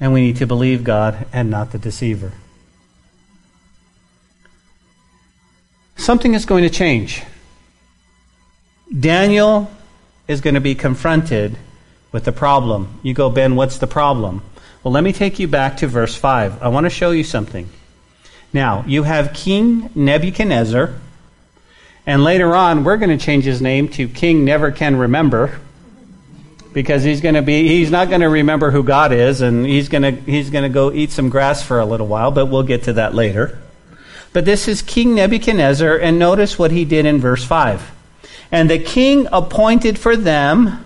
And 0.00 0.12
we 0.12 0.22
need 0.22 0.36
to 0.36 0.46
believe 0.46 0.82
God 0.82 1.26
and 1.32 1.50
not 1.50 1.70
the 1.70 1.78
deceiver. 1.78 2.32
Something 5.96 6.34
is 6.34 6.46
going 6.46 6.64
to 6.64 6.70
change. 6.70 7.22
Daniel 8.98 9.70
is 10.26 10.40
going 10.40 10.54
to 10.54 10.60
be 10.60 10.74
confronted 10.74 11.58
with 12.12 12.24
the 12.24 12.32
problem. 12.32 12.98
You 13.02 13.12
go, 13.12 13.28
Ben, 13.28 13.56
what's 13.56 13.76
the 13.76 13.86
problem? 13.86 14.42
Well, 14.88 14.94
let 14.94 15.04
me 15.04 15.12
take 15.12 15.38
you 15.38 15.48
back 15.48 15.76
to 15.76 15.86
verse 15.86 16.16
5. 16.16 16.62
I 16.62 16.68
want 16.68 16.84
to 16.84 16.90
show 16.90 17.10
you 17.10 17.22
something. 17.22 17.68
Now, 18.54 18.84
you 18.86 19.02
have 19.02 19.34
King 19.34 19.90
Nebuchadnezzar 19.94 20.94
and 22.06 22.24
later 22.24 22.56
on, 22.56 22.84
we're 22.84 22.96
going 22.96 23.10
to 23.10 23.22
change 23.22 23.44
his 23.44 23.60
name 23.60 23.90
to 23.90 24.08
King 24.08 24.46
Never 24.46 24.70
Can 24.70 24.96
Remember 24.96 25.60
because 26.72 27.04
he's 27.04 27.20
going 27.20 27.34
to 27.34 27.42
be 27.42 27.68
he's 27.68 27.90
not 27.90 28.08
going 28.08 28.22
to 28.22 28.30
remember 28.30 28.70
who 28.70 28.82
God 28.82 29.12
is 29.12 29.42
and 29.42 29.66
he's 29.66 29.90
going 29.90 30.04
to 30.04 30.12
he's 30.22 30.48
going 30.48 30.64
to 30.64 30.70
go 30.70 30.90
eat 30.90 31.10
some 31.10 31.28
grass 31.28 31.62
for 31.62 31.80
a 31.80 31.84
little 31.84 32.06
while, 32.06 32.30
but 32.30 32.46
we'll 32.46 32.62
get 32.62 32.84
to 32.84 32.94
that 32.94 33.14
later. 33.14 33.60
But 34.32 34.46
this 34.46 34.68
is 34.68 34.80
King 34.80 35.14
Nebuchadnezzar 35.14 35.98
and 35.98 36.18
notice 36.18 36.58
what 36.58 36.70
he 36.70 36.86
did 36.86 37.04
in 37.04 37.18
verse 37.18 37.44
5. 37.44 37.90
And 38.50 38.70
the 38.70 38.78
king 38.78 39.28
appointed 39.32 39.98
for 39.98 40.16
them 40.16 40.82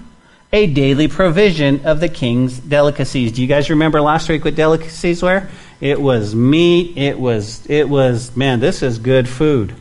a 0.52 0.66
daily 0.66 1.08
provision 1.08 1.86
of 1.86 2.00
the 2.00 2.08
king's 2.08 2.58
delicacies. 2.58 3.32
Do 3.32 3.40
you 3.40 3.48
guys 3.48 3.70
remember 3.70 4.00
last 4.00 4.28
week 4.28 4.44
what 4.44 4.54
delicacies 4.54 5.22
were? 5.22 5.48
It 5.80 6.00
was 6.00 6.34
meat, 6.34 6.96
it 6.96 7.18
was 7.18 7.66
it 7.68 7.88
was 7.88 8.36
man, 8.36 8.60
this 8.60 8.82
is 8.82 8.98
good 8.98 9.28
food. 9.28 9.74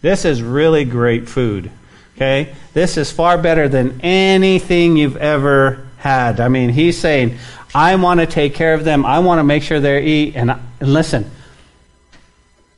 This 0.00 0.24
is 0.24 0.42
really 0.42 0.84
great 0.84 1.28
food. 1.28 1.70
Okay? 2.16 2.54
This 2.74 2.96
is 2.96 3.12
far 3.12 3.38
better 3.38 3.68
than 3.68 4.00
anything 4.02 4.96
you've 4.96 5.16
ever 5.16 5.86
had. 5.98 6.40
I 6.40 6.48
mean, 6.48 6.70
he's 6.70 6.98
saying, 6.98 7.38
I 7.74 7.94
want 7.94 8.20
to 8.20 8.26
take 8.26 8.54
care 8.54 8.74
of 8.74 8.84
them. 8.84 9.06
I 9.06 9.20
want 9.20 9.38
to 9.38 9.44
make 9.44 9.62
sure 9.62 9.80
they 9.80 10.02
eat. 10.02 10.36
And, 10.36 10.50
and 10.50 10.60
listen, 10.80 11.30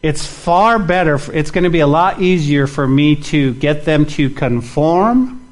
it's 0.03 0.25
far 0.27 0.79
better. 0.79 1.19
It's 1.33 1.51
going 1.51 1.65
to 1.65 1.71
be 1.71 1.81
a 1.81 1.87
lot 1.87 2.21
easier 2.21 2.67
for 2.67 2.87
me 2.87 3.17
to 3.17 3.55
get 3.55 3.87
them 3.87 4.05
to 4.07 4.29
conform 4.29 5.44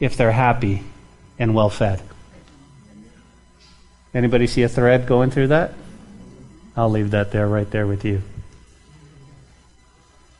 if 0.00 0.16
they're 0.16 0.32
happy 0.32 0.82
and 1.38 1.54
well 1.54 1.70
fed. 1.70 2.02
Anybody 4.14 4.46
see 4.46 4.62
a 4.62 4.68
thread 4.68 5.06
going 5.06 5.30
through 5.30 5.48
that? 5.48 5.74
I'll 6.76 6.90
leave 6.90 7.10
that 7.12 7.32
there, 7.32 7.46
right 7.46 7.70
there 7.70 7.86
with 7.86 8.04
you. 8.04 8.22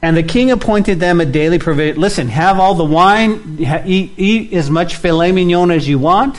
And 0.02 0.16
the 0.16 0.22
king 0.22 0.50
appointed 0.50 1.00
them 1.00 1.20
a 1.20 1.26
daily 1.26 1.58
provision. 1.58 2.00
Listen, 2.00 2.28
have 2.28 2.60
all 2.60 2.74
the 2.74 2.84
wine, 2.84 3.56
eat, 3.86 4.12
eat 4.16 4.52
as 4.52 4.70
much 4.70 4.96
filet 4.96 5.32
mignon 5.32 5.70
as 5.70 5.88
you 5.88 5.98
want. 5.98 6.38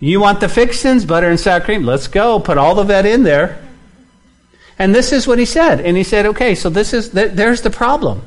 You 0.00 0.20
want 0.20 0.40
the 0.40 0.48
fixins, 0.48 1.04
butter 1.04 1.28
and 1.28 1.38
sour 1.38 1.60
cream? 1.60 1.84
Let's 1.84 2.08
go. 2.08 2.40
Put 2.40 2.58
all 2.58 2.80
of 2.80 2.88
that 2.88 3.06
in 3.06 3.22
there. 3.22 3.62
And 4.78 4.92
this 4.92 5.12
is 5.12 5.28
what 5.28 5.38
he 5.38 5.44
said. 5.44 5.80
And 5.80 5.96
he 5.96 6.02
said, 6.02 6.26
okay, 6.26 6.56
so 6.56 6.68
this 6.68 6.92
is, 6.92 7.12
there's 7.12 7.62
the 7.62 7.70
problem. 7.70 8.22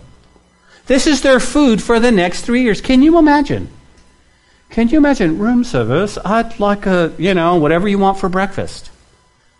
This 0.87 1.07
is 1.07 1.21
their 1.21 1.39
food 1.39 1.81
for 1.81 1.99
the 1.99 2.11
next 2.11 2.41
three 2.41 2.61
years. 2.61 2.81
Can 2.81 3.01
you 3.01 3.17
imagine? 3.17 3.69
Can 4.69 4.89
you 4.89 4.97
imagine 4.97 5.39
room 5.39 5.63
service? 5.63 6.17
I'd 6.23 6.59
like 6.59 6.85
a, 6.85 7.13
you 7.17 7.33
know, 7.33 7.55
whatever 7.55 7.87
you 7.87 7.97
want 7.97 8.19
for 8.19 8.29
breakfast. 8.29 8.91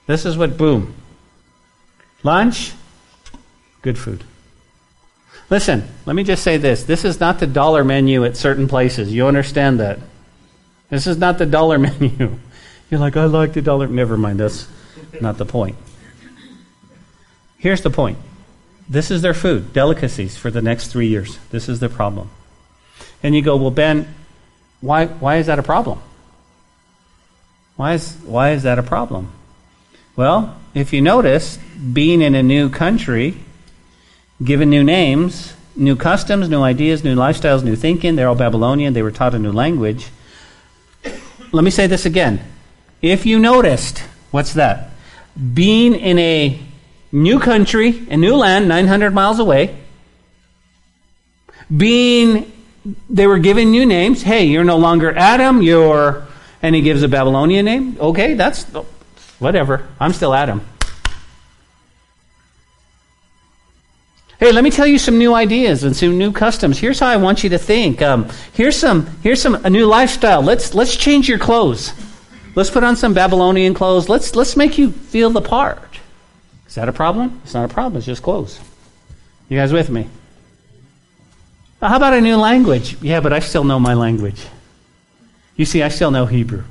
This 0.07 0.25
is 0.25 0.38
what, 0.38 0.57
boom. 0.57 0.93
Lunch, 2.23 2.73
good 3.81 3.97
food. 3.97 4.23
Listen, 5.49 5.88
let 6.05 6.15
me 6.15 6.23
just 6.23 6.43
say 6.43 6.57
this. 6.57 6.83
This 6.83 7.05
is 7.05 7.19
not 7.19 7.39
the 7.39 7.47
dollar 7.47 7.83
menu 7.83 8.25
at 8.25 8.35
certain 8.35 8.67
places. 8.67 9.13
You 9.13 9.27
understand 9.27 9.79
that? 9.79 9.99
This 10.89 11.07
is 11.07 11.17
not 11.17 11.38
the 11.38 11.45
dollar 11.45 11.77
menu. 11.79 12.39
You're 12.89 12.99
like, 12.99 13.17
I 13.17 13.25
like 13.25 13.53
the 13.53 13.61
dollar. 13.61 13.88
Never 13.88 14.17
mind, 14.17 14.39
that's 14.39 14.67
not 15.21 15.38
the 15.38 15.45
point. 15.45 15.75
Here's 17.57 17.81
the 17.81 17.89
point 17.89 18.17
this 18.88 19.10
is 19.12 19.21
their 19.21 19.34
food, 19.34 19.74
delicacies 19.74 20.38
for 20.38 20.52
the 20.52 20.62
next 20.62 20.88
three 20.88 21.08
years. 21.08 21.39
This 21.50 21.67
is 21.67 21.80
their 21.80 21.89
problem. 21.89 22.30
And 23.24 23.36
you 23.36 23.41
go, 23.41 23.56
well, 23.56 23.71
Ben, 23.71 24.13
why, 24.82 25.08
why 25.08 25.38
is 25.38 25.48
that 25.48 25.58
a 25.58 25.63
problem? 25.63 26.00
Why 27.76 27.93
is, 27.93 28.15
why 28.24 28.52
is 28.52 28.63
that 28.63 28.80
a 28.80 28.84
problem? 28.84 29.32
Well, 30.15 30.56
if 30.74 30.93
you 30.93 31.02
notice, 31.02 31.58
being 31.93 32.21
in 32.21 32.36
a 32.36 32.43
new 32.43 32.69
country, 32.69 33.36
given 34.43 34.69
new 34.69 34.84
names, 34.84 35.54
new 35.76 35.95
customs, 35.95 36.48
new 36.48 36.62
ideas, 36.62 37.04
new 37.04 37.15
lifestyles, 37.15 37.63
new 37.63 37.76
thinking, 37.76 38.15
they're 38.15 38.30
all 38.30 38.36
Babylonian, 38.36 38.93
they 38.93 39.02
were 39.02 39.12
taught 39.12 39.34
a 39.34 39.39
new 39.39 39.52
language. 39.52 40.08
Let 41.52 41.63
me 41.63 41.71
say 41.71 41.88
this 41.88 42.06
again. 42.06 42.41
If 43.02 43.26
you 43.26 43.39
noticed, 43.39 44.00
what's 44.32 44.54
that? 44.54 44.91
Being 45.54 45.95
in 45.95 46.17
a 46.17 46.60
new 47.15 47.39
country, 47.39 48.06
a 48.10 48.17
new 48.17 48.36
land, 48.36 48.67
900 48.67 49.13
miles 49.13 49.39
away, 49.39 49.75
being, 51.75 52.51
they 53.10 53.25
were 53.25 53.39
given 53.39 53.71
new 53.71 53.86
names. 53.86 54.21
Hey, 54.21 54.45
you're 54.45 54.65
no 54.65 54.78
longer 54.78 55.15
Adam, 55.17 55.62
you're, 55.62 56.28
and 56.62 56.75
he 56.75 56.82
gives 56.82 57.04
a 57.04 57.08
Babylonian 57.08 57.65
name. 57.65 57.97
Okay, 57.99 58.34
that's, 58.34 58.63
whatever. 59.39 59.88
I'm 59.99 60.13
still 60.13 60.34
Adam. 60.34 60.62
Hey, 64.38 64.51
let 64.51 64.65
me 64.65 64.69
tell 64.69 64.86
you 64.86 64.99
some 64.99 65.17
new 65.17 65.34
ideas 65.34 65.86
and 65.86 65.95
some 65.95 66.17
new 66.17 66.34
customs. 66.34 66.78
Here's 66.78 66.99
how 66.99 67.08
I 67.08 67.15
want 67.15 67.45
you 67.45 67.51
to 67.51 67.58
think. 67.58 68.01
Um, 68.01 68.30
here's 68.51 68.75
some. 68.75 69.06
Here's 69.23 69.41
some 69.41 69.56
a 69.56 69.69
new 69.69 69.86
lifestyle. 69.86 70.41
Let's 70.41 70.75
let's 70.75 70.97
change 70.97 71.30
your 71.30 71.39
clothes. 71.39 71.93
Let's 72.54 72.69
put 72.69 72.84
on 72.84 72.97
some 72.97 73.13
Babylonian 73.13 73.73
clothes. 73.73 74.10
Let's 74.10 74.36
let's 74.36 74.58
make 74.58 74.78
you 74.78 74.91
feel 74.91 75.30
the 75.30 75.41
part. 75.41 75.99
Is 76.67 76.75
that 76.75 76.89
a 76.89 76.93
problem? 76.93 77.41
It's 77.43 77.54
not 77.54 77.69
a 77.69 77.73
problem. 77.73 77.97
It's 77.97 78.06
just 78.06 78.23
clothes. 78.23 78.60
You 79.49 79.58
guys 79.58 79.71
with 79.71 79.89
me? 79.89 80.10
How 81.82 81.97
about 81.97 82.13
a 82.13 82.21
new 82.21 82.38
language? 82.38 82.97
Yeah, 83.01 83.19
but 83.19 83.32
I 83.32 83.39
still 83.39 83.63
know 83.63 83.80
my 83.80 83.93
language. 83.93 84.43
You 85.56 85.65
see, 85.65 85.84
I 85.84 85.89
still 85.89 86.12
know 86.12 86.25
Hebrew. 86.25 86.63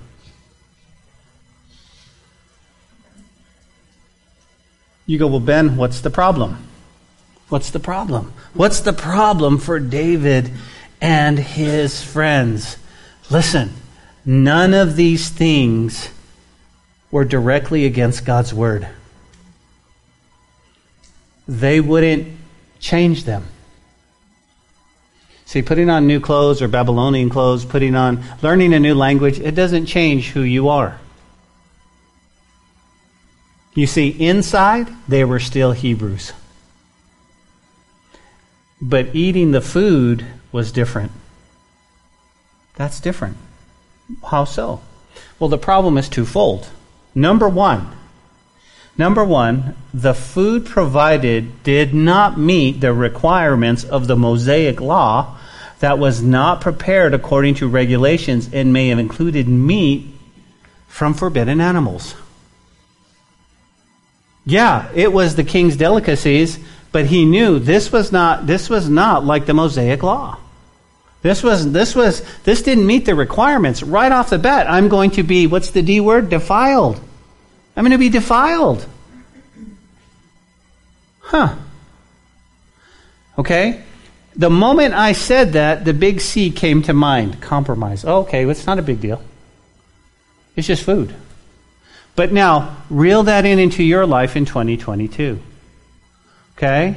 You 5.06 5.18
go, 5.18 5.26
well, 5.26 5.40
Ben, 5.40 5.76
what's 5.76 6.00
the 6.00 6.10
problem? 6.10 6.66
What's 7.48 7.70
the 7.70 7.80
problem? 7.80 8.32
What's 8.54 8.80
the 8.80 8.92
problem 8.92 9.58
for 9.58 9.78
David 9.78 10.50
and 11.00 11.38
his 11.38 12.02
friends? 12.02 12.78
Listen, 13.30 13.72
none 14.24 14.74
of 14.74 14.96
these 14.96 15.28
things 15.28 16.08
were 17.10 17.24
directly 17.24 17.84
against 17.84 18.24
God's 18.24 18.52
word 18.52 18.88
they 21.46 21.80
wouldn't 21.80 22.28
change 22.80 23.24
them. 23.24 23.44
See, 25.46 25.62
putting 25.62 25.90
on 25.90 26.06
new 26.06 26.20
clothes 26.20 26.62
or 26.62 26.68
Babylonian 26.68 27.28
clothes, 27.28 27.64
putting 27.64 27.94
on, 27.94 28.24
learning 28.42 28.72
a 28.74 28.80
new 28.80 28.94
language, 28.94 29.38
it 29.38 29.54
doesn't 29.54 29.86
change 29.86 30.30
who 30.30 30.40
you 30.40 30.68
are. 30.68 30.98
You 33.74 33.86
see, 33.86 34.08
inside, 34.08 34.88
they 35.08 35.24
were 35.24 35.40
still 35.40 35.72
Hebrews. 35.72 36.32
But 38.80 39.14
eating 39.14 39.50
the 39.50 39.60
food 39.60 40.24
was 40.52 40.72
different. 40.72 41.12
That's 42.76 43.00
different. 43.00 43.36
How 44.30 44.44
so? 44.44 44.80
Well, 45.38 45.48
the 45.48 45.58
problem 45.58 45.98
is 45.98 46.08
twofold. 46.08 46.68
Number 47.14 47.48
one, 47.48 47.88
Number 48.96 49.24
one, 49.24 49.74
the 49.92 50.14
food 50.14 50.66
provided 50.66 51.62
did 51.64 51.94
not 51.94 52.38
meet 52.38 52.80
the 52.80 52.92
requirements 52.92 53.84
of 53.84 54.06
the 54.06 54.16
Mosaic 54.16 54.80
law 54.80 55.36
that 55.80 55.98
was 55.98 56.22
not 56.22 56.60
prepared 56.60 57.12
according 57.12 57.56
to 57.56 57.68
regulations 57.68 58.48
and 58.52 58.72
may 58.72 58.88
have 58.88 58.98
included 58.98 59.48
meat 59.48 60.06
from 60.86 61.12
forbidden 61.12 61.60
animals. 61.60 62.14
Yeah, 64.46 64.90
it 64.94 65.12
was 65.12 65.34
the 65.34 65.44
king's 65.44 65.76
delicacies, 65.76 66.58
but 66.92 67.06
he 67.06 67.24
knew 67.24 67.58
this 67.58 67.90
was 67.90 68.12
not 68.12 68.46
this 68.46 68.70
was 68.70 68.88
not 68.88 69.24
like 69.24 69.46
the 69.46 69.54
Mosaic 69.54 70.02
law. 70.02 70.38
This 71.22 71.42
was 71.42 71.72
this 71.72 71.96
was 71.96 72.22
this 72.44 72.62
didn't 72.62 72.86
meet 72.86 73.06
the 73.06 73.14
requirements 73.14 73.82
right 73.82 74.12
off 74.12 74.30
the 74.30 74.38
bat. 74.38 74.70
I'm 74.70 74.88
going 74.88 75.10
to 75.12 75.22
be 75.22 75.46
what's 75.46 75.70
the 75.70 75.82
D 75.82 75.98
word? 75.98 76.28
Defiled. 76.28 77.00
I'm 77.76 77.82
going 77.82 77.92
to 77.92 77.98
be 77.98 78.08
defiled. 78.08 78.86
Huh. 81.20 81.56
Okay? 83.38 83.82
The 84.36 84.50
moment 84.50 84.94
I 84.94 85.12
said 85.12 85.52
that, 85.52 85.84
the 85.84 85.94
big 85.94 86.20
C 86.20 86.50
came 86.50 86.82
to 86.82 86.92
mind 86.92 87.40
compromise. 87.40 88.04
Okay, 88.04 88.44
well, 88.44 88.52
it's 88.52 88.66
not 88.66 88.78
a 88.78 88.82
big 88.82 89.00
deal. 89.00 89.22
It's 90.56 90.66
just 90.66 90.82
food. 90.82 91.14
But 92.16 92.32
now, 92.32 92.76
reel 92.90 93.24
that 93.24 93.44
in 93.44 93.58
into 93.58 93.82
your 93.82 94.06
life 94.06 94.36
in 94.36 94.44
2022. 94.44 95.40
Okay? 96.56 96.96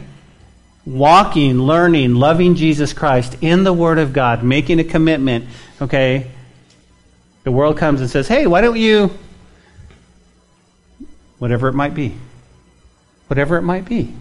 Walking, 0.85 1.59
learning, 1.59 2.15
loving 2.15 2.55
Jesus 2.55 2.93
Christ 2.93 3.37
in 3.41 3.63
the 3.63 3.73
Word 3.73 3.97
of 3.97 4.13
God, 4.13 4.43
making 4.43 4.79
a 4.79 4.83
commitment. 4.83 5.45
Okay? 5.81 6.29
The 7.43 7.51
world 7.51 7.77
comes 7.77 8.01
and 8.01 8.09
says, 8.09 8.27
hey, 8.27 8.45
why 8.45 8.61
don't 8.61 8.77
you 8.77 9.11
whatever 11.39 11.67
it 11.67 11.73
might 11.73 11.93
be. 11.93 12.15
Whatever 13.27 13.57
it 13.57 13.61
might 13.61 13.85
be. 13.85 14.13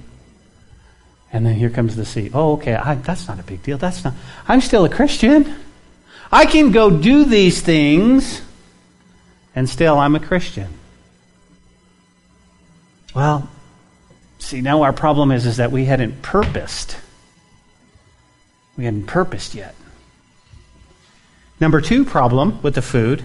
And 1.33 1.45
then 1.45 1.55
here 1.55 1.71
comes 1.71 1.97
the 1.97 2.05
C. 2.05 2.31
Oh, 2.33 2.53
okay, 2.55 2.75
I, 2.75 2.95
that's 2.95 3.29
not 3.29 3.39
a 3.39 3.43
big 3.43 3.63
deal. 3.63 3.79
That's 3.79 4.05
not. 4.05 4.15
I'm 4.49 4.61
still 4.61 4.85
a 4.85 4.89
Christian. 4.89 5.55
I 6.31 6.47
can 6.47 6.73
go 6.73 6.91
do 6.91 7.25
these 7.25 7.61
things, 7.61 8.43
and 9.55 9.69
still 9.69 9.99
I'm 9.99 10.15
a 10.15 10.21
Christian. 10.21 10.69
Well, 13.15 13.49
see, 14.39 14.61
now 14.61 14.83
our 14.83 14.93
problem 14.93 15.31
is, 15.31 15.47
is 15.47 15.57
that 15.57 15.73
we 15.73 15.85
hadn't 15.85 16.23
purposed. 16.23 16.97
We 18.77 18.85
hadn't 18.85 19.07
purposed 19.07 19.55
yet. 19.55 19.75
Number 21.61 21.81
two 21.81 22.05
problem 22.05 22.61
with 22.63 22.75
the 22.75 22.83
food 22.83 23.23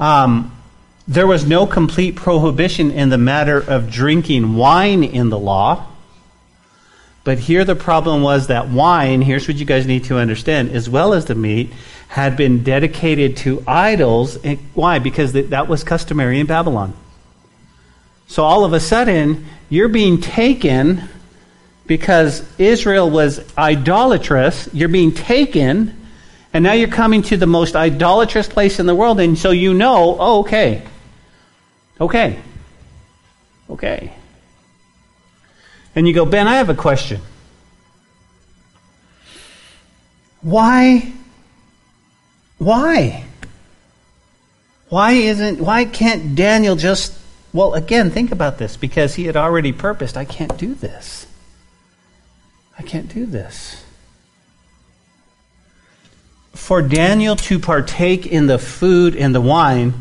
um, 0.00 0.57
there 1.08 1.26
was 1.26 1.46
no 1.46 1.66
complete 1.66 2.16
prohibition 2.16 2.90
in 2.90 3.08
the 3.08 3.16
matter 3.16 3.58
of 3.58 3.90
drinking 3.90 4.54
wine 4.56 5.02
in 5.02 5.30
the 5.30 5.38
law. 5.38 5.86
But 7.24 7.38
here 7.38 7.64
the 7.64 7.74
problem 7.74 8.22
was 8.22 8.48
that 8.48 8.68
wine, 8.68 9.22
here's 9.22 9.48
what 9.48 9.56
you 9.56 9.64
guys 9.64 9.86
need 9.86 10.04
to 10.04 10.18
understand, 10.18 10.70
as 10.70 10.88
well 10.88 11.14
as 11.14 11.24
the 11.24 11.34
meat, 11.34 11.72
had 12.08 12.36
been 12.36 12.62
dedicated 12.62 13.38
to 13.38 13.64
idols. 13.66 14.38
Why? 14.74 14.98
Because 14.98 15.32
that 15.32 15.66
was 15.66 15.82
customary 15.82 16.40
in 16.40 16.46
Babylon. 16.46 16.94
So 18.26 18.44
all 18.44 18.64
of 18.64 18.74
a 18.74 18.80
sudden, 18.80 19.46
you're 19.70 19.88
being 19.88 20.20
taken 20.20 21.08
because 21.86 22.44
Israel 22.58 23.10
was 23.10 23.42
idolatrous. 23.56 24.68
You're 24.74 24.90
being 24.90 25.12
taken, 25.12 25.98
and 26.52 26.62
now 26.62 26.72
you're 26.72 26.88
coming 26.88 27.22
to 27.22 27.38
the 27.38 27.46
most 27.46 27.76
idolatrous 27.76 28.46
place 28.46 28.78
in 28.78 28.84
the 28.84 28.94
world, 28.94 29.20
and 29.20 29.38
so 29.38 29.50
you 29.50 29.72
know, 29.72 30.16
oh, 30.20 30.40
okay, 30.40 30.82
Okay. 32.00 32.38
Okay. 33.68 34.12
And 35.94 36.06
you 36.06 36.14
go, 36.14 36.24
Ben, 36.24 36.46
I 36.46 36.56
have 36.56 36.68
a 36.68 36.74
question. 36.74 37.20
Why? 40.40 41.12
Why? 42.58 43.24
Why 44.88 45.12
isn't, 45.12 45.60
why 45.60 45.84
can't 45.84 46.34
Daniel 46.34 46.76
just, 46.76 47.18
well, 47.52 47.74
again, 47.74 48.10
think 48.10 48.32
about 48.32 48.58
this, 48.58 48.76
because 48.76 49.16
he 49.16 49.24
had 49.24 49.36
already 49.36 49.72
purposed, 49.72 50.16
I 50.16 50.24
can't 50.24 50.56
do 50.56 50.74
this. 50.74 51.26
I 52.78 52.82
can't 52.82 53.12
do 53.12 53.26
this. 53.26 53.84
For 56.54 56.80
Daniel 56.80 57.36
to 57.36 57.58
partake 57.58 58.26
in 58.26 58.46
the 58.46 58.58
food 58.58 59.16
and 59.16 59.34
the 59.34 59.40
wine 59.40 59.94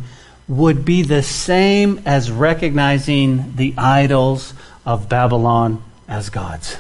would 0.48 0.86
be 0.86 1.02
the 1.02 1.22
same 1.22 2.02
as 2.06 2.32
recognizing 2.32 3.56
the 3.56 3.74
idols 3.78 4.54
of 4.86 5.10
Babylon 5.10 5.84
as 6.08 6.30
gods. 6.30 6.78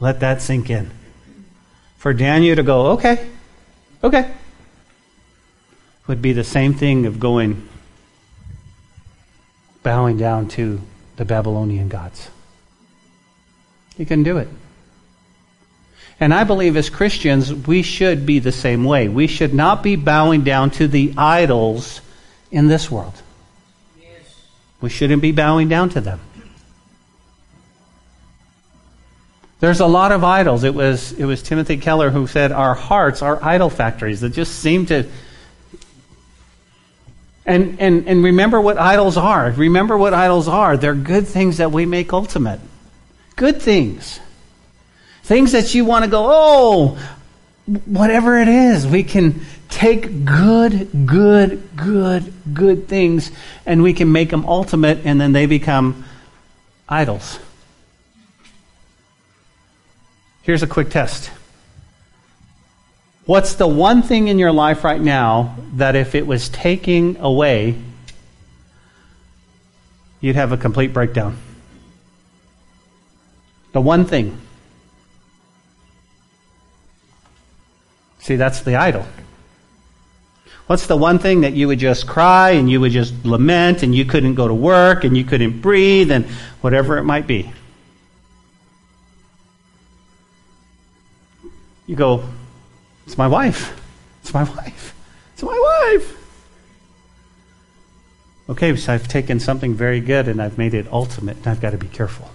Let 0.00 0.20
that 0.20 0.40
sink 0.40 0.70
in. 0.70 0.90
For 1.98 2.14
Daniel 2.14 2.56
to 2.56 2.62
go, 2.62 2.92
okay, 2.92 3.28
okay, 4.02 4.30
would 6.06 6.22
be 6.22 6.32
the 6.32 6.44
same 6.44 6.72
thing 6.72 7.04
of 7.04 7.20
going, 7.20 7.68
bowing 9.82 10.16
down 10.16 10.48
to 10.48 10.80
the 11.16 11.24
Babylonian 11.24 11.88
gods. 11.88 12.30
You 13.98 14.06
can 14.06 14.22
do 14.22 14.38
it. 14.38 14.48
And 16.20 16.34
I 16.34 16.44
believe 16.44 16.76
as 16.76 16.90
Christians, 16.90 17.52
we 17.52 17.82
should 17.82 18.26
be 18.26 18.40
the 18.40 18.52
same 18.52 18.84
way. 18.84 19.08
We 19.08 19.28
should 19.28 19.54
not 19.54 19.82
be 19.82 19.94
bowing 19.96 20.42
down 20.42 20.70
to 20.72 20.88
the 20.88 21.14
idols 21.16 22.00
in 22.50 22.66
this 22.66 22.90
world. 22.90 23.14
We 24.80 24.90
shouldn't 24.90 25.22
be 25.22 25.32
bowing 25.32 25.68
down 25.68 25.90
to 25.90 26.00
them. 26.00 26.20
There's 29.60 29.80
a 29.80 29.86
lot 29.86 30.12
of 30.12 30.22
idols. 30.22 30.62
It 30.62 30.74
was, 30.74 31.12
it 31.12 31.24
was 31.24 31.42
Timothy 31.42 31.78
Keller 31.78 32.10
who 32.10 32.26
said, 32.28 32.52
Our 32.52 32.74
hearts 32.74 33.22
are 33.22 33.42
idol 33.42 33.70
factories 33.70 34.20
that 34.20 34.30
just 34.30 34.56
seem 34.56 34.86
to. 34.86 35.08
And, 37.44 37.80
and, 37.80 38.06
and 38.06 38.22
remember 38.22 38.60
what 38.60 38.78
idols 38.78 39.16
are. 39.16 39.50
Remember 39.50 39.96
what 39.96 40.14
idols 40.14 40.46
are. 40.48 40.76
They're 40.76 40.94
good 40.94 41.26
things 41.26 41.56
that 41.56 41.72
we 41.72 41.86
make 41.86 42.12
ultimate. 42.12 42.60
Good 43.34 43.60
things. 43.60 44.20
Things 45.28 45.52
that 45.52 45.74
you 45.74 45.84
want 45.84 46.06
to 46.06 46.10
go, 46.10 46.26
oh, 46.26 46.98
whatever 47.84 48.38
it 48.38 48.48
is, 48.48 48.86
we 48.86 49.02
can 49.02 49.42
take 49.68 50.24
good, 50.24 51.06
good, 51.06 51.68
good, 51.76 52.32
good 52.54 52.88
things 52.88 53.30
and 53.66 53.82
we 53.82 53.92
can 53.92 54.10
make 54.10 54.30
them 54.30 54.46
ultimate 54.46 55.04
and 55.04 55.20
then 55.20 55.32
they 55.32 55.44
become 55.44 56.06
idols. 56.88 57.38
Here's 60.44 60.62
a 60.62 60.66
quick 60.66 60.88
test. 60.88 61.30
What's 63.26 63.56
the 63.56 63.66
one 63.66 64.00
thing 64.00 64.28
in 64.28 64.38
your 64.38 64.52
life 64.52 64.82
right 64.82 64.98
now 64.98 65.58
that 65.74 65.94
if 65.94 66.14
it 66.14 66.26
was 66.26 66.48
taking 66.48 67.18
away, 67.18 67.74
you'd 70.22 70.36
have 70.36 70.52
a 70.52 70.56
complete 70.56 70.94
breakdown? 70.94 71.36
The 73.72 73.82
one 73.82 74.06
thing. 74.06 74.38
See, 78.28 78.36
that's 78.36 78.60
the 78.60 78.76
idol. 78.76 79.06
What's 80.66 80.86
the 80.86 80.98
one 80.98 81.18
thing 81.18 81.40
that 81.40 81.54
you 81.54 81.66
would 81.66 81.78
just 81.78 82.06
cry 82.06 82.50
and 82.50 82.70
you 82.70 82.78
would 82.78 82.92
just 82.92 83.24
lament 83.24 83.82
and 83.82 83.94
you 83.94 84.04
couldn't 84.04 84.34
go 84.34 84.46
to 84.46 84.52
work 84.52 85.04
and 85.04 85.16
you 85.16 85.24
couldn't 85.24 85.62
breathe 85.62 86.10
and 86.10 86.26
whatever 86.60 86.98
it 86.98 87.04
might 87.04 87.26
be? 87.26 87.50
You 91.86 91.96
go, 91.96 92.22
it's 93.06 93.16
my 93.16 93.28
wife. 93.28 93.74
It's 94.20 94.34
my 94.34 94.44
wife. 94.44 94.94
It's 95.32 95.42
my 95.42 95.88
wife. 95.96 96.14
Okay, 98.50 98.76
so 98.76 98.92
I've 98.92 99.08
taken 99.08 99.40
something 99.40 99.72
very 99.72 100.00
good 100.00 100.28
and 100.28 100.42
I've 100.42 100.58
made 100.58 100.74
it 100.74 100.86
ultimate 100.92 101.38
and 101.38 101.46
I've 101.46 101.62
got 101.62 101.70
to 101.70 101.78
be 101.78 101.88
careful. 101.88 102.30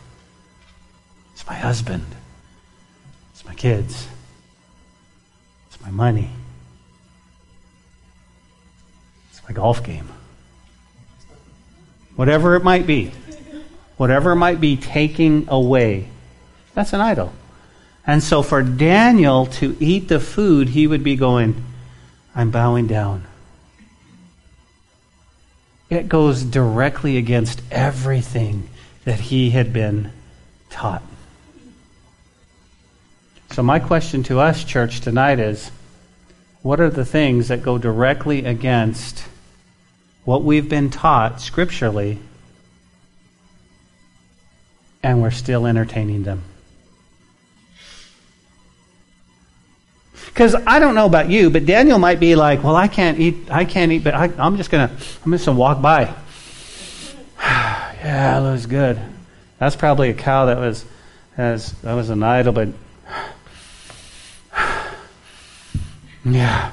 It's 1.33 1.45
my 1.45 1.53
husband. 1.53 2.07
It's 3.31 3.45
my 3.45 3.53
kids. 3.53 4.07
My 5.83 5.91
money. 5.91 6.29
It's 9.31 9.41
my 9.47 9.53
golf 9.53 9.83
game. 9.83 10.07
Whatever 12.15 12.55
it 12.55 12.63
might 12.63 12.87
be. 12.87 13.11
Whatever 13.97 14.31
it 14.31 14.37
might 14.37 14.61
be 14.61 14.77
taking 14.77 15.47
away. 15.49 16.07
That's 16.73 16.93
an 16.93 17.01
idol. 17.01 17.33
And 18.05 18.21
so 18.21 18.41
for 18.41 18.61
Daniel 18.61 19.45
to 19.45 19.77
eat 19.79 20.07
the 20.07 20.19
food, 20.19 20.69
he 20.69 20.87
would 20.87 21.03
be 21.03 21.15
going, 21.15 21.63
I'm 22.35 22.51
bowing 22.51 22.87
down. 22.87 23.25
It 25.89 26.09
goes 26.09 26.43
directly 26.43 27.17
against 27.17 27.61
everything 27.71 28.69
that 29.05 29.19
he 29.19 29.51
had 29.51 29.71
been 29.71 30.11
taught. 30.69 31.03
So, 33.53 33.61
my 33.61 33.77
question 33.77 34.23
to 34.23 34.39
us, 34.39 34.63
church, 34.63 35.01
tonight 35.01 35.39
is 35.39 35.69
what 36.63 36.79
are 36.79 36.89
the 36.89 37.05
things 37.05 37.49
that 37.49 37.61
go 37.61 37.77
directly 37.77 38.45
against 38.45 39.25
what 40.25 40.43
we've 40.43 40.67
been 40.67 40.89
taught 40.89 41.39
scripturally, 41.39 42.17
and 45.03 45.21
we're 45.21 45.29
still 45.29 45.67
entertaining 45.67 46.23
them? 46.23 46.41
Because 50.25 50.55
I 50.55 50.79
don't 50.79 50.95
know 50.95 51.05
about 51.05 51.29
you, 51.29 51.51
but 51.51 51.67
Daniel 51.67 51.99
might 51.99 52.19
be 52.19 52.33
like, 52.33 52.63
"Well, 52.63 52.75
I 52.75 52.87
can't 52.87 53.19
eat. 53.19 53.51
I 53.51 53.65
can't 53.65 53.91
eat, 53.91 54.03
but 54.03 54.15
I, 54.15 54.31
am 54.39 54.57
just 54.57 54.71
gonna. 54.71 54.89
I'm 55.23 55.31
just 55.31 55.45
gonna 55.45 55.59
walk 55.59 55.79
by. 55.79 56.05
yeah, 57.37 58.39
that 58.39 58.51
was 58.51 58.65
good. 58.65 58.99
That's 59.59 59.75
probably 59.75 60.09
a 60.09 60.15
cow 60.15 60.47
that 60.47 60.57
was, 60.57 60.85
as 61.37 61.73
that 61.83 61.93
was 61.93 62.09
an 62.09 62.23
idol, 62.23 62.51
but 62.51 62.69
yeah. 66.25 66.71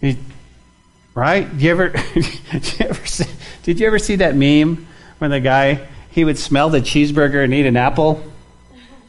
He, 0.00 0.18
right? 1.14 1.50
Did 1.50 1.62
you 1.62 1.70
ever? 1.70 1.88
did 2.50 2.78
you 2.78 2.86
ever 2.86 3.06
see, 3.06 3.30
did 3.62 3.80
you 3.80 3.86
ever 3.86 3.98
see 3.98 4.16
that 4.16 4.36
meme 4.36 4.86
when 5.18 5.30
the 5.30 5.40
guy 5.40 5.86
he 6.10 6.24
would 6.24 6.38
smell 6.38 6.70
the 6.70 6.80
cheeseburger 6.80 7.42
and 7.42 7.54
eat 7.54 7.66
an 7.66 7.76
apple? 7.76 8.22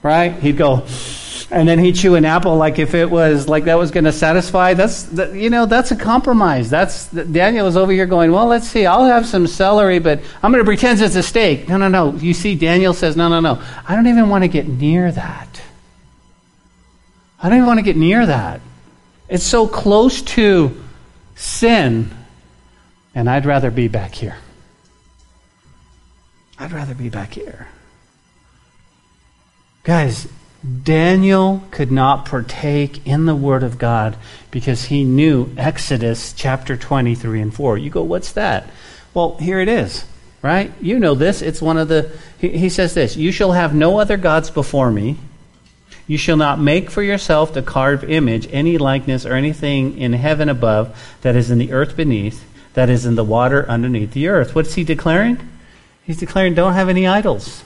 Right? 0.02 0.34
He'd 0.34 0.58
go 0.58 0.86
and 1.52 1.68
then 1.68 1.80
he'd 1.80 1.96
chew 1.96 2.16
an 2.16 2.26
apple 2.26 2.58
like 2.58 2.80
if 2.80 2.94
it 2.94 3.10
was 3.10 3.48
like 3.48 3.66
that 3.66 3.78
was 3.78 3.92
going 3.92 4.04
to 4.06 4.12
satisfy. 4.12 4.74
That's 4.74 5.04
that, 5.04 5.34
you 5.34 5.50
know 5.50 5.66
that's 5.66 5.92
a 5.92 5.96
compromise. 5.96 6.70
That's 6.70 7.08
Daniel 7.10 7.68
is 7.68 7.78
over 7.78 7.92
here 7.92 8.06
going, 8.06 8.32
well, 8.32 8.48
let's 8.48 8.68
see. 8.68 8.86
I'll 8.86 9.06
have 9.06 9.26
some 9.26 9.48
celery, 9.48 10.00
but 10.00 10.22
I'm 10.42 10.52
going 10.52 10.64
to 10.64 10.68
pretend 10.68 11.02
it's 11.02 11.16
a 11.16 11.24
steak. 11.24 11.68
No, 11.70 11.78
no, 11.78 11.88
no. 11.88 12.14
You 12.16 12.34
see, 12.34 12.56
Daniel 12.56 12.94
says, 12.94 13.16
no, 13.16 13.30
no, 13.30 13.40
no. 13.40 13.62
I 13.88 13.96
don't 13.96 14.08
even 14.08 14.30
want 14.30 14.44
to 14.44 14.48
get 14.48 14.68
near 14.68 15.12
that. 15.12 15.62
I 17.46 17.50
don't 17.50 17.60
even 17.60 17.68
want 17.68 17.78
to 17.78 17.84
get 17.84 17.96
near 17.96 18.26
that. 18.26 18.60
It's 19.30 19.44
so 19.44 19.68
close 19.68 20.24
to 20.24 20.84
sin, 21.36 22.10
and 23.14 23.30
I'd 23.30 23.46
rather 23.46 23.70
be 23.70 23.88
back 23.88 24.16
here. 24.16 24.36
I'd 26.58 26.72
rather 26.72 26.96
be 26.96 27.10
back 27.10 27.36
here. 27.36 27.68
Guys, 29.84 30.28
Daniel 30.84 31.62
could 31.70 31.92
not 31.92 32.26
partake 32.26 33.06
in 33.06 33.28
the 33.28 33.36
Word 33.36 33.62
of 33.62 33.78
God 33.78 34.18
because 34.50 34.86
he 34.86 35.04
knew 35.04 35.54
Exodus 35.56 36.34
chapter 36.34 36.76
23 36.76 37.42
and 37.42 37.54
4. 37.54 37.78
You 37.78 37.92
go, 37.92 38.02
what's 38.02 38.32
that? 38.32 38.68
Well, 39.14 39.38
here 39.38 39.60
it 39.60 39.70
is, 39.70 40.04
right? 40.42 40.72
You 40.82 40.98
know 40.98 41.14
this. 41.14 41.44
It's 41.44 41.62
one 41.62 41.78
of 41.78 41.90
the, 41.90 42.12
he, 42.40 42.58
he 42.58 42.70
says 42.70 42.96
this 42.96 43.16
You 43.16 43.32
shall 43.32 43.52
have 43.52 43.76
no 43.76 44.00
other 44.00 44.18
gods 44.18 44.50
before 44.50 44.90
me. 44.90 45.18
You 46.08 46.18
shall 46.18 46.38
not 46.38 46.60
make 46.60 46.91
for 46.91 47.02
yourself 47.02 47.54
the 47.54 47.62
carved 47.62 48.04
image, 48.04 48.48
any 48.52 48.78
likeness 48.78 49.26
or 49.26 49.34
anything 49.34 49.98
in 49.98 50.13
heaven 50.13 50.50
above, 50.50 50.96
that 51.22 51.36
is 51.36 51.50
in 51.50 51.58
the 51.58 51.74
earth 51.74 51.96
beneath, 51.98 52.46
that 52.74 52.89
is 52.89 53.06
in 53.06 53.15
the 53.15 53.24
water 53.24 53.68
underneath 53.68 54.12
the 54.12 54.28
earth. 54.28 54.54
What's 54.54 54.76
he 54.76 54.84
declaring? 54.84 55.38
He's 56.04 56.18
declaring, 56.18 56.54
don't 56.54 56.74
have 56.74 56.89
any 56.89 57.08
idols. 57.08 57.63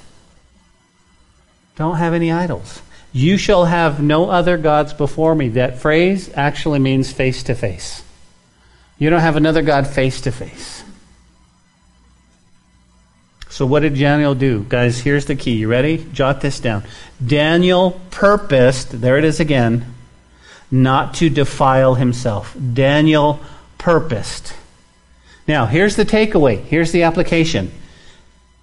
Don't 1.76 1.98
have 1.98 2.14
any 2.14 2.32
idols. 2.32 2.82
You 3.12 3.38
shall 3.38 3.66
have 3.66 4.02
no 4.02 4.30
other 4.30 4.58
gods 4.58 4.94
before 4.94 5.36
me. 5.36 5.50
That 5.50 5.80
phrase 5.80 6.30
actually 6.36 6.80
means 6.80 7.12
face 7.12 7.44
to 7.44 7.56
face. 7.56 8.04
You 8.98 9.10
don't 9.10 9.22
have 9.22 9.36
another 9.36 9.62
God 9.62 9.88
face 9.88 10.22
to 10.22 10.32
face. 10.32 10.79
So, 13.60 13.66
what 13.66 13.82
did 13.82 13.96
Daniel 13.96 14.36
do? 14.36 14.64
Guys, 14.64 15.00
here's 15.00 15.26
the 15.26 15.36
key. 15.36 15.56
You 15.56 15.68
ready? 15.68 16.08
Jot 16.14 16.40
this 16.40 16.62
down. 16.62 16.86
Daniel 17.22 18.00
purposed, 18.10 19.02
there 19.02 19.18
it 19.18 19.26
is 19.26 19.42
again, 19.42 19.86
not 20.72 21.16
to 21.16 21.30
defile 21.30 21.96
himself. 21.96 22.56
Daniel 22.74 23.42
purposed. 23.78 24.54
Now, 25.46 25.66
here's 25.66 25.98
the 25.98 26.06
takeaway. 26.06 26.64
Here's 26.64 26.94
the 26.94 27.04
application. 27.04 27.70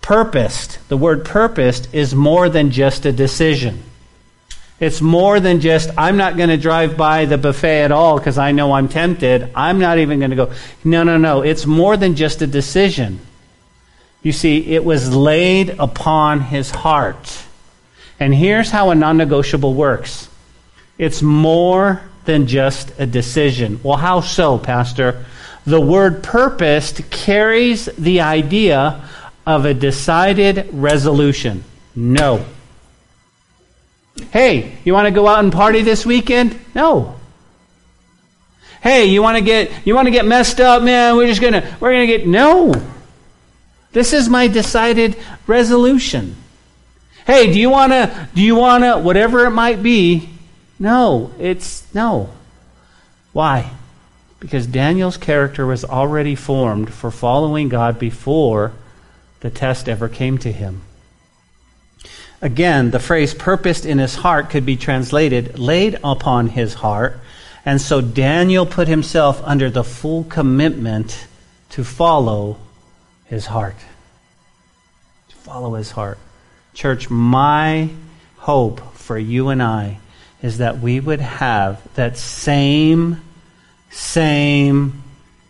Purposed, 0.00 0.78
the 0.88 0.96
word 0.96 1.26
purposed 1.26 1.92
is 1.92 2.14
more 2.14 2.48
than 2.48 2.70
just 2.70 3.04
a 3.04 3.12
decision. 3.12 3.82
It's 4.80 5.02
more 5.02 5.40
than 5.40 5.60
just, 5.60 5.90
I'm 5.98 6.16
not 6.16 6.38
going 6.38 6.48
to 6.48 6.56
drive 6.56 6.96
by 6.96 7.26
the 7.26 7.36
buffet 7.36 7.82
at 7.82 7.92
all 7.92 8.16
because 8.16 8.38
I 8.38 8.52
know 8.52 8.72
I'm 8.72 8.88
tempted. 8.88 9.50
I'm 9.54 9.78
not 9.78 9.98
even 9.98 10.20
going 10.20 10.30
to 10.30 10.36
go. 10.36 10.52
No, 10.84 11.02
no, 11.02 11.18
no. 11.18 11.42
It's 11.42 11.66
more 11.66 11.98
than 11.98 12.16
just 12.16 12.40
a 12.40 12.46
decision. 12.46 13.20
You 14.26 14.32
see, 14.32 14.74
it 14.74 14.84
was 14.84 15.14
laid 15.14 15.76
upon 15.78 16.40
his 16.40 16.68
heart. 16.72 17.44
And 18.18 18.34
here's 18.34 18.72
how 18.72 18.90
a 18.90 18.96
non 18.96 19.18
negotiable 19.18 19.72
works 19.72 20.28
it's 20.98 21.22
more 21.22 22.02
than 22.24 22.48
just 22.48 22.90
a 22.98 23.06
decision. 23.06 23.78
Well, 23.84 23.96
how 23.96 24.22
so, 24.22 24.58
Pastor? 24.58 25.24
The 25.64 25.80
word 25.80 26.24
purposed 26.24 27.08
carries 27.08 27.84
the 27.84 28.22
idea 28.22 29.08
of 29.46 29.64
a 29.64 29.72
decided 29.72 30.70
resolution. 30.72 31.62
No. 31.94 32.44
Hey, 34.32 34.76
you 34.84 34.92
want 34.92 35.06
to 35.06 35.12
go 35.12 35.28
out 35.28 35.38
and 35.38 35.52
party 35.52 35.82
this 35.82 36.04
weekend? 36.04 36.58
No. 36.74 37.14
Hey, 38.82 39.06
you 39.06 39.22
want 39.22 39.38
to 39.38 39.44
get 39.44 39.86
you 39.86 39.94
want 39.94 40.06
to 40.06 40.12
get 40.12 40.26
messed 40.26 40.58
up, 40.58 40.82
man? 40.82 41.16
We're 41.16 41.28
just 41.28 41.40
going 41.40 41.52
to 41.52 41.76
we're 41.78 41.92
going 41.92 42.08
to 42.08 42.18
get 42.18 42.26
no. 42.26 42.74
This 43.96 44.12
is 44.12 44.28
my 44.28 44.46
decided 44.46 45.16
resolution. 45.46 46.36
Hey, 47.26 47.50
do 47.50 47.58
you 47.58 47.70
want 47.70 47.92
to 47.92 48.28
do 48.34 48.42
you 48.42 48.54
want 48.54 48.84
to 48.84 48.98
whatever 48.98 49.46
it 49.46 49.52
might 49.52 49.82
be? 49.82 50.28
No, 50.78 51.30
it's 51.38 51.82
no. 51.94 52.28
Why? 53.32 53.70
Because 54.38 54.66
Daniel's 54.66 55.16
character 55.16 55.64
was 55.64 55.82
already 55.82 56.34
formed 56.34 56.92
for 56.92 57.10
following 57.10 57.70
God 57.70 57.98
before 57.98 58.72
the 59.40 59.48
test 59.48 59.88
ever 59.88 60.10
came 60.10 60.36
to 60.40 60.52
him. 60.52 60.82
Again, 62.42 62.90
the 62.90 63.00
phrase 63.00 63.32
purposed 63.32 63.86
in 63.86 63.96
his 63.96 64.16
heart 64.16 64.50
could 64.50 64.66
be 64.66 64.76
translated 64.76 65.58
laid 65.58 65.98
upon 66.04 66.48
his 66.48 66.74
heart. 66.74 67.18
And 67.64 67.80
so 67.80 68.02
Daniel 68.02 68.66
put 68.66 68.88
himself 68.88 69.40
under 69.42 69.70
the 69.70 69.84
full 69.84 70.24
commitment 70.24 71.26
to 71.70 71.82
follow 71.82 72.58
his 73.26 73.46
heart. 73.46 73.76
To 75.28 75.36
follow 75.36 75.74
his 75.74 75.90
heart. 75.90 76.18
Church, 76.74 77.10
my 77.10 77.90
hope 78.36 78.94
for 78.94 79.18
you 79.18 79.48
and 79.48 79.62
I 79.62 79.98
is 80.42 80.58
that 80.58 80.78
we 80.78 81.00
would 81.00 81.20
have 81.20 81.82
that 81.94 82.16
same, 82.16 83.20
same, 83.90 85.02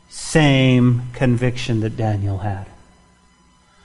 same 0.09 1.03
conviction 1.12 1.81
that 1.81 1.97
Daniel 1.97 2.39
had. 2.39 2.66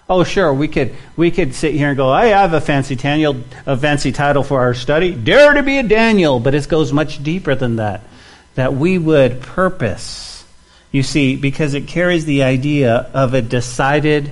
Oh, 0.09 0.23
sure, 0.25 0.53
we 0.53 0.67
could 0.67 0.93
we 1.15 1.31
could 1.31 1.55
sit 1.55 1.73
here 1.73 1.87
and 1.87 1.97
go, 1.97 2.13
hey, 2.13 2.33
"I 2.33 2.41
have 2.41 2.53
a 2.53 2.59
fancy 2.59 2.95
Daniel, 2.95 3.37
a 3.65 3.77
fancy 3.77 4.11
title 4.11 4.43
for 4.43 4.59
our 4.59 4.73
study, 4.73 5.13
Dare 5.13 5.53
to 5.53 5.63
be 5.63 5.77
a 5.77 5.83
Daniel," 5.83 6.41
but 6.41 6.53
it 6.53 6.67
goes 6.67 6.91
much 6.91 7.23
deeper 7.23 7.55
than 7.55 7.77
that. 7.77 8.01
That 8.55 8.73
we 8.73 8.97
would 8.97 9.41
purpose, 9.41 10.30
you 10.91 11.03
see, 11.03 11.35
because 11.35 11.73
it 11.73 11.87
carries 11.87 12.25
the 12.25 12.43
idea 12.43 13.09
of 13.13 13.33
a 13.33 13.41
decided 13.41 14.31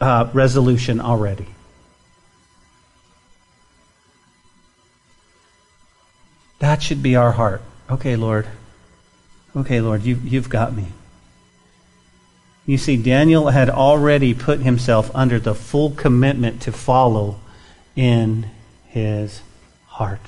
uh, 0.00 0.28
resolution 0.32 1.00
already. 1.00 1.46
That 6.60 6.82
should 6.82 7.02
be 7.02 7.16
our 7.16 7.32
heart. 7.32 7.62
Okay, 7.90 8.16
Lord. 8.16 8.46
Okay, 9.56 9.80
Lord, 9.80 10.02
you, 10.02 10.20
you've 10.24 10.48
got 10.48 10.74
me. 10.74 10.86
You 12.66 12.76
see, 12.76 12.96
Daniel 12.96 13.48
had 13.48 13.70
already 13.70 14.34
put 14.34 14.60
himself 14.60 15.10
under 15.14 15.40
the 15.40 15.54
full 15.54 15.90
commitment 15.90 16.62
to 16.62 16.72
follow 16.72 17.40
in 17.96 18.50
his 18.86 19.40
heart. 19.86 20.20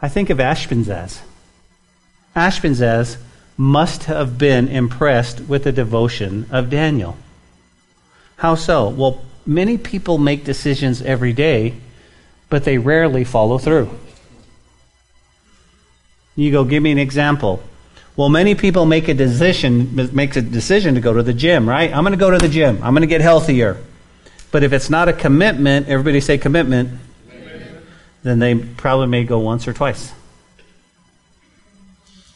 I 0.00 0.08
think 0.08 0.30
of 0.30 0.38
Ashpenaz. 0.38 1.20
Ashpenaz 2.38 3.18
must 3.56 4.04
have 4.04 4.38
been 4.38 4.68
impressed 4.68 5.40
with 5.40 5.64
the 5.64 5.72
devotion 5.72 6.46
of 6.50 6.70
Daniel. 6.70 7.16
How 8.36 8.54
so? 8.54 8.88
Well, 8.88 9.20
many 9.44 9.76
people 9.76 10.18
make 10.18 10.44
decisions 10.44 11.02
every 11.02 11.32
day 11.32 11.74
but 12.48 12.64
they 12.64 12.78
rarely 12.78 13.24
follow 13.24 13.58
through. 13.58 13.90
You 16.36 16.50
go, 16.50 16.64
give 16.64 16.82
me 16.82 16.92
an 16.92 16.98
example. 16.98 17.62
Well, 18.16 18.28
many 18.28 18.54
people 18.54 18.86
make 18.86 19.08
a 19.08 19.14
decision 19.14 19.94
makes 20.12 20.36
a 20.36 20.42
decision 20.42 20.94
to 20.94 21.00
go 21.00 21.12
to 21.12 21.22
the 21.22 21.34
gym, 21.34 21.68
right? 21.68 21.92
I'm 21.92 22.02
going 22.02 22.12
to 22.12 22.18
go 22.18 22.30
to 22.30 22.38
the 22.38 22.48
gym. 22.48 22.76
I'm 22.82 22.92
going 22.92 23.02
to 23.02 23.08
get 23.08 23.20
healthier. 23.20 23.76
But 24.50 24.62
if 24.62 24.72
it's 24.72 24.88
not 24.88 25.08
a 25.08 25.12
commitment, 25.12 25.88
everybody 25.88 26.20
say 26.20 26.38
commitment, 26.38 26.90
commitment. 27.28 27.84
then 28.22 28.38
they 28.38 28.54
probably 28.54 29.08
may 29.08 29.24
go 29.24 29.38
once 29.38 29.68
or 29.68 29.72
twice. 29.72 30.12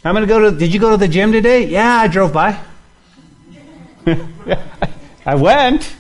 I'm 0.04 0.14
going 0.14 0.26
to 0.26 0.28
go 0.28 0.50
to 0.50 0.56
Did 0.56 0.74
you 0.74 0.80
go 0.80 0.90
to 0.90 0.96
the 0.96 1.08
gym 1.08 1.32
today? 1.32 1.66
Yeah, 1.66 1.98
I 1.98 2.08
drove 2.08 2.32
by. 2.32 2.58
I 5.26 5.34
went. 5.36 5.94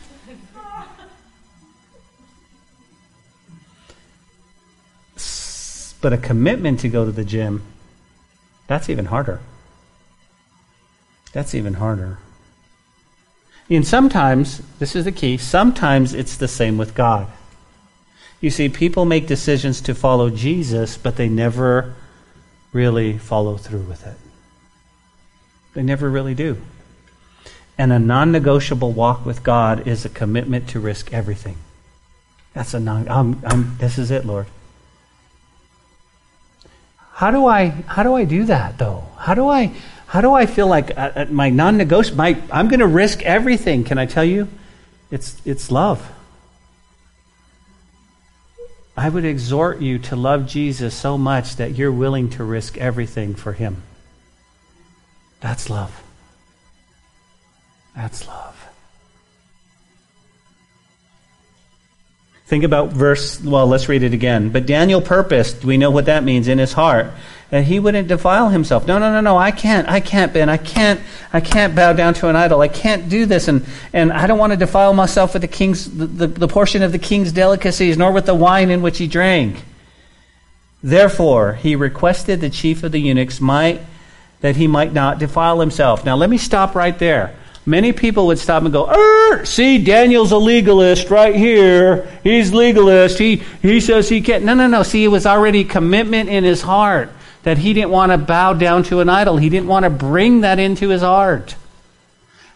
But 6.00 6.12
a 6.12 6.18
commitment 6.18 6.80
to 6.80 6.88
go 6.88 7.04
to 7.04 7.12
the 7.12 7.24
gym, 7.24 7.62
that's 8.66 8.90
even 8.90 9.04
harder. 9.04 9.40
That's 11.32 11.54
even 11.54 11.74
harder. 11.74 12.18
And 13.70 13.86
sometimes, 13.86 14.60
this 14.80 14.96
is 14.96 15.04
the 15.04 15.12
key, 15.12 15.36
sometimes 15.36 16.12
it's 16.12 16.36
the 16.36 16.48
same 16.48 16.76
with 16.76 16.96
God. 16.96 17.28
You 18.40 18.50
see, 18.50 18.68
people 18.68 19.04
make 19.04 19.28
decisions 19.28 19.80
to 19.82 19.94
follow 19.94 20.28
Jesus, 20.28 20.98
but 20.98 21.14
they 21.14 21.28
never 21.28 21.94
really 22.72 23.18
follow 23.18 23.56
through 23.56 23.82
with 23.82 24.06
it. 24.06 24.16
They 25.74 25.82
never 25.82 26.10
really 26.10 26.34
do. 26.34 26.58
And 27.78 27.92
a 27.92 27.98
non 27.98 28.32
negotiable 28.32 28.92
walk 28.92 29.24
with 29.24 29.42
God 29.42 29.86
is 29.86 30.04
a 30.04 30.08
commitment 30.08 30.68
to 30.68 30.80
risk 30.80 31.12
everything. 31.12 31.56
That's 32.54 32.74
a 32.74 32.80
non. 32.80 33.08
I'm, 33.08 33.40
I'm, 33.44 33.76
this 33.78 33.98
is 33.98 34.10
it, 34.10 34.26
Lord. 34.26 34.46
How 37.14 37.30
do 37.30 37.46
I 37.46 37.68
how 37.68 38.02
do 38.02 38.14
I 38.14 38.24
do 38.24 38.44
that 38.44 38.78
though? 38.78 39.04
How 39.16 39.34
do 39.34 39.48
I 39.48 39.72
how 40.06 40.20
do 40.20 40.32
I 40.32 40.46
feel 40.46 40.66
like 40.66 40.96
uh, 40.96 41.12
uh 41.14 41.26
my 41.30 41.50
non-negotiable 41.50 42.20
I'm 42.50 42.68
going 42.68 42.80
to 42.80 42.86
risk 42.86 43.22
everything? 43.22 43.84
Can 43.84 43.96
I 43.96 44.06
tell 44.06 44.24
you? 44.24 44.48
It's 45.10 45.40
it's 45.44 45.70
love. 45.70 46.10
I 48.96 49.08
would 49.08 49.24
exhort 49.24 49.80
you 49.80 49.98
to 50.00 50.16
love 50.16 50.46
Jesus 50.46 50.94
so 50.94 51.16
much 51.16 51.56
that 51.56 51.76
you're 51.76 51.92
willing 51.92 52.28
to 52.30 52.44
risk 52.44 52.76
everything 52.76 53.34
for 53.34 53.52
him. 53.52 53.82
That's 55.40 55.70
love. 55.70 56.02
That's 57.96 58.26
love. 58.28 58.71
Think 62.52 62.64
about 62.64 62.90
verse, 62.90 63.42
well, 63.42 63.66
let's 63.66 63.88
read 63.88 64.02
it 64.02 64.12
again. 64.12 64.50
But 64.50 64.66
Daniel 64.66 65.00
purposed, 65.00 65.64
we 65.64 65.78
know 65.78 65.90
what 65.90 66.04
that 66.04 66.22
means, 66.22 66.48
in 66.48 66.58
his 66.58 66.74
heart, 66.74 67.06
that 67.48 67.64
he 67.64 67.80
wouldn't 67.80 68.08
defile 68.08 68.50
himself. 68.50 68.86
No, 68.86 68.98
no, 68.98 69.10
no, 69.10 69.22
no, 69.22 69.38
I 69.38 69.52
can't, 69.52 69.88
I 69.88 70.00
can't, 70.00 70.34
Ben, 70.34 70.50
I 70.50 70.58
can't, 70.58 71.00
I 71.32 71.40
can't 71.40 71.74
bow 71.74 71.94
down 71.94 72.12
to 72.12 72.28
an 72.28 72.36
idol. 72.36 72.60
I 72.60 72.68
can't 72.68 73.08
do 73.08 73.24
this, 73.24 73.48
and, 73.48 73.64
and 73.94 74.12
I 74.12 74.26
don't 74.26 74.38
want 74.38 74.52
to 74.52 74.58
defile 74.58 74.92
myself 74.92 75.32
with 75.32 75.40
the 75.40 75.48
king's, 75.48 75.96
the, 75.96 76.04
the, 76.04 76.26
the 76.26 76.46
portion 76.46 76.82
of 76.82 76.92
the 76.92 76.98
king's 76.98 77.32
delicacies, 77.32 77.96
nor 77.96 78.12
with 78.12 78.26
the 78.26 78.34
wine 78.34 78.68
in 78.68 78.82
which 78.82 78.98
he 78.98 79.06
drank. 79.06 79.64
Therefore, 80.82 81.54
he 81.54 81.74
requested 81.74 82.42
the 82.42 82.50
chief 82.50 82.82
of 82.82 82.92
the 82.92 83.00
eunuchs 83.00 83.40
might, 83.40 83.80
that 84.42 84.56
he 84.56 84.66
might 84.66 84.92
not 84.92 85.18
defile 85.18 85.58
himself. 85.60 86.04
Now, 86.04 86.16
let 86.16 86.28
me 86.28 86.36
stop 86.36 86.74
right 86.74 86.98
there. 86.98 87.34
Many 87.64 87.92
people 87.92 88.26
would 88.26 88.40
stop 88.40 88.64
and 88.64 88.72
go, 88.72 88.90
er, 88.90 89.44
see, 89.44 89.82
Daniel's 89.84 90.32
a 90.32 90.38
legalist 90.38 91.10
right 91.10 91.34
here. 91.34 92.08
He's 92.24 92.52
legalist. 92.52 93.18
He, 93.18 93.36
he 93.62 93.80
says 93.80 94.08
he 94.08 94.20
can't. 94.20 94.44
No, 94.44 94.54
no, 94.54 94.66
no. 94.66 94.82
See, 94.82 95.04
it 95.04 95.08
was 95.08 95.26
already 95.26 95.62
commitment 95.62 96.28
in 96.28 96.42
his 96.42 96.60
heart 96.60 97.10
that 97.44 97.58
he 97.58 97.72
didn't 97.72 97.90
want 97.90 98.10
to 98.10 98.18
bow 98.18 98.54
down 98.54 98.82
to 98.84 99.00
an 99.00 99.08
idol. 99.08 99.36
He 99.36 99.48
didn't 99.48 99.68
want 99.68 99.84
to 99.84 99.90
bring 99.90 100.40
that 100.40 100.58
into 100.58 100.88
his 100.88 101.02
heart. 101.02 101.54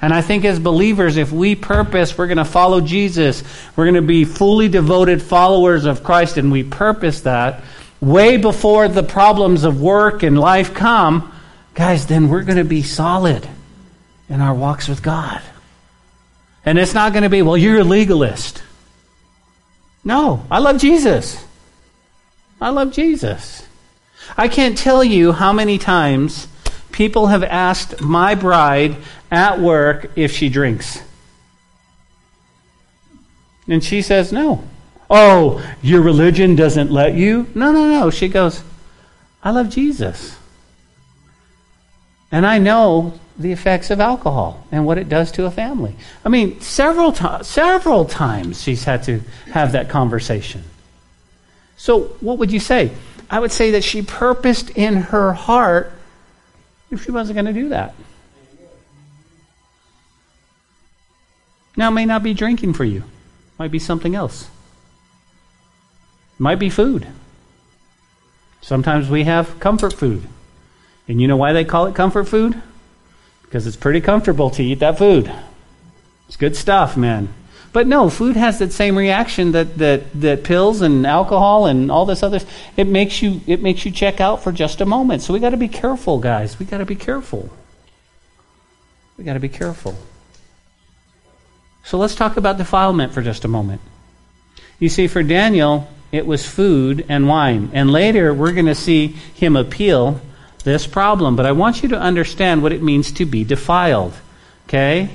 And 0.02 0.12
I 0.12 0.22
think 0.22 0.44
as 0.44 0.58
believers, 0.58 1.16
if 1.16 1.32
we 1.32 1.54
purpose 1.54 2.18
we're 2.18 2.26
going 2.26 2.36
to 2.38 2.44
follow 2.44 2.80
Jesus, 2.80 3.42
we're 3.76 3.84
going 3.84 3.94
to 3.94 4.02
be 4.02 4.24
fully 4.24 4.68
devoted 4.68 5.22
followers 5.22 5.84
of 5.84 6.02
Christ, 6.02 6.36
and 6.36 6.52
we 6.52 6.64
purpose 6.64 7.22
that 7.22 7.62
way 8.00 8.36
before 8.36 8.88
the 8.88 9.02
problems 9.02 9.64
of 9.64 9.80
work 9.80 10.22
and 10.22 10.38
life 10.38 10.74
come, 10.74 11.32
guys, 11.74 12.06
then 12.06 12.28
we're 12.28 12.42
going 12.42 12.58
to 12.58 12.64
be 12.64 12.82
solid 12.82 13.48
in 14.28 14.40
our 14.40 14.54
walks 14.54 14.88
with 14.88 15.02
God. 15.02 15.42
And 16.64 16.78
it's 16.78 16.94
not 16.94 17.12
going 17.12 17.22
to 17.22 17.28
be, 17.28 17.42
well, 17.42 17.56
you're 17.56 17.80
a 17.80 17.84
legalist. 17.84 18.62
No, 20.04 20.44
I 20.50 20.58
love 20.58 20.78
Jesus. 20.78 21.44
I 22.60 22.70
love 22.70 22.92
Jesus. 22.92 23.66
I 24.36 24.48
can't 24.48 24.76
tell 24.76 25.04
you 25.04 25.32
how 25.32 25.52
many 25.52 25.78
times 25.78 26.48
people 26.90 27.28
have 27.28 27.44
asked 27.44 28.00
my 28.00 28.34
bride 28.34 28.96
at 29.30 29.60
work 29.60 30.10
if 30.16 30.32
she 30.32 30.48
drinks. 30.48 31.02
And 33.68 33.82
she 33.82 34.02
says 34.02 34.32
no. 34.32 34.64
Oh, 35.10 35.64
your 35.82 36.02
religion 36.02 36.56
doesn't 36.56 36.90
let 36.90 37.14
you? 37.14 37.46
No, 37.54 37.70
no, 37.70 37.88
no. 37.88 38.10
She 38.10 38.28
goes, 38.28 38.62
I 39.42 39.50
love 39.50 39.70
Jesus. 39.70 40.36
And 42.32 42.46
I 42.46 42.58
know 42.58 43.14
the 43.38 43.52
effects 43.52 43.90
of 43.90 44.00
alcohol 44.00 44.66
and 44.72 44.86
what 44.86 44.98
it 44.98 45.08
does 45.08 45.30
to 45.32 45.46
a 45.46 45.50
family. 45.50 45.94
I 46.24 46.28
mean, 46.28 46.60
several 46.60 47.12
times, 47.12 47.46
several 47.46 48.04
times 48.04 48.62
she's 48.62 48.84
had 48.84 49.02
to 49.04 49.20
have 49.52 49.72
that 49.72 49.88
conversation. 49.88 50.64
So, 51.76 52.04
what 52.20 52.38
would 52.38 52.50
you 52.50 52.60
say? 52.60 52.92
I 53.28 53.38
would 53.38 53.52
say 53.52 53.72
that 53.72 53.84
she 53.84 54.02
purposed 54.02 54.70
in 54.70 54.96
her 54.96 55.32
heart 55.32 55.92
if 56.90 57.04
she 57.04 57.10
wasn't 57.10 57.34
going 57.34 57.46
to 57.46 57.52
do 57.52 57.68
that. 57.70 57.94
Now, 61.76 61.88
it 61.88 61.92
may 61.92 62.06
not 62.06 62.22
be 62.22 62.32
drinking 62.32 62.72
for 62.72 62.84
you. 62.84 63.00
It 63.00 63.58
might 63.58 63.70
be 63.70 63.78
something 63.78 64.14
else. 64.14 64.44
It 66.34 66.40
might 66.40 66.58
be 66.58 66.70
food. 66.70 67.06
Sometimes 68.62 69.10
we 69.10 69.24
have 69.24 69.60
comfort 69.60 69.92
food. 69.92 70.26
And 71.08 71.20
you 71.20 71.28
know 71.28 71.36
why 71.36 71.52
they 71.52 71.64
call 71.64 71.86
it 71.86 71.94
comfort 71.94 72.24
food? 72.24 72.60
Because 73.42 73.66
it's 73.66 73.76
pretty 73.76 74.00
comfortable 74.00 74.50
to 74.50 74.62
eat 74.62 74.80
that 74.80 74.98
food. 74.98 75.32
It's 76.26 76.36
good 76.36 76.56
stuff, 76.56 76.96
man. 76.96 77.32
But 77.72 77.86
no, 77.86 78.08
food 78.08 78.36
has 78.36 78.58
that 78.60 78.72
same 78.72 78.96
reaction 78.96 79.52
that, 79.52 79.76
that, 79.78 80.20
that 80.20 80.44
pills 80.44 80.80
and 80.80 81.06
alcohol 81.06 81.66
and 81.66 81.90
all 81.90 82.06
this 82.06 82.22
other 82.22 82.40
it 82.76 82.86
makes 82.86 83.20
you 83.20 83.42
it 83.46 83.60
makes 83.60 83.84
you 83.84 83.90
check 83.90 84.18
out 84.18 84.42
for 84.42 84.50
just 84.50 84.80
a 84.80 84.86
moment. 84.86 85.22
So 85.22 85.34
we 85.34 85.40
got 85.40 85.50
to 85.50 85.58
be 85.58 85.68
careful, 85.68 86.18
guys. 86.18 86.58
We 86.58 86.64
got 86.64 86.78
to 86.78 86.86
be 86.86 86.96
careful. 86.96 87.50
We 89.18 89.24
got 89.24 89.34
to 89.34 89.40
be 89.40 89.50
careful. 89.50 89.94
So 91.84 91.98
let's 91.98 92.14
talk 92.14 92.36
about 92.36 92.56
defilement 92.56 93.12
for 93.12 93.22
just 93.22 93.44
a 93.44 93.48
moment. 93.48 93.80
You 94.78 94.88
see, 94.88 95.06
for 95.06 95.22
Daniel, 95.22 95.88
it 96.10 96.26
was 96.26 96.46
food 96.48 97.04
and 97.08 97.28
wine. 97.28 97.70
And 97.72 97.90
later, 97.90 98.34
we're 98.34 98.52
going 98.52 98.66
to 98.66 98.74
see 98.74 99.08
him 99.08 99.54
appeal 99.54 100.20
this 100.66 100.86
problem. 100.86 101.36
But 101.36 101.46
I 101.46 101.52
want 101.52 101.82
you 101.82 101.88
to 101.90 101.98
understand 101.98 102.62
what 102.62 102.72
it 102.72 102.82
means 102.82 103.12
to 103.12 103.24
be 103.24 103.44
defiled. 103.44 104.12
Okay? 104.66 105.08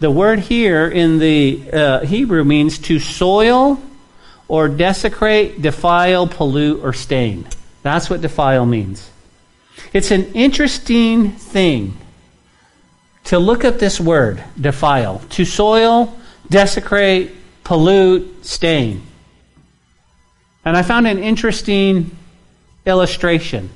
The 0.00 0.10
word 0.10 0.40
here 0.40 0.86
in 0.88 1.18
the 1.18 1.62
uh, 1.72 2.00
Hebrew 2.00 2.44
means 2.44 2.78
to 2.80 2.98
soil 2.98 3.80
or 4.48 4.68
desecrate, 4.68 5.62
defile, 5.62 6.26
pollute, 6.26 6.82
or 6.82 6.92
stain. 6.92 7.46
That's 7.82 8.10
what 8.10 8.20
defile 8.20 8.66
means. 8.66 9.08
It's 9.92 10.10
an 10.10 10.32
interesting 10.34 11.30
thing 11.30 11.96
to 13.24 13.38
look 13.38 13.64
at 13.64 13.78
this 13.78 14.00
word, 14.00 14.42
defile. 14.60 15.20
To 15.30 15.44
soil, 15.44 16.16
desecrate, 16.50 17.32
pollute, 17.64 18.44
stain. 18.44 19.02
And 20.64 20.76
I 20.76 20.82
found 20.82 21.06
an 21.06 21.18
interesting 21.18 22.16
illustration. 22.84 23.70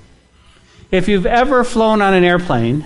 If 0.90 1.06
you've 1.06 1.26
ever 1.26 1.62
flown 1.62 2.02
on 2.02 2.14
an 2.14 2.24
airplane, 2.24 2.84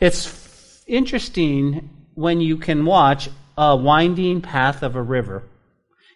it's 0.00 0.84
interesting 0.86 1.88
when 2.14 2.42
you 2.42 2.58
can 2.58 2.84
watch 2.84 3.30
a 3.56 3.74
winding 3.74 4.42
path 4.42 4.82
of 4.82 4.94
a 4.94 5.00
river. 5.00 5.44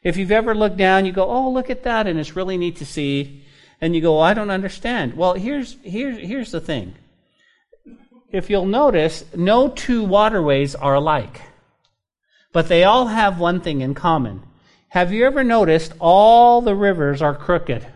If 0.03 0.19
you've 0.19 0.31
ever 0.31 0.55
looked 0.55 0.77
down, 0.77 1.07
you 1.07 1.13
go, 1.13 1.25
"Oh, 1.25 1.49
look 1.49 1.71
at 1.71 1.85
that," 1.85 2.07
and 2.07 2.19
it's 2.19 2.37
really 2.37 2.59
neat 2.59 2.77
to 2.77 2.85
see. 2.85 3.45
And 3.81 3.95
you 3.95 4.03
go, 4.03 4.21
"I 4.21 4.35
don't 4.35 4.51
understand." 4.51 5.17
Well, 5.17 5.33
here's 5.35 5.79
here's 5.83 6.19
here's 6.19 6.51
the 6.51 6.61
thing. 6.61 6.97
If 8.31 8.51
you'll 8.51 8.67
notice, 8.67 9.25
no 9.35 9.69
two 9.69 10.05
waterways 10.05 10.75
are 10.75 10.97
alike, 10.97 11.41
but 12.53 12.69
they 12.69 12.85
all 12.85 13.07
have 13.07 13.41
one 13.41 13.63
thing 13.63 13.81
in 13.81 13.95
common. 13.95 14.43
Have 14.89 15.15
you 15.15 15.25
ever 15.25 15.43
noticed 15.43 15.95
all 15.99 16.61
the 16.61 16.75
rivers 16.75 17.23
are 17.23 17.35
crooked? 17.35 17.87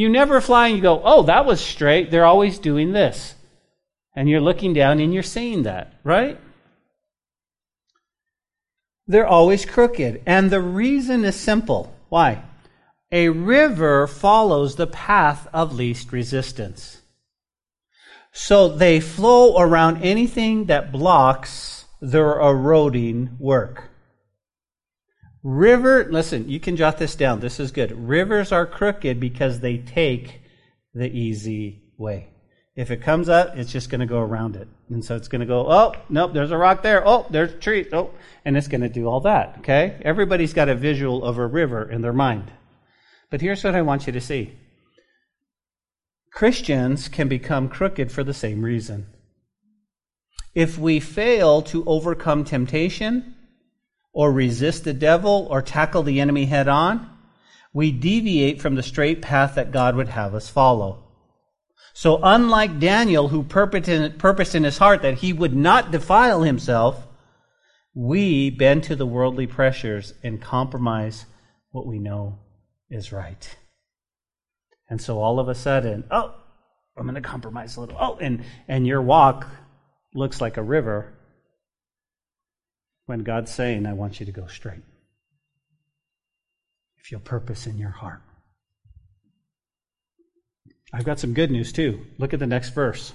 You 0.00 0.08
never 0.08 0.40
fly 0.40 0.68
and 0.68 0.76
you 0.76 0.82
go, 0.82 1.02
"Oh, 1.04 1.24
that 1.24 1.44
was 1.44 1.60
straight." 1.60 2.10
They're 2.10 2.24
always 2.24 2.58
doing 2.58 2.92
this. 2.92 3.34
And 4.16 4.30
you're 4.30 4.40
looking 4.40 4.72
down 4.72 4.98
and 4.98 5.12
you're 5.12 5.22
seeing 5.22 5.64
that, 5.64 5.92
right? 6.04 6.40
They're 9.06 9.26
always 9.26 9.66
crooked. 9.66 10.22
And 10.24 10.48
the 10.48 10.62
reason 10.62 11.22
is 11.22 11.36
simple. 11.36 11.94
Why? 12.08 12.42
A 13.12 13.28
river 13.28 14.06
follows 14.06 14.76
the 14.76 14.86
path 14.86 15.46
of 15.52 15.74
least 15.74 16.12
resistance. 16.12 17.02
So 18.32 18.68
they 18.68 19.00
flow 19.00 19.58
around 19.58 20.02
anything 20.02 20.64
that 20.64 20.92
blocks 20.92 21.84
their 22.00 22.40
eroding 22.40 23.36
work. 23.38 23.90
River, 25.42 26.06
listen, 26.10 26.48
you 26.48 26.60
can 26.60 26.76
jot 26.76 26.98
this 26.98 27.14
down. 27.14 27.40
This 27.40 27.60
is 27.60 27.70
good. 27.70 27.92
Rivers 27.92 28.52
are 28.52 28.66
crooked 28.66 29.18
because 29.18 29.60
they 29.60 29.78
take 29.78 30.42
the 30.94 31.10
easy 31.10 31.82
way. 31.96 32.28
If 32.76 32.90
it 32.90 33.02
comes 33.02 33.28
up, 33.28 33.56
it's 33.56 33.72
just 33.72 33.90
going 33.90 34.00
to 34.00 34.06
go 34.06 34.20
around 34.20 34.56
it. 34.56 34.68
And 34.90 35.04
so 35.04 35.16
it's 35.16 35.28
going 35.28 35.40
to 35.40 35.46
go, 35.46 35.70
oh, 35.70 35.94
nope, 36.08 36.32
there's 36.32 36.50
a 36.50 36.56
rock 36.56 36.82
there. 36.82 37.06
Oh, 37.06 37.26
there's 37.30 37.52
a 37.52 37.58
tree. 37.58 37.86
Oh, 37.92 38.10
and 38.44 38.56
it's 38.56 38.68
going 38.68 38.80
to 38.82 38.88
do 38.88 39.06
all 39.06 39.20
that. 39.20 39.56
Okay? 39.58 40.00
Everybody's 40.02 40.52
got 40.52 40.68
a 40.68 40.74
visual 40.74 41.24
of 41.24 41.38
a 41.38 41.46
river 41.46 41.90
in 41.90 42.00
their 42.00 42.12
mind. 42.12 42.52
But 43.30 43.40
here's 43.40 43.64
what 43.64 43.74
I 43.74 43.82
want 43.82 44.06
you 44.06 44.12
to 44.12 44.20
see 44.20 44.56
Christians 46.32 47.08
can 47.08 47.28
become 47.28 47.68
crooked 47.68 48.12
for 48.12 48.24
the 48.24 48.34
same 48.34 48.62
reason. 48.62 49.06
If 50.54 50.78
we 50.78 51.00
fail 51.00 51.62
to 51.62 51.84
overcome 51.86 52.44
temptation, 52.44 53.34
or 54.12 54.32
resist 54.32 54.84
the 54.84 54.92
devil, 54.92 55.46
or 55.50 55.62
tackle 55.62 56.02
the 56.02 56.20
enemy 56.20 56.46
head 56.46 56.68
on, 56.68 57.08
we 57.72 57.92
deviate 57.92 58.60
from 58.60 58.74
the 58.74 58.82
straight 58.82 59.22
path 59.22 59.54
that 59.54 59.70
God 59.70 59.94
would 59.94 60.08
have 60.08 60.34
us 60.34 60.48
follow. 60.48 61.04
So, 61.92 62.18
unlike 62.22 62.80
Daniel, 62.80 63.28
who 63.28 63.42
purposed 63.42 64.54
in 64.54 64.64
his 64.64 64.78
heart 64.78 65.02
that 65.02 65.18
he 65.18 65.32
would 65.32 65.54
not 65.54 65.90
defile 65.90 66.42
himself, 66.42 67.06
we 67.94 68.50
bend 68.50 68.84
to 68.84 68.96
the 68.96 69.06
worldly 69.06 69.46
pressures 69.46 70.14
and 70.22 70.40
compromise 70.40 71.26
what 71.70 71.86
we 71.86 71.98
know 71.98 72.38
is 72.88 73.12
right. 73.12 73.56
And 74.88 75.00
so, 75.00 75.20
all 75.20 75.38
of 75.38 75.48
a 75.48 75.54
sudden, 75.54 76.04
oh, 76.10 76.34
I'm 76.96 77.04
going 77.04 77.14
to 77.14 77.20
compromise 77.20 77.76
a 77.76 77.80
little. 77.80 77.96
Oh, 77.98 78.18
and, 78.20 78.44
and 78.68 78.86
your 78.86 79.02
walk 79.02 79.46
looks 80.14 80.40
like 80.40 80.56
a 80.56 80.62
river 80.62 81.12
when 83.10 83.24
God's 83.24 83.52
saying, 83.52 83.86
I 83.86 83.92
want 83.92 84.20
you 84.20 84.26
to 84.26 84.32
go 84.32 84.46
straight. 84.46 84.84
If 86.96 87.10
you'll 87.10 87.20
purpose 87.20 87.66
in 87.66 87.76
your 87.76 87.90
heart. 87.90 88.22
I've 90.92 91.04
got 91.04 91.18
some 91.18 91.34
good 91.34 91.50
news 91.50 91.72
too. 91.72 92.06
Look 92.18 92.32
at 92.32 92.38
the 92.38 92.46
next 92.46 92.70
verse. 92.70 93.12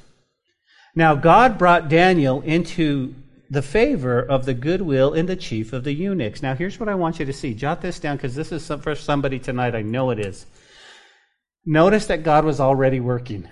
Now, 0.96 1.16
God 1.16 1.58
brought 1.58 1.88
Daniel 1.88 2.42
into 2.42 3.16
the 3.50 3.62
favor 3.62 4.20
of 4.20 4.46
the 4.46 4.54
goodwill 4.54 5.14
in 5.14 5.28
the 5.28 5.36
chief 5.38 5.72
of 5.72 5.86
the 5.86 5.94
eunuchs. 5.94 6.44
Now, 6.44 6.56
here's 6.56 6.78
what 6.78 6.90
I 6.90 6.96
want 6.96 7.20
you 7.20 7.26
to 7.26 7.34
see. 7.34 7.54
Jot 7.54 7.82
this 7.82 7.98
down 7.98 8.18
because 8.18 8.36
this 8.36 8.52
is 8.52 8.68
for 8.68 8.96
somebody 8.96 9.40
tonight. 9.40 9.76
I 9.76 9.82
know 9.82 10.10
it 10.10 10.20
is. 10.20 10.46
Notice 11.66 12.08
that 12.08 12.24
God 12.24 12.44
was 12.44 12.60
already 12.60 13.00
working. 13.00 13.48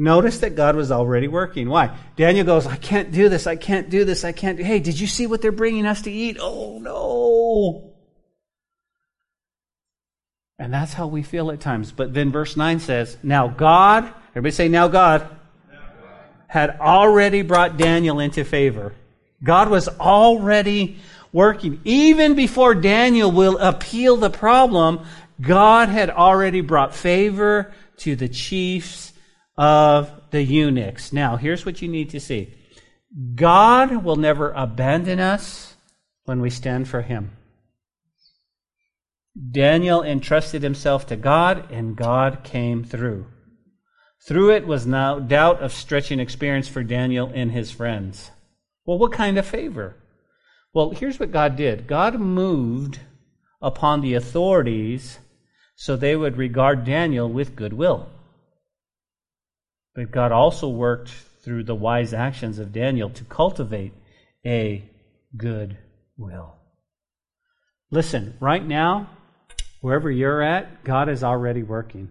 Notice 0.00 0.38
that 0.38 0.54
God 0.54 0.76
was 0.76 0.92
already 0.92 1.26
working. 1.26 1.68
Why? 1.68 1.96
Daniel 2.14 2.46
goes, 2.46 2.68
I 2.68 2.76
can't 2.76 3.10
do 3.10 3.28
this. 3.28 3.48
I 3.48 3.56
can't 3.56 3.90
do 3.90 4.04
this. 4.04 4.24
I 4.24 4.30
can't. 4.30 4.56
Do. 4.56 4.62
Hey, 4.62 4.78
did 4.78 4.98
you 4.98 5.08
see 5.08 5.26
what 5.26 5.42
they're 5.42 5.50
bringing 5.50 5.86
us 5.86 6.02
to 6.02 6.10
eat? 6.10 6.36
Oh, 6.40 6.78
no. 6.78 7.94
And 10.56 10.72
that's 10.72 10.92
how 10.92 11.08
we 11.08 11.24
feel 11.24 11.50
at 11.50 11.60
times. 11.60 11.90
But 11.90 12.14
then 12.14 12.30
verse 12.30 12.56
9 12.56 12.78
says, 12.78 13.16
Now 13.24 13.48
God, 13.48 14.12
everybody 14.30 14.52
say, 14.52 14.68
Now 14.68 14.86
God, 14.86 15.22
now 15.68 15.78
God. 16.00 16.10
had 16.46 16.78
already 16.78 17.42
brought 17.42 17.76
Daniel 17.76 18.20
into 18.20 18.44
favor. 18.44 18.94
God 19.42 19.68
was 19.68 19.88
already 19.88 20.98
working. 21.32 21.80
Even 21.82 22.36
before 22.36 22.76
Daniel 22.76 23.32
will 23.32 23.58
appeal 23.58 24.16
the 24.16 24.30
problem, 24.30 25.04
God 25.40 25.88
had 25.88 26.08
already 26.08 26.60
brought 26.60 26.94
favor 26.94 27.72
to 27.98 28.14
the 28.14 28.28
chiefs 28.28 29.12
of 29.58 30.10
the 30.30 30.42
eunuchs. 30.42 31.12
Now, 31.12 31.36
here's 31.36 31.66
what 31.66 31.82
you 31.82 31.88
need 31.88 32.08
to 32.10 32.20
see 32.20 32.54
God 33.34 34.04
will 34.04 34.16
never 34.16 34.52
abandon 34.52 35.20
us 35.20 35.74
when 36.24 36.40
we 36.40 36.48
stand 36.48 36.88
for 36.88 37.02
Him. 37.02 37.32
Daniel 39.50 40.02
entrusted 40.02 40.62
himself 40.62 41.06
to 41.06 41.16
God, 41.16 41.70
and 41.70 41.96
God 41.96 42.42
came 42.42 42.82
through. 42.82 43.26
Through 44.26 44.50
it 44.50 44.66
was 44.66 44.86
no 44.86 45.20
doubt 45.20 45.62
of 45.62 45.72
stretching 45.72 46.18
experience 46.18 46.66
for 46.66 46.82
Daniel 46.82 47.30
and 47.32 47.52
his 47.52 47.70
friends. 47.70 48.32
Well, 48.84 48.98
what 48.98 49.12
kind 49.12 49.38
of 49.38 49.46
favor? 49.46 49.94
Well, 50.74 50.90
here's 50.90 51.20
what 51.20 51.30
God 51.30 51.56
did 51.56 51.86
God 51.86 52.18
moved 52.18 52.98
upon 53.62 54.00
the 54.00 54.14
authorities 54.14 55.18
so 55.76 55.94
they 55.94 56.16
would 56.16 56.36
regard 56.36 56.84
Daniel 56.84 57.28
with 57.28 57.54
goodwill. 57.54 58.08
But 59.98 60.12
God 60.12 60.32
also 60.32 60.68
worked 60.68 61.10
through 61.42 61.64
the 61.64 61.74
wise 61.74 62.14
actions 62.14 62.58
of 62.58 62.72
Daniel 62.72 63.10
to 63.10 63.24
cultivate 63.24 63.92
a 64.46 64.84
good 65.36 65.76
will. 66.16 66.54
Listen, 67.90 68.36
right 68.40 68.64
now, 68.64 69.08
Wherever 69.80 70.10
you're 70.10 70.42
at, 70.42 70.82
God 70.82 71.08
is 71.08 71.22
already 71.22 71.62
working. 71.62 72.10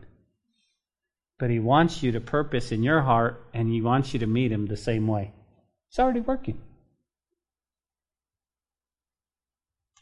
But 1.37 1.49
he 1.49 1.59
wants 1.59 2.01
you 2.01 2.13
to 2.13 2.21
purpose 2.21 2.71
in 2.71 2.81
your 2.81 3.01
heart 3.01 3.45
and 3.53 3.69
he 3.69 3.81
wants 3.81 4.13
you 4.13 4.19
to 4.19 4.27
meet 4.27 4.51
him 4.51 4.65
the 4.65 4.77
same 4.77 5.07
way. 5.07 5.33
It's 5.89 5.99
already 5.99 6.21
working. 6.21 6.59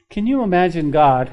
Can 0.10 0.28
you 0.28 0.44
imagine 0.44 0.92
God 0.92 1.32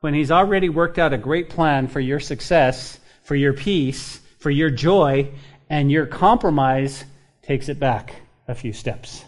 when 0.00 0.14
he's 0.14 0.30
already 0.30 0.68
worked 0.68 0.98
out 0.98 1.12
a 1.12 1.18
great 1.18 1.48
plan 1.50 1.88
for 1.88 1.98
your 1.98 2.20
success, 2.20 3.00
for 3.24 3.34
your 3.34 3.54
peace, 3.54 4.20
for 4.38 4.50
your 4.50 4.70
joy, 4.70 5.30
and 5.68 5.90
your 5.90 6.06
compromise 6.06 7.04
takes 7.42 7.68
it 7.68 7.78
back 7.78 8.22
a 8.46 8.54
few 8.54 8.72
steps? 8.72 9.24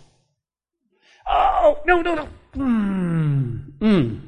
Oh, 1.28 1.80
no, 1.86 2.02
no, 2.02 2.14
no. 2.14 2.28
Mm, 2.56 3.72
mm. 3.78 4.20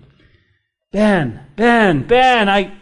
Ben, 0.93 1.41
Ben, 1.57 2.07
Ben, 2.07 2.49
I, 2.49 2.73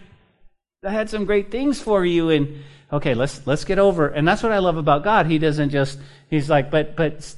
I 0.85 0.91
had 0.91 1.09
some 1.09 1.25
great 1.25 1.51
things 1.51 1.81
for 1.81 2.05
you, 2.05 2.31
and 2.31 2.63
okay, 2.93 3.15
let's 3.15 3.47
let's 3.47 3.65
get 3.65 3.79
over. 3.79 4.09
And 4.09 4.27
that's 4.27 4.43
what 4.43 4.53
I 4.53 4.59
love 4.59 4.77
about 4.77 5.05
God. 5.05 5.27
He 5.27 5.39
doesn't 5.39 5.71
just 5.71 5.99
he's 6.29 6.51
like, 6.51 6.71
but 6.71 6.97
but 6.97 7.35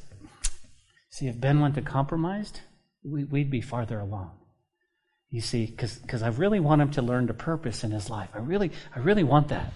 see, 1.11 1.29
if 1.29 1.39
Ben 1.39 1.61
went 1.61 1.75
to 1.75 1.83
compromised, 1.83 2.61
we, 3.05 3.25
we'd 3.25 3.51
be 3.51 3.61
farther 3.61 4.01
along. 4.01 4.31
You 5.31 5.41
see, 5.41 5.67
because 5.67 6.23
I 6.23 6.29
really 6.29 6.61
want 6.61 6.83
him 6.83 6.91
to 6.93 7.03
learn 7.03 7.27
the 7.27 7.35
purpose 7.35 7.85
in 7.85 7.91
his 7.91 8.11
life. 8.11 8.31
I 8.35 8.39
really 8.39 8.71
I 8.95 8.99
really 8.99 9.25
want 9.25 9.49
that. 9.49 9.73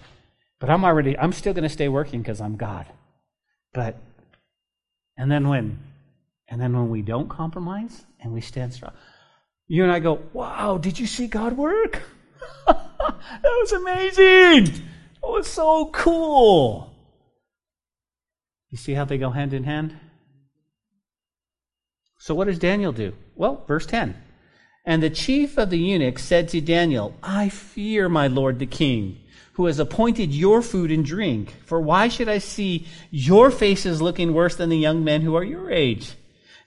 But 0.59 0.69
I'm 0.69 0.83
already 0.83 1.17
I'm 1.17 1.33
still 1.33 1.53
going 1.53 1.63
to 1.63 1.69
stay 1.69 1.87
working 1.87 2.21
because 2.21 2.41
I'm 2.41 2.55
God. 2.55 2.85
But 3.73 3.97
and 5.17 5.31
then 5.31 5.47
when 5.47 5.79
and 6.47 6.61
then 6.61 6.73
when 6.73 6.89
we 6.89 7.01
don't 7.01 7.29
compromise 7.29 8.05
and 8.19 8.33
we 8.33 8.41
stand 8.41 8.73
strong, 8.73 8.93
you 9.67 9.83
and 9.83 9.91
I 9.91 9.99
go, 9.99 10.21
wow, 10.33 10.77
did 10.77 10.97
you 10.97 11.07
see 11.07 11.27
God 11.27 11.57
work? 11.57 12.01
that 12.67 13.43
was 13.43 13.71
amazing. 13.73 14.65
That 15.21 15.29
was 15.29 15.47
so 15.47 15.87
cool. 15.87 16.93
You 18.69 18.77
see 18.77 18.93
how 18.93 19.05
they 19.05 19.17
go 19.17 19.29
hand 19.29 19.53
in 19.53 19.63
hand? 19.63 19.97
So, 22.19 22.35
what 22.35 22.47
does 22.47 22.59
Daniel 22.59 22.91
do? 22.91 23.13
Well, 23.35 23.63
verse 23.67 23.85
10. 23.85 24.15
And 24.85 25.03
the 25.03 25.09
chief 25.09 25.57
of 25.57 25.69
the 25.69 25.77
eunuchs 25.77 26.23
said 26.23 26.49
to 26.49 26.61
Daniel, 26.61 27.13
I 27.21 27.49
fear 27.49 28.07
my 28.07 28.27
lord 28.27 28.59
the 28.59 28.65
king, 28.65 29.19
who 29.57 29.65
has 29.65 29.79
appointed 29.79 30.31
your 30.31 30.61
food 30.61 30.91
and 30.91 31.03
drink. 31.03 31.51
For 31.65 31.81
why 31.81 32.09
should 32.09 32.29
I 32.29 32.37
see 32.37 32.85
your 33.09 33.49
faces 33.49 34.03
looking 34.03 34.35
worse 34.35 34.55
than 34.55 34.69
the 34.69 34.77
young 34.77 35.03
men 35.03 35.21
who 35.21 35.35
are 35.35 35.43
your 35.43 35.71
age? 35.71 36.13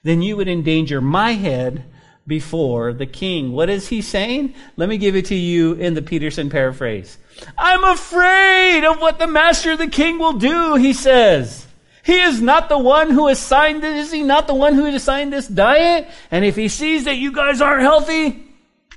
Then 0.02 0.22
you 0.22 0.36
would 0.36 0.48
endanger 0.48 1.00
my 1.00 1.34
head 1.34 1.84
before 2.26 2.92
the 2.92 3.06
king. 3.06 3.52
What 3.52 3.70
is 3.70 3.86
he 3.86 4.02
saying? 4.02 4.54
Let 4.76 4.88
me 4.88 4.98
give 4.98 5.14
it 5.14 5.26
to 5.26 5.36
you 5.36 5.74
in 5.74 5.94
the 5.94 6.02
Peterson 6.02 6.50
paraphrase. 6.50 7.16
I'm 7.56 7.84
afraid 7.84 8.84
of 8.84 9.00
what 9.00 9.20
the 9.20 9.28
master 9.28 9.76
the 9.76 9.86
king 9.86 10.18
will 10.18 10.32
do, 10.32 10.74
he 10.74 10.92
says. 10.92 11.68
He 12.02 12.20
is 12.20 12.40
not 12.40 12.68
the 12.68 12.78
one 12.78 13.12
who 13.12 13.28
assigned 13.28 13.84
this. 13.84 14.06
Is 14.06 14.12
he 14.12 14.24
not 14.24 14.48
the 14.48 14.54
one 14.54 14.74
who 14.74 14.86
assigned 14.86 15.32
this 15.32 15.46
diet? 15.46 16.08
And 16.32 16.44
if 16.44 16.56
he 16.56 16.66
sees 16.66 17.04
that 17.04 17.18
you 17.18 17.30
guys 17.30 17.60
aren't 17.60 17.82
healthy, 17.82 18.48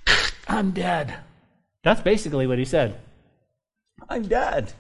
I'm 0.48 0.72
dead. 0.72 1.16
That's 1.84 2.02
basically 2.02 2.48
what 2.48 2.58
he 2.58 2.66
said. 2.66 3.00
I'm 4.14 4.28
dead. 4.28 4.72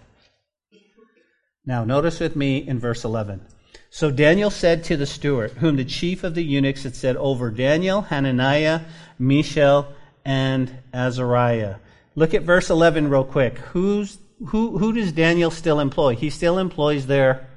Now, 1.66 1.84
notice 1.86 2.20
with 2.20 2.36
me 2.36 2.58
in 2.58 2.78
verse 2.78 3.04
11. 3.04 3.42
So 3.90 4.12
Daniel 4.12 4.52
said 4.52 4.84
to 4.86 4.98
the 4.98 5.08
steward, 5.08 5.52
whom 5.54 5.76
the 5.76 5.86
chief 5.86 6.24
of 6.24 6.36
the 6.36 6.44
eunuchs 6.44 6.84
had 6.84 6.96
set 6.96 7.16
over 7.16 7.50
Daniel, 7.50 8.04
Hananiah, 8.04 8.82
Mishael, 9.18 9.88
and 10.24 10.72
Azariah. 10.94 11.78
Look 12.14 12.36
at 12.36 12.44
verse 12.44 12.70
11 12.70 13.10
real 13.10 13.24
quick. 13.24 13.58
Who's, 13.58 14.20
who, 14.50 14.78
who 14.78 14.94
does 14.94 15.12
Daniel 15.12 15.50
still 15.50 15.80
employ? 15.80 16.16
He 16.16 16.30
still 16.30 16.60
employs 16.60 17.08
their 17.08 17.48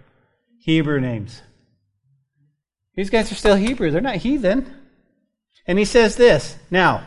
Hebrew 0.60 0.98
names. 0.98 1.42
These 2.94 3.10
guys 3.10 3.30
are 3.30 3.34
still 3.36 3.56
Hebrew. 3.56 3.90
They're 3.90 4.00
not 4.00 4.16
heathen. 4.16 4.74
And 5.66 5.78
he 5.78 5.84
says 5.84 6.16
this 6.16 6.56
Now, 6.70 7.06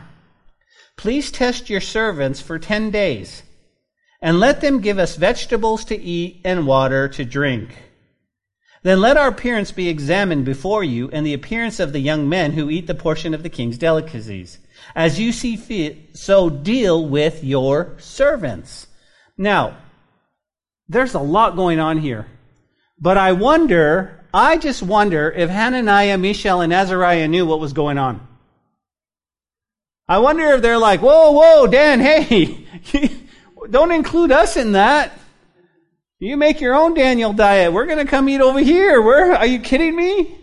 please 0.96 1.32
test 1.32 1.68
your 1.70 1.80
servants 1.80 2.40
for 2.40 2.60
10 2.60 2.92
days, 2.92 3.42
and 4.22 4.38
let 4.38 4.60
them 4.60 4.80
give 4.80 4.98
us 4.98 5.16
vegetables 5.16 5.84
to 5.86 5.98
eat 5.98 6.40
and 6.44 6.66
water 6.66 7.08
to 7.08 7.24
drink. 7.24 7.76
Then 8.82 9.00
let 9.00 9.16
our 9.16 9.28
appearance 9.28 9.72
be 9.72 9.88
examined 9.88 10.44
before 10.44 10.82
you, 10.82 11.10
and 11.10 11.26
the 11.26 11.34
appearance 11.34 11.80
of 11.80 11.92
the 11.92 12.00
young 12.00 12.28
men 12.28 12.52
who 12.52 12.70
eat 12.70 12.86
the 12.86 12.94
portion 12.94 13.34
of 13.34 13.42
the 13.42 13.50
king's 13.50 13.76
delicacies. 13.76 14.58
As 14.94 15.20
you 15.20 15.32
see 15.32 15.56
fit, 15.56 16.16
so 16.16 16.48
deal 16.48 17.06
with 17.06 17.44
your 17.44 17.94
servants. 17.98 18.86
Now, 19.36 19.76
there's 20.88 21.14
a 21.14 21.20
lot 21.20 21.56
going 21.56 21.78
on 21.78 21.98
here. 21.98 22.26
But 22.98 23.18
I 23.18 23.32
wonder, 23.32 24.24
I 24.32 24.56
just 24.56 24.82
wonder 24.82 25.30
if 25.30 25.50
Hananiah, 25.50 26.18
Mishael, 26.18 26.62
and 26.62 26.72
Azariah 26.72 27.28
knew 27.28 27.46
what 27.46 27.60
was 27.60 27.72
going 27.72 27.98
on. 27.98 28.26
I 30.08 30.18
wonder 30.18 30.44
if 30.52 30.62
they're 30.62 30.78
like, 30.78 31.00
whoa, 31.00 31.32
whoa, 31.32 31.66
Dan, 31.66 32.00
hey, 32.00 32.66
don't 33.70 33.92
include 33.92 34.32
us 34.32 34.56
in 34.56 34.72
that. 34.72 35.12
You 36.18 36.36
make 36.36 36.60
your 36.60 36.74
own 36.74 36.94
Daniel 36.94 37.32
diet. 37.32 37.72
We're 37.72 37.86
going 37.86 38.04
to 38.04 38.04
come 38.04 38.28
eat 38.28 38.40
over 38.40 38.60
here. 38.60 39.00
Where 39.00 39.34
are 39.34 39.46
you 39.46 39.58
kidding 39.58 39.96
me? 39.96 40.38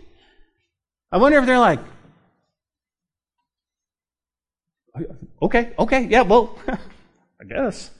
I 1.12 1.18
wonder 1.18 1.38
if 1.38 1.46
they're 1.46 1.58
like, 1.58 1.80
okay, 5.40 5.72
okay, 5.78 6.06
yeah, 6.06 6.22
well, 6.22 6.58
I 6.68 7.44
guess. 7.48 7.90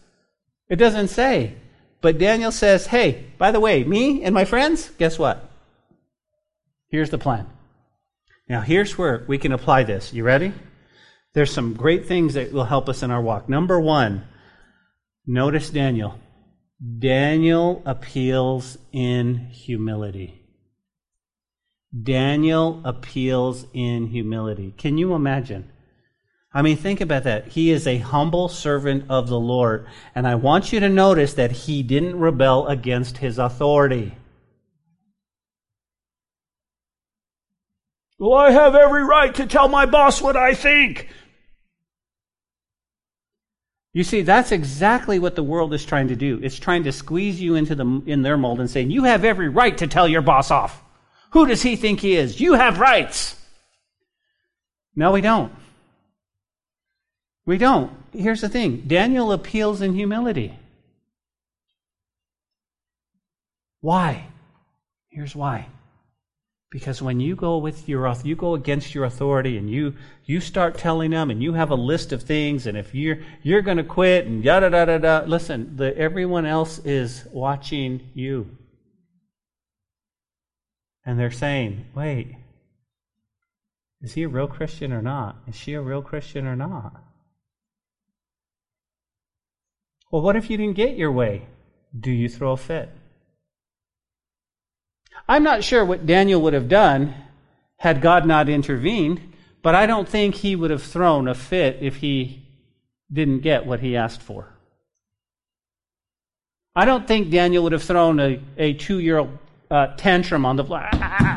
It 0.69 0.77
doesn't 0.77 1.09
say. 1.09 1.55
But 2.01 2.19
Daniel 2.19 2.53
says, 2.53 2.87
hey, 2.87 3.27
by 3.39 3.51
the 3.51 3.61
way, 3.61 3.85
me 3.85 4.23
and 4.25 4.35
my 4.35 4.45
friends, 4.45 4.91
guess 4.99 5.19
what? 5.19 5.49
Here's 6.91 7.11
the 7.11 7.19
plan. 7.19 7.47
Now, 8.49 8.61
here's 8.61 8.97
where 8.97 9.25
we 9.29 9.39
can 9.39 9.53
apply 9.53 9.85
this. 9.85 10.13
You 10.13 10.25
ready? 10.25 10.53
There's 11.35 11.53
some 11.53 11.75
great 11.75 12.07
things 12.07 12.35
that 12.35 12.53
will 12.53 12.65
help 12.65 12.89
us 12.89 13.03
in 13.03 13.11
our 13.11 13.21
walk. 13.21 13.49
Number 13.49 13.79
one, 13.81 14.27
notice 15.29 15.71
Daniel. 15.71 16.19
Daniel 16.99 17.83
appeals 17.85 18.79
in 18.93 19.37
humility. 19.37 20.43
Daniel 22.03 22.81
appeals 22.85 23.67
in 23.73 24.07
humility. 24.07 24.75
Can 24.77 24.99
you 24.99 25.15
imagine? 25.15 25.71
I 26.53 26.63
mean, 26.63 26.77
think 26.77 27.01
about 27.01 27.25
that. 27.25 27.49
He 27.49 27.71
is 27.71 27.87
a 27.87 27.99
humble 27.99 28.49
servant 28.49 29.05
of 29.11 29.29
the 29.29 29.39
Lord. 29.39 29.87
And 30.15 30.27
I 30.27 30.35
want 30.35 30.73
you 30.73 30.81
to 30.81 30.89
notice 30.89 31.35
that 31.35 31.53
he 31.53 31.83
didn't 31.83 32.19
rebel 32.19 32.67
against 32.67 33.19
his 33.19 33.39
authority. 33.39 34.17
Well, 38.19 38.39
I 38.39 38.51
have 38.51 38.75
every 38.75 39.05
right 39.05 39.35
to 39.37 39.47
tell 39.47 39.69
my 39.69 39.87
boss 39.87 40.21
what 40.21 40.37
I 40.37 40.55
think. 40.55 41.09
You 43.93 44.05
see, 44.05 44.23
that's 44.23 44.53
exactly 44.53 45.19
what 45.19 45.35
the 45.35 45.43
world 45.43 45.73
is 45.73 45.85
trying 45.85 46.09
to 46.09 46.17
do. 46.17 46.39
It's 46.43 46.59
trying 46.59 46.85
to 46.85 46.93
squeeze 46.93 47.41
you 47.41 47.55
into 47.55 47.75
the, 47.75 48.03
in 48.07 48.23
their 48.23 48.37
mold 48.37 48.61
and 48.61 48.71
saying, 48.71 48.91
you 48.91 49.05
have 49.05 49.25
every 49.25 49.49
right 49.49 49.77
to 49.79 49.87
tell 49.87 50.07
your 50.07 50.23
boss 50.23 50.51
off. 50.51 50.83
Who 51.31 51.47
does 51.47 51.63
he 51.63 51.77
think 51.77 52.01
he 52.01 52.15
is? 52.15 52.41
You 52.41 52.55
have 52.55 52.81
rights. 52.81 53.37
No, 54.95 55.13
we 55.13 55.21
don't. 55.21 55.53
We 57.47 57.57
don't. 57.57 57.93
Here's 58.13 58.41
the 58.41 58.49
thing 58.49 58.85
Daniel 58.87 59.33
appeals 59.33 59.81
in 59.81 59.95
humility. 59.95 60.59
Why? 63.81 64.27
Here's 65.09 65.35
why. 65.35 65.69
Because 66.71 67.01
when 67.01 67.19
you 67.19 67.35
go 67.35 67.57
with 67.57 67.89
your 67.89 68.15
you 68.25 68.37
go 68.37 68.55
against 68.55 68.95
your 68.95 69.05
authority 69.05 69.57
and 69.57 69.71
you 69.71 69.95
you 70.27 70.39
start 70.41 70.77
telling 70.77 71.11
them 71.11 71.31
and 71.31 71.43
you 71.43 71.55
have 71.55 71.71
a 71.71 71.75
list 71.75 72.13
of 72.13 72.23
things 72.23 72.67
and 72.67 72.77
if 72.77 72.95
you're 72.95 73.21
you're 73.43 73.63
going 73.63 73.79
to 73.79 73.85
quit 73.85 74.27
and 74.27 74.45
yada 74.45 74.69
da 74.69 74.85
da 74.85 74.99
da 74.99 75.25
listen, 75.27 75.77
the, 75.77 75.97
everyone 75.97 76.45
else 76.45 76.79
is 76.81 77.25
watching 77.33 78.11
you. 78.15 78.59
And 81.07 81.19
they're 81.19 81.31
saying, 81.31 81.87
"Wait, 81.95 82.37
is 84.03 84.13
he 84.13 84.25
a 84.25 84.29
real 84.29 84.47
Christian 84.49 84.93
or 84.93 85.01
not? 85.01 85.37
Is 85.49 85.57
she 85.57 85.73
a 85.73 85.81
real 85.81 86.03
Christian 86.03 86.47
or 86.47 86.55
not?" 86.55 87.03
Well, 90.11 90.21
what 90.21 90.37
if 90.37 90.51
you 90.51 90.59
didn't 90.59 90.77
get 90.77 90.97
your 90.97 91.13
way? 91.13 91.47
Do 91.99 92.11
you 92.11 92.29
throw 92.29 92.53
a 92.53 92.57
fit? 92.59 92.91
I'm 95.29 95.43
not 95.43 95.63
sure 95.63 95.85
what 95.85 96.07
Daniel 96.07 96.41
would 96.43 96.55
have 96.55 96.69
done 96.69 97.15
had 97.77 98.01
God 98.01 98.27
not 98.27 98.49
intervened, 98.49 99.21
but 99.63 99.75
I 99.75 99.87
don't 99.87 100.09
think 100.09 100.35
he 100.35 100.57
would 100.57 100.71
have 100.71 100.83
thrown 100.83 101.29
a 101.29 101.35
fit 101.35 101.79
if 101.81 101.97
he 101.97 102.47
didn't 103.13 103.41
get 103.41 103.67
what 103.67 103.81
he 103.81 103.97
asked 103.97 104.23
for. 104.23 104.49
I 106.75 106.85
don't 106.85 107.07
think 107.07 107.31
Daniel 107.31 107.65
would 107.65 107.73
have 107.73 107.83
thrown 107.83 108.21
a, 108.21 108.41
a 108.57 108.73
two 108.75 109.01
year 109.01 109.19
old 109.19 109.39
uh, 109.71 109.89
tantrum 109.97 110.47
on 110.47 110.57
the 110.57 110.65
floor, 110.65 110.89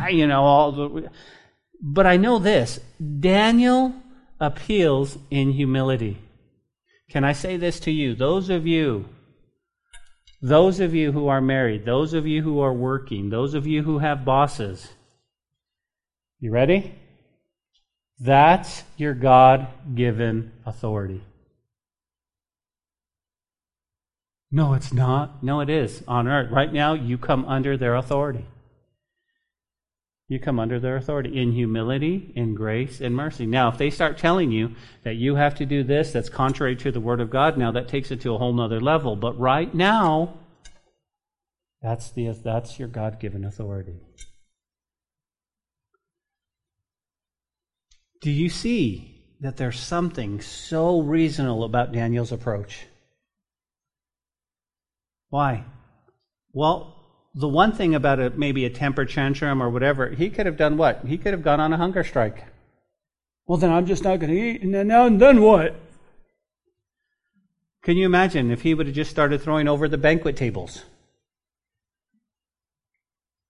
you 0.10 0.28
know, 0.28 0.44
all 0.44 0.72
the. 0.72 1.10
But 1.82 2.06
I 2.06 2.18
know 2.18 2.40
this 2.40 2.80
Daniel 3.20 3.94
appeals 4.40 5.18
in 5.30 5.52
humility. 5.52 6.18
Can 7.10 7.24
I 7.24 7.34
say 7.34 7.58
this 7.58 7.80
to 7.82 7.92
you? 7.92 8.16
Those 8.16 8.50
of 8.50 8.66
you 8.66 9.10
Those 10.42 10.80
of 10.80 10.94
you 10.94 11.12
who 11.12 11.28
are 11.28 11.42
married, 11.42 11.86
those 11.86 12.14
of 12.14 12.26
you 12.26 12.42
who 12.42 12.60
are 12.62 12.74
working, 12.74 13.30
those 13.30 13.54
of 13.54 13.68
you 13.68 13.84
who 13.84 14.00
have 14.00 14.26
bosses, 14.26 14.88
you 16.40 16.52
ready? 16.52 16.96
That's 18.20 18.84
your 18.98 19.14
God 19.14 19.68
given 19.94 20.52
authority. 20.66 21.22
No, 24.52 24.74
it's 24.74 24.92
not. 24.92 25.44
No, 25.44 25.62
it 25.62 25.70
is. 25.70 26.04
On 26.08 26.28
earth. 26.28 26.52
Right 26.52 26.74
now, 26.74 26.94
you 26.94 27.18
come 27.18 27.46
under 27.46 27.78
their 27.78 27.96
authority. 27.96 28.46
You 30.32 30.40
come 30.40 30.62
under 30.62 30.80
their 30.80 30.96
authority 30.96 31.42
in 31.42 31.52
humility, 31.52 32.32
in 32.38 32.56
grace, 32.56 33.02
and 33.02 33.14
mercy. 33.14 33.46
Now, 33.46 33.68
if 33.68 33.78
they 33.78 33.90
start 33.90 34.18
telling 34.18 34.50
you 34.50 34.76
that 35.04 35.16
you 35.18 35.36
have 35.36 35.56
to 35.56 35.66
do 35.66 35.84
this 35.84 36.14
that's 36.14 36.30
contrary 36.30 36.78
to 36.78 36.90
the 36.90 37.02
Word 37.02 37.20
of 37.20 37.30
God, 37.30 37.58
now 37.58 37.74
that 37.74 37.90
takes 37.90 38.12
it 38.12 38.22
to 38.22 38.34
a 38.34 38.38
whole 38.38 38.54
nother 38.54 38.80
level. 38.80 39.18
But 39.18 39.38
right 39.38 39.76
now, 39.76 40.38
that's, 41.82 42.12
the, 42.12 42.30
that's 42.30 42.80
your 42.80 42.88
God 42.88 43.20
given 43.20 43.44
authority. 43.44 44.00
Do 48.22 48.32
you 48.32 48.48
see 48.48 49.26
that 49.42 49.58
there's 49.58 49.82
something 49.82 50.40
so 50.40 51.02
reasonable 51.02 51.66
about 51.66 51.92
Daniel's 51.92 52.32
approach? 52.32 52.86
Why? 55.28 55.66
Well, 56.54 57.01
the 57.34 57.48
one 57.48 57.72
thing 57.72 57.96
about 57.96 58.20
a, 58.20 58.30
maybe 58.32 58.66
a 58.66 58.70
temper 58.70 59.06
tantrum 59.06 59.62
or 59.62 59.70
whatever, 59.70 60.10
he 60.10 60.30
could 60.30 60.46
have 60.46 60.58
done 60.58 60.78
what? 60.78 61.06
He 61.06 61.18
could 61.18 61.34
have 61.34 61.44
gone 61.44 61.60
on 61.60 61.72
a 61.72 61.78
hunger 61.78 62.04
strike. 62.04 62.46
Well, 63.48 63.58
then 63.58 63.72
I'm 63.72 63.86
just 63.86 64.04
not 64.04 64.20
going 64.20 64.32
to 64.32 64.40
eat, 64.40 64.62
and 64.62 64.74
then, 64.74 64.88
now 64.88 65.06
and 65.06 65.20
then 65.20 65.42
what? 65.42 65.76
Can 67.84 67.98
you 67.98 68.06
imagine 68.06 68.52
if 68.52 68.62
he 68.62 68.74
would 68.74 68.86
have 68.86 68.96
just 68.96 69.12
started 69.12 69.42
throwing 69.42 69.68
over 69.68 69.88
the 69.88 69.98
banquet 69.98 70.36
tables? 70.36 70.84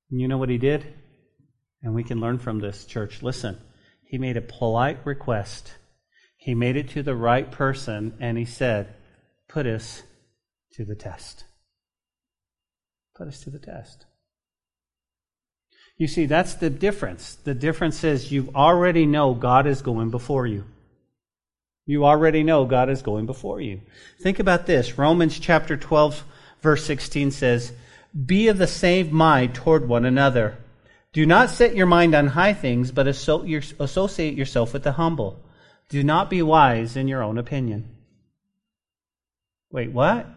You 0.10 0.28
know 0.28 0.38
what 0.38 0.50
he 0.50 0.58
did? 0.58 0.86
And 1.84 1.94
we 1.94 2.04
can 2.04 2.20
learn 2.20 2.38
from 2.38 2.60
this, 2.60 2.86
church. 2.86 3.22
Listen, 3.22 3.58
he 4.06 4.18
made 4.18 4.38
a 4.38 4.42
polite 4.42 5.00
request. 5.06 5.74
He 6.38 6.54
made 6.54 6.76
it 6.76 6.90
to 6.90 7.04
the 7.04 7.16
right 7.16 7.50
person, 7.52 8.16
and 8.20 8.38
he 8.38 8.46
said, 8.46 8.94
Put 9.50 9.66
us 9.66 10.04
to 10.74 10.86
the 10.86 10.96
test 10.96 11.46
put 13.22 13.28
us 13.28 13.42
to 13.42 13.52
the 13.52 13.60
test. 13.60 14.08
You 15.96 16.08
see, 16.08 16.26
that's 16.26 16.56
the 16.56 16.72
difference. 16.72 17.36
The 17.36 17.54
difference 17.54 18.04
is 18.04 18.32
you 18.32 18.50
already 18.56 19.06
know 19.06 19.36
God 19.36 19.68
is 19.68 19.84
going 19.84 20.10
before 20.10 20.48
you. 20.48 20.64
You 21.86 22.04
already 22.04 22.42
know 22.42 22.66
God 22.66 22.90
is 22.90 23.04
going 23.04 23.28
before 23.28 23.62
you. 23.62 23.82
Think 24.22 24.40
about 24.40 24.66
this. 24.66 24.98
Romans 24.98 25.38
chapter 25.38 25.78
12, 25.78 26.24
verse 26.62 26.84
16 26.84 27.30
says, 27.30 27.74
Be 28.26 28.48
of 28.48 28.58
the 28.58 28.66
same 28.66 29.14
mind 29.14 29.54
toward 29.54 29.88
one 29.88 30.06
another. 30.06 30.58
Do 31.14 31.24
not 31.28 31.52
set 31.52 31.76
your 31.76 31.86
mind 31.86 32.16
on 32.16 32.26
high 32.26 32.54
things, 32.56 32.92
but 32.92 33.06
associate 33.06 34.34
yourself 34.34 34.74
with 34.74 34.82
the 34.82 34.94
humble. 34.94 35.46
Do 35.90 36.04
not 36.04 36.32
be 36.32 36.42
wise 36.42 36.96
in 36.96 37.08
your 37.08 37.22
own 37.22 37.38
opinion. 37.38 37.88
Wait, 39.70 39.92
what? 39.92 40.28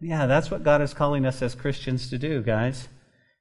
Yeah, 0.00 0.26
that's 0.26 0.50
what 0.50 0.62
God 0.62 0.80
is 0.80 0.94
calling 0.94 1.26
us 1.26 1.42
as 1.42 1.54
Christians 1.54 2.08
to 2.10 2.18
do, 2.18 2.42
guys. 2.42 2.88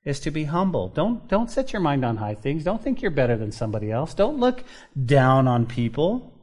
Is 0.03 0.19
to 0.21 0.31
be 0.31 0.45
humble. 0.45 0.87
Don't 0.87 1.27
don't 1.27 1.51
set 1.51 1.73
your 1.73 1.81
mind 1.81 2.05
on 2.05 2.15
high 2.15 2.35
things. 2.35 2.63
Don't 2.63 2.81
think 2.81 3.01
you're 3.01 3.11
better 3.11 3.35
than 3.35 3.51
somebody 3.51 3.91
else. 3.91 4.13
Don't 4.13 4.39
look 4.39 4.63
down 5.05 5.49
on 5.49 5.65
people. 5.65 6.33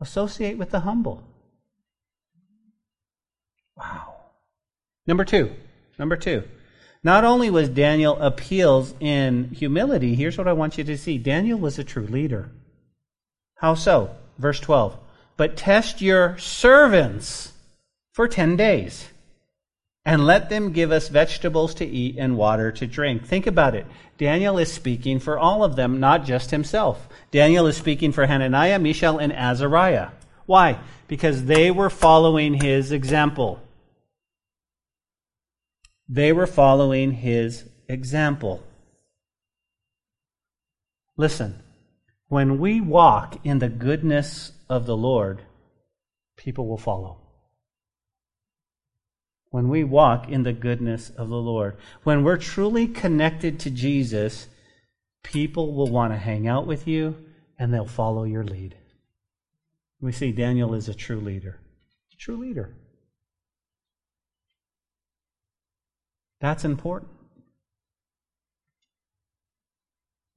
Associate 0.00 0.58
with 0.58 0.70
the 0.70 0.80
humble. 0.80 1.22
Wow. 3.74 4.16
Number 5.06 5.24
2. 5.24 5.50
Number 5.98 6.16
2. 6.16 6.42
Not 7.02 7.24
only 7.24 7.50
was 7.50 7.68
Daniel 7.68 8.20
appeals 8.20 8.94
in 9.00 9.50
humility, 9.50 10.14
here's 10.14 10.38
what 10.38 10.46
I 10.46 10.52
want 10.52 10.78
you 10.78 10.84
to 10.84 10.98
see. 10.98 11.18
Daniel 11.18 11.58
was 11.58 11.78
a 11.78 11.84
true 11.84 12.06
leader. 12.06 12.50
How 13.56 13.74
so? 13.74 14.14
Verse 14.38 14.60
12. 14.60 14.96
But 15.36 15.56
test 15.56 16.02
your 16.02 16.36
servants 16.38 17.52
for 18.12 18.28
10 18.28 18.56
days 18.56 19.08
and 20.04 20.26
let 20.26 20.50
them 20.50 20.72
give 20.72 20.90
us 20.90 21.08
vegetables 21.08 21.74
to 21.74 21.86
eat 21.86 22.16
and 22.18 22.36
water 22.36 22.72
to 22.72 22.86
drink. 22.86 23.24
Think 23.24 23.46
about 23.46 23.74
it. 23.74 23.86
Daniel 24.18 24.58
is 24.58 24.72
speaking 24.72 25.18
for 25.20 25.38
all 25.38 25.62
of 25.62 25.76
them, 25.76 26.00
not 26.00 26.24
just 26.24 26.50
himself. 26.50 27.08
Daniel 27.30 27.66
is 27.66 27.76
speaking 27.76 28.12
for 28.12 28.26
Hananiah, 28.26 28.78
Mishael, 28.78 29.18
and 29.18 29.32
Azariah. 29.32 30.08
Why? 30.46 30.78
Because 31.06 31.44
they 31.44 31.70
were 31.70 31.90
following 31.90 32.54
his 32.54 32.90
example. 32.90 33.60
They 36.08 36.32
were 36.32 36.48
following 36.48 37.12
his 37.12 37.64
example. 37.88 38.62
Listen, 41.16 41.62
when 42.28 42.58
we 42.58 42.80
walk 42.80 43.38
in 43.44 43.60
the 43.60 43.68
goodness 43.68 44.52
of 44.68 44.86
the 44.86 44.96
Lord, 44.96 45.42
people 46.36 46.66
will 46.66 46.78
follow 46.78 47.21
when 49.52 49.68
we 49.68 49.84
walk 49.84 50.30
in 50.30 50.42
the 50.42 50.52
goodness 50.52 51.10
of 51.10 51.28
the 51.28 51.36
Lord. 51.36 51.76
When 52.02 52.24
we're 52.24 52.38
truly 52.38 52.88
connected 52.88 53.60
to 53.60 53.70
Jesus, 53.70 54.48
people 55.22 55.74
will 55.74 55.88
want 55.88 56.12
to 56.14 56.18
hang 56.18 56.48
out 56.48 56.66
with 56.66 56.88
you 56.88 57.16
and 57.58 57.72
they'll 57.72 57.86
follow 57.86 58.24
your 58.24 58.44
lead. 58.44 58.74
We 60.00 60.10
see 60.10 60.32
Daniel 60.32 60.74
is 60.74 60.88
a 60.88 60.94
true 60.94 61.20
leader. 61.20 61.60
A 62.12 62.16
true 62.16 62.38
leader. 62.38 62.74
That's 66.40 66.64
important. 66.64 67.12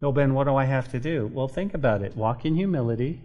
No, 0.01 0.11
Ben, 0.11 0.33
what 0.33 0.43
do 0.43 0.57
I 0.57 0.65
have 0.65 0.91
to 0.91 0.99
do? 0.99 1.31
Well, 1.33 1.47
think 1.47 1.73
about 1.73 2.01
it. 2.01 2.17
Walk 2.17 2.45
in 2.45 2.55
humility. 2.55 3.21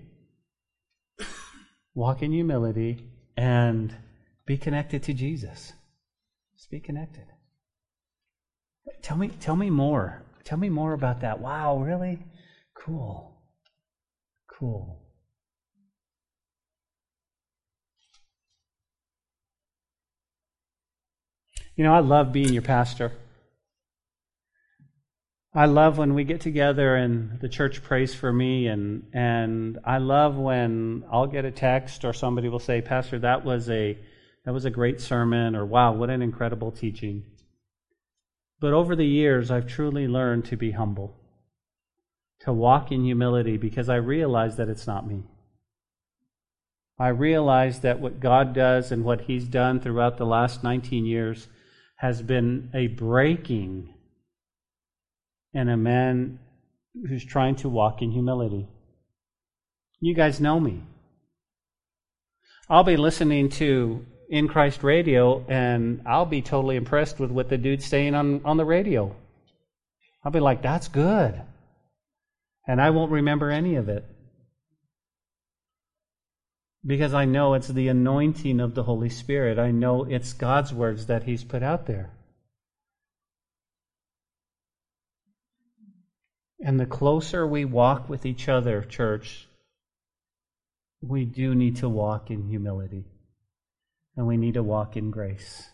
Walk 1.97 2.23
in 2.23 2.31
humility 2.31 3.05
and 3.37 3.93
be 4.47 4.57
connected 4.57 5.03
to 5.03 5.13
Jesus. 5.13 5.73
Be 6.71 6.81
connected. 6.81 7.27
Tell 9.03 9.17
me, 9.17 9.29
tell 9.29 9.57
me 9.57 9.71
more. 9.71 10.23
Tell 10.45 10.59
me 10.59 10.69
more 10.69 10.93
about 10.93 11.21
that. 11.21 11.41
Wow, 11.41 11.79
really? 11.79 12.21
Cool. 12.75 13.37
Cool. 14.47 15.03
You 21.77 21.85
know, 21.85 21.95
I 21.95 22.01
love 22.01 22.33
being 22.33 22.53
your 22.53 22.63
pastor. 22.63 23.13
I 25.53 25.67
love 25.67 25.99
when 25.99 26.15
we 26.15 26.23
get 26.23 26.41
together 26.41 26.95
and 26.95 27.41
the 27.41 27.49
church 27.49 27.83
prays 27.83 28.15
for 28.15 28.33
me, 28.33 28.69
and, 28.69 29.09
and 29.13 29.79
I 29.85 29.99
love 29.99 30.37
when 30.37 31.05
I'll 31.11 31.27
get 31.27 31.45
a 31.45 31.51
text 31.51 32.05
or 32.05 32.13
somebody 32.13 32.49
will 32.49 32.61
say, 32.61 32.81
Pastor, 32.81 33.19
that 33.21 33.45
was 33.45 33.69
a 33.69 33.99
that 34.51 34.55
was 34.55 34.65
a 34.65 34.71
great 34.71 35.01
sermon, 35.01 35.55
or 35.55 35.65
wow, 35.65 35.93
what 35.93 36.11
an 36.11 36.23
incredible 36.23 36.73
teaching. 36.73 37.23
But 38.59 38.73
over 38.73 38.97
the 38.97 39.07
years, 39.07 39.49
I've 39.49 39.69
truly 39.69 40.09
learned 40.09 40.45
to 40.47 40.57
be 40.57 40.73
humble, 40.73 41.15
to 42.41 42.53
walk 42.53 42.91
in 42.91 43.05
humility, 43.05 43.57
because 43.57 43.89
I 43.89 43.95
realize 43.95 44.57
that 44.57 44.69
it's 44.69 44.89
not 44.89 45.07
me. 45.07 45.23
I 46.99 47.11
realize 47.11 47.79
that 47.83 48.01
what 48.01 48.19
God 48.19 48.53
does 48.53 48.91
and 48.91 49.05
what 49.05 49.21
He's 49.21 49.45
done 49.45 49.79
throughout 49.79 50.19
the 50.19 50.27
last 50.27 50.65
19 50.65 51.07
years 51.07 51.47
has 51.99 52.21
been 52.21 52.71
a 52.75 52.89
breaking 52.89 53.95
in 55.55 55.69
a 55.69 55.77
man 55.77 56.41
who's 57.09 57.25
trying 57.25 57.55
to 57.55 57.69
walk 57.69 58.03
in 58.03 58.11
humility. 58.11 58.67
You 60.01 60.13
guys 60.13 60.41
know 60.41 60.59
me. 60.59 60.83
I'll 62.69 62.83
be 62.83 62.97
listening 62.97 63.49
to 63.51 64.07
in 64.31 64.47
Christ 64.47 64.85
radio, 64.85 65.45
and 65.49 66.03
I'll 66.07 66.25
be 66.25 66.41
totally 66.41 66.77
impressed 66.77 67.19
with 67.19 67.33
what 67.33 67.49
the 67.49 67.59
dude's 67.59 67.85
saying 67.85 68.15
on, 68.15 68.43
on 68.45 68.57
the 68.57 68.65
radio. 68.65 69.15
I'll 70.25 70.31
be 70.31 70.39
like, 70.39 70.63
that's 70.63 70.87
good. 70.87 71.43
And 72.67 72.81
I 72.81 72.91
won't 72.91 73.11
remember 73.11 73.51
any 73.51 73.75
of 73.75 73.89
it. 73.89 74.05
Because 76.87 77.13
I 77.13 77.25
know 77.25 77.55
it's 77.55 77.69
the 77.69 77.89
anointing 77.89 78.61
of 78.61 78.75
the 78.75 78.85
Holy 78.85 79.09
Spirit. 79.09 79.59
I 79.59 79.73
know 79.73 80.05
it's 80.05 80.33
God's 80.33 80.73
words 80.73 81.07
that 81.07 81.25
He's 81.25 81.43
put 81.43 81.65
out 81.65 81.87
there. 81.87 82.11
And 86.61 86.79
the 86.79 86.87
closer 86.87 87.45
we 87.45 87.65
walk 87.65 88.09
with 88.09 88.25
each 88.25 88.49
other, 88.49 88.83
church, 88.83 89.49
we 91.03 91.25
do 91.25 91.55
need 91.55 91.77
to 91.77 91.89
walk 91.89 92.31
in 92.31 92.47
humility 92.49 93.07
and 94.21 94.29
we 94.29 94.37
need 94.37 94.53
to 94.53 94.63
walk 94.63 94.99
in 94.99 95.11
grace. 95.11 95.71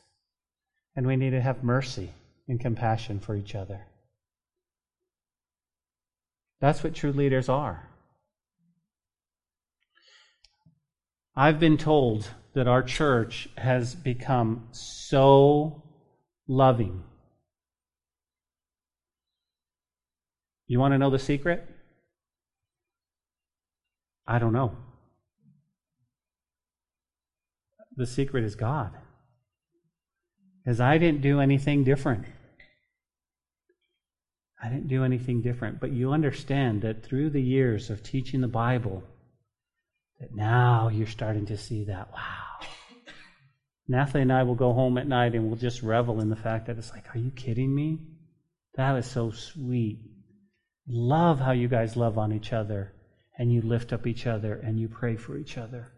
And 0.94 1.05
we 1.05 1.16
need 1.16 1.30
to 1.30 1.40
have 1.40 1.64
mercy 1.64 2.12
and 2.47 2.61
compassion 2.61 3.18
for 3.18 3.34
each 3.34 3.57
other. 3.57 3.88
That's 6.61 6.84
what 6.84 6.94
true 6.94 7.11
leaders 7.11 7.49
are. 7.49 7.88
I've 11.34 11.59
been 11.59 11.76
told 11.76 12.30
that 12.55 12.68
our 12.68 12.84
church 12.84 13.49
has 13.57 13.97
become 13.97 14.68
so 14.70 15.82
loving. 16.47 17.03
You 20.68 20.78
want 20.78 20.94
to 20.94 20.99
know 20.99 21.11
the 21.11 21.18
secret? 21.18 21.66
I 24.24 24.38
don't 24.38 24.53
know. 24.53 24.76
The 27.97 28.07
secret 28.07 28.44
is 28.44 28.55
God. 28.55 28.92
Because 30.64 30.80
I 30.80 30.99
didn't 30.99 31.22
do 31.22 31.40
anything 31.40 31.84
different. 31.84 32.24
I 34.62 34.68
didn't 34.68 34.88
do 34.88 35.05
anything 35.05 35.42
different. 35.42 35.80
But 35.80 35.92
you 35.92 36.12
understand 36.12 36.82
that 36.82 37.05
through 37.05 37.30
the 37.30 37.42
years 37.42 37.88
of 37.90 38.03
teaching 38.03 38.40
the 38.40 38.49
Bible, 38.49 39.05
that 40.20 40.34
now 40.34 40.88
you're 40.88 41.07
starting 41.07 41.47
to 41.47 41.57
see 41.57 41.84
that, 41.84 42.11
wow. 42.12 42.68
Nathalie 43.88 44.22
and 44.22 44.32
I 44.32 44.42
will 44.42 44.55
go 44.57 44.72
home 44.72 44.99
at 44.99 45.07
night 45.07 45.34
and 45.34 45.47
we'll 45.47 45.57
just 45.57 45.82
revel 45.82 46.20
in 46.20 46.30
the 46.30 46.36
fact 46.36 46.66
that 46.66 46.78
it's 46.78 46.90
like, 46.90 47.14
are 47.14 47.18
you 47.18 47.30
kidding 47.30 47.72
me? 47.72 48.01
That 48.74 48.97
is 48.97 49.07
so 49.07 49.30
sweet. 49.30 50.01
Love 50.88 51.38
how 51.38 51.53
you 51.53 51.68
guys 51.68 51.97
love 51.97 52.18
on 52.18 52.32
each 52.32 52.53
other 52.53 52.92
and 53.38 53.53
you 53.53 53.62
lift 53.62 53.92
up 53.92 54.07
each 54.07 54.26
other 54.26 54.55
and 54.55 54.78
you 54.80 54.88
pray 54.88 55.16
for 55.16 55.36
each 55.36 55.57
other. 55.57 55.92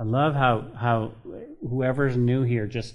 I 0.00 0.04
love 0.04 0.34
how 0.34 0.72
how 0.74 1.12
whoever's 1.60 2.16
new 2.16 2.42
here 2.42 2.66
just 2.66 2.94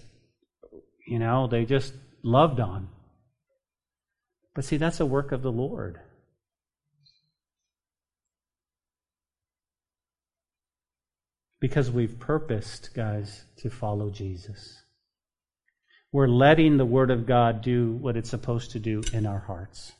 you 1.06 1.20
know, 1.20 1.48
they 1.48 1.66
just 1.66 1.94
loved 2.24 2.60
on. 2.60 2.90
But 4.56 4.66
see, 4.66 4.78
that's 4.78 5.00
a 5.00 5.06
work 5.06 5.32
of 5.32 5.44
the 5.44 5.52
Lord. 5.52 6.00
Because 11.60 11.92
we've 11.92 12.20
purposed, 12.20 12.90
guys, 12.96 13.46
to 13.58 13.70
follow 13.70 14.10
Jesus. 14.10 14.82
We're 16.12 16.28
letting 16.28 16.78
the 16.78 16.86
Word 16.86 17.12
of 17.12 17.26
God 17.26 17.62
do 17.62 17.92
what 17.92 18.18
it's 18.18 18.30
supposed 18.30 18.72
to 18.72 18.80
do 18.80 19.04
in 19.14 19.26
our 19.26 19.40
hearts. 19.40 19.92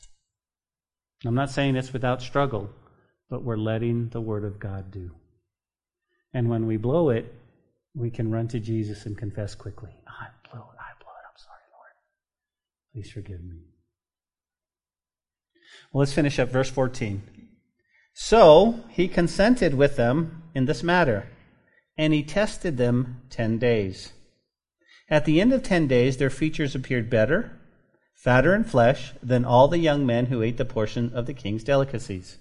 I'm 1.26 1.36
not 1.36 1.50
saying 1.50 1.76
it's 1.76 1.94
without 1.94 2.22
struggle, 2.22 2.70
but 3.30 3.44
we're 3.44 3.58
letting 3.58 4.10
the 4.10 4.22
Word 4.22 4.46
of 4.46 4.60
God 4.60 4.92
do. 4.92 5.12
And 6.36 6.50
when 6.50 6.68
we 6.68 6.76
blow 6.76 7.12
it, 7.12 7.34
we 7.96 8.12
can 8.12 8.30
run 8.30 8.50
to 8.50 8.60
Jesus 8.60 9.06
and 9.06 9.18
confess 9.18 9.56
quickly. 9.56 9.92
I 10.06 10.28
blew 10.52 10.60
it. 10.60 10.78
I 10.78 10.92
blew 11.00 11.08
it. 11.08 11.26
I'm 11.30 11.38
sorry, 11.38 11.64
Lord. 11.72 11.94
Please 12.92 13.10
forgive 13.10 13.42
me. 13.42 13.62
Well, 15.94 16.02
let's 16.02 16.12
finish 16.12 16.38
up 16.38 16.52
verse 16.52 16.70
14. 16.70 17.24
So 18.14 18.82
he 18.90 19.08
consented 19.08 19.76
with 19.76 19.96
them 19.96 20.44
in 20.54 20.66
this 20.66 20.84
matter, 20.84 21.30
and 21.98 22.12
he 22.12 22.22
tested 22.22 22.76
them 22.76 23.22
ten 23.30 23.58
days. 23.58 24.12
At 25.10 25.24
the 25.24 25.40
end 25.40 25.54
of 25.54 25.64
ten 25.64 25.88
days, 25.88 26.18
their 26.18 26.30
features 26.30 26.76
appeared 26.76 27.10
better, 27.10 27.58
fatter 28.14 28.54
in 28.54 28.66
flesh, 28.66 29.14
than 29.24 29.46
all 29.46 29.70
the 29.70 29.80
young 29.80 30.06
men 30.06 30.26
who 30.26 30.42
ate 30.42 30.58
the 30.58 30.66
portion 30.66 31.14
of 31.14 31.28
the 31.28 31.34
king's 31.34 31.64
delicacies. 31.64 32.40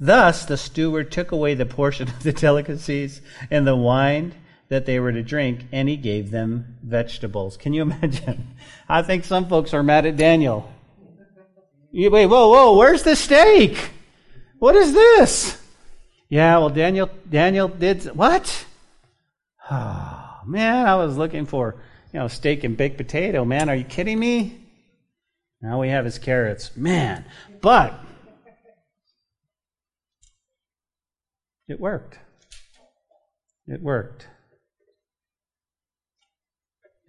Thus 0.00 0.46
the 0.46 0.56
steward 0.56 1.12
took 1.12 1.30
away 1.30 1.54
the 1.54 1.66
portion 1.66 2.08
of 2.08 2.22
the 2.22 2.32
delicacies 2.32 3.20
and 3.50 3.66
the 3.66 3.76
wine 3.76 4.34
that 4.70 4.86
they 4.86 4.98
were 4.98 5.12
to 5.12 5.22
drink, 5.22 5.66
and 5.72 5.88
he 5.88 5.96
gave 5.96 6.30
them 6.30 6.78
vegetables. 6.82 7.56
Can 7.56 7.74
you 7.74 7.82
imagine? 7.82 8.54
I 8.88 9.02
think 9.02 9.24
some 9.24 9.48
folks 9.48 9.74
are 9.74 9.82
mad 9.82 10.06
at 10.06 10.16
Daniel. 10.16 10.72
You, 11.92 12.10
wait, 12.10 12.26
whoa, 12.26 12.48
whoa, 12.48 12.78
where's 12.78 13.02
the 13.02 13.16
steak? 13.16 13.90
What 14.58 14.76
is 14.76 14.92
this? 14.92 15.60
Yeah, 16.28 16.58
well, 16.58 16.70
Daniel, 16.70 17.10
Daniel 17.28 17.66
did 17.66 18.04
what? 18.16 18.64
Oh, 19.70 20.38
man, 20.46 20.86
I 20.86 20.94
was 20.94 21.16
looking 21.16 21.46
for, 21.46 21.82
you 22.12 22.20
know, 22.20 22.28
steak 22.28 22.62
and 22.62 22.76
baked 22.76 22.96
potato. 22.96 23.44
Man, 23.44 23.68
are 23.68 23.74
you 23.74 23.84
kidding 23.84 24.20
me? 24.20 24.68
Now 25.60 25.80
we 25.80 25.88
have 25.88 26.04
his 26.04 26.18
carrots. 26.18 26.76
Man, 26.76 27.24
but 27.60 27.98
It 31.70 31.78
worked. 31.78 32.18
It 33.68 33.80
worked. 33.80 34.26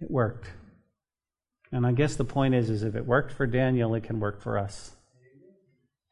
It 0.00 0.08
worked. 0.08 0.46
And 1.72 1.84
I 1.84 1.90
guess 1.90 2.14
the 2.14 2.24
point 2.24 2.54
is, 2.54 2.70
is 2.70 2.84
if 2.84 2.94
it 2.94 3.04
worked 3.04 3.32
for 3.32 3.44
Daniel, 3.44 3.92
it 3.96 4.04
can 4.04 4.20
work 4.20 4.40
for 4.40 4.56
us. 4.56 4.92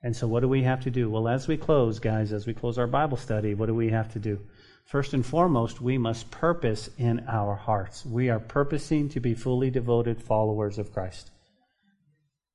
And 0.02 0.16
so 0.16 0.26
what 0.26 0.40
do 0.40 0.48
we 0.48 0.64
have 0.64 0.80
to 0.80 0.90
do? 0.90 1.08
Well, 1.08 1.28
as 1.28 1.46
we 1.46 1.56
close, 1.56 2.00
guys, 2.00 2.32
as 2.32 2.44
we 2.44 2.52
close 2.52 2.76
our 2.76 2.88
Bible 2.88 3.16
study, 3.16 3.54
what 3.54 3.66
do 3.66 3.74
we 3.74 3.90
have 3.90 4.12
to 4.14 4.18
do? 4.18 4.40
First 4.84 5.14
and 5.14 5.24
foremost, 5.24 5.80
we 5.80 5.96
must 5.96 6.32
purpose 6.32 6.90
in 6.98 7.24
our 7.28 7.54
hearts. 7.54 8.04
We 8.04 8.30
are 8.30 8.40
purposing 8.40 9.10
to 9.10 9.20
be 9.20 9.34
fully 9.34 9.70
devoted 9.70 10.20
followers 10.20 10.76
of 10.76 10.92
Christ. 10.92 11.30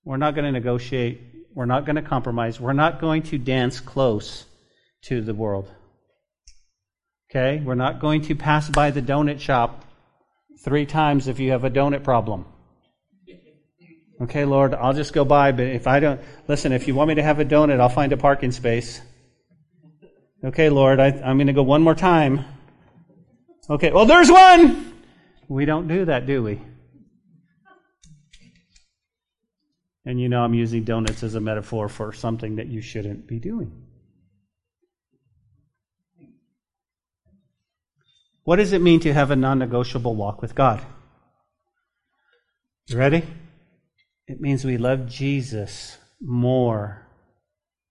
We're 0.04 0.18
not 0.18 0.36
going 0.36 0.44
to 0.44 0.52
negotiate. 0.52 1.22
We're 1.54 1.66
not 1.66 1.86
going 1.86 1.96
to 1.96 2.02
compromise. 2.02 2.60
We're 2.60 2.74
not 2.74 3.00
going 3.00 3.24
to 3.24 3.38
dance 3.38 3.80
close 3.80 4.46
to 5.04 5.22
the 5.22 5.34
world. 5.34 5.70
Okay? 7.30 7.62
We're 7.64 7.76
not 7.76 8.00
going 8.00 8.22
to 8.24 8.36
pass 8.36 8.70
by 8.70 8.92
the 8.92 9.02
donut 9.02 9.40
shop 9.40 9.86
three 10.64 10.86
times 10.86 11.28
if 11.28 11.40
you 11.40 11.52
have 11.52 11.64
a 11.64 11.70
donut 11.70 12.04
problem. 12.04 12.46
Okay, 14.22 14.46
Lord, 14.46 14.74
I'll 14.74 14.94
just 14.94 15.12
go 15.12 15.26
by, 15.26 15.52
but 15.52 15.68
if 15.68 15.88
I 15.88 16.00
don't, 16.00 16.22
listen, 16.48 16.72
if 16.72 16.88
you 16.88 16.96
want 16.96 17.10
me 17.10 17.16
to 17.16 17.24
have 17.24 17.40
a 17.40 17.46
donut, 17.46 17.82
I'll 17.82 17.90
find 17.90 18.14
a 18.14 18.18
parking 18.18 18.52
space. 18.52 19.02
Okay, 20.44 20.70
Lord, 20.70 21.02
I, 21.02 21.08
am 21.08 21.38
going 21.38 21.48
to 21.48 21.54
go 21.54 21.64
one 21.64 21.82
more 21.82 21.96
time. 21.96 22.46
Okay, 23.70 23.92
well, 23.92 24.06
there's 24.06 24.32
one! 24.32 24.94
We 25.50 25.66
don't 25.66 25.88
do 25.88 26.06
that, 26.06 26.26
do 26.26 26.44
we? 26.44 26.62
And 30.06 30.22
you 30.22 30.30
know, 30.30 30.44
I'm 30.44 30.54
using 30.54 30.84
donuts 30.84 31.24
as 31.24 31.36
a 31.36 31.42
metaphor 31.42 31.90
for 31.90 32.14
something 32.14 32.56
that 32.56 32.68
you 32.68 32.82
shouldn't 32.82 33.28
be 33.28 33.40
doing. 33.40 33.85
What 38.46 38.58
does 38.58 38.74
it 38.74 38.82
mean 38.82 39.00
to 39.02 39.14
have 39.14 39.32
a 39.32 39.36
non 39.36 39.60
negotiable 39.60 40.16
walk 40.16 40.42
with 40.42 40.54
God? 40.54 40.82
You 42.88 42.98
ready? 42.98 43.24
It 44.28 44.40
means 44.40 44.64
we 44.64 44.78
love 44.78 45.08
Jesus 45.08 45.98
more 46.22 47.08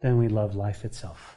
than 0.01 0.17
we 0.17 0.29
love 0.29 0.55
life 0.55 0.85
itself. 0.85 1.37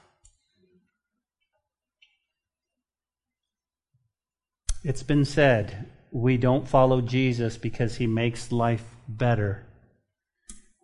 It's 4.84 5.03
been 5.03 5.26
said 5.26 5.88
we 6.11 6.38
don't 6.38 6.68
follow 6.68 7.01
Jesus 7.01 7.57
because 7.57 7.95
he 7.95 8.05
makes 8.05 8.51
life 8.51 8.86
better. 9.07 9.65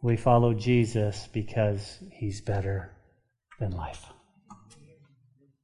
We 0.02 0.18
follow 0.18 0.56
Jesus 0.56 1.30
because 1.32 2.00
he's 2.12 2.42
better 2.42 2.92
than 3.60 3.72
life. 3.72 4.13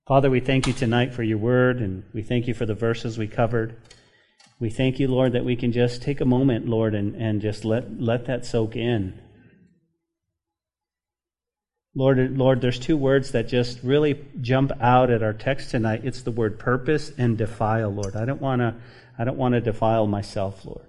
Father, 0.09 0.31
we 0.31 0.39
thank 0.39 0.65
you 0.65 0.73
tonight 0.73 1.13
for 1.13 1.21
your 1.21 1.37
word, 1.37 1.81
and 1.81 2.03
we 2.15 2.23
thank 2.23 2.47
you 2.47 2.55
for 2.55 2.65
the 2.65 2.73
verses 2.73 3.19
we 3.19 3.27
covered. 3.27 3.75
We 4.59 4.71
thank 4.71 4.99
you, 4.99 5.07
Lord, 5.07 5.33
that 5.33 5.45
we 5.45 5.55
can 5.55 5.71
just 5.71 6.01
take 6.01 6.19
a 6.19 6.25
moment, 6.25 6.67
Lord, 6.67 6.95
and, 6.95 7.13
and 7.13 7.39
just 7.39 7.63
let, 7.63 8.01
let 8.01 8.25
that 8.25 8.43
soak 8.43 8.75
in. 8.75 9.21
Lord, 11.93 12.35
Lord, 12.35 12.59
there's 12.59 12.79
two 12.79 12.97
words 12.97 13.33
that 13.33 13.47
just 13.47 13.83
really 13.83 14.25
jump 14.41 14.71
out 14.81 15.11
at 15.11 15.21
our 15.21 15.31
text 15.31 15.69
tonight. 15.69 16.01
It's 16.03 16.23
the 16.23 16.31
word 16.31 16.57
purpose 16.57 17.11
and 17.15 17.37
defile, 17.37 17.91
Lord. 17.91 18.15
I 18.15 18.25
don't 18.25 18.41
want 18.41 18.61
to 18.61 18.73
I 19.19 19.25
don't 19.25 19.37
want 19.37 19.53
to 19.53 19.61
defile 19.61 20.07
myself, 20.07 20.65
Lord. 20.65 20.87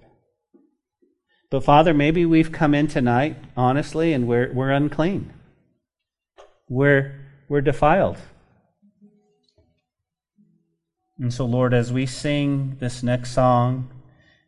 But 1.51 1.63
Father, 1.63 1.93
maybe 1.93 2.25
we've 2.25 2.51
come 2.51 2.73
in 2.73 2.87
tonight, 2.87 3.37
honestly, 3.55 4.13
and 4.13 4.27
we're 4.27 4.51
we're 4.51 4.71
unclean. 4.71 5.31
We're 6.67 7.19
we're 7.47 7.61
defiled. 7.61 8.17
And 11.21 11.31
so, 11.31 11.45
Lord, 11.45 11.71
as 11.71 11.93
we 11.93 12.07
sing 12.07 12.77
this 12.79 13.03
next 13.03 13.31
song 13.31 13.91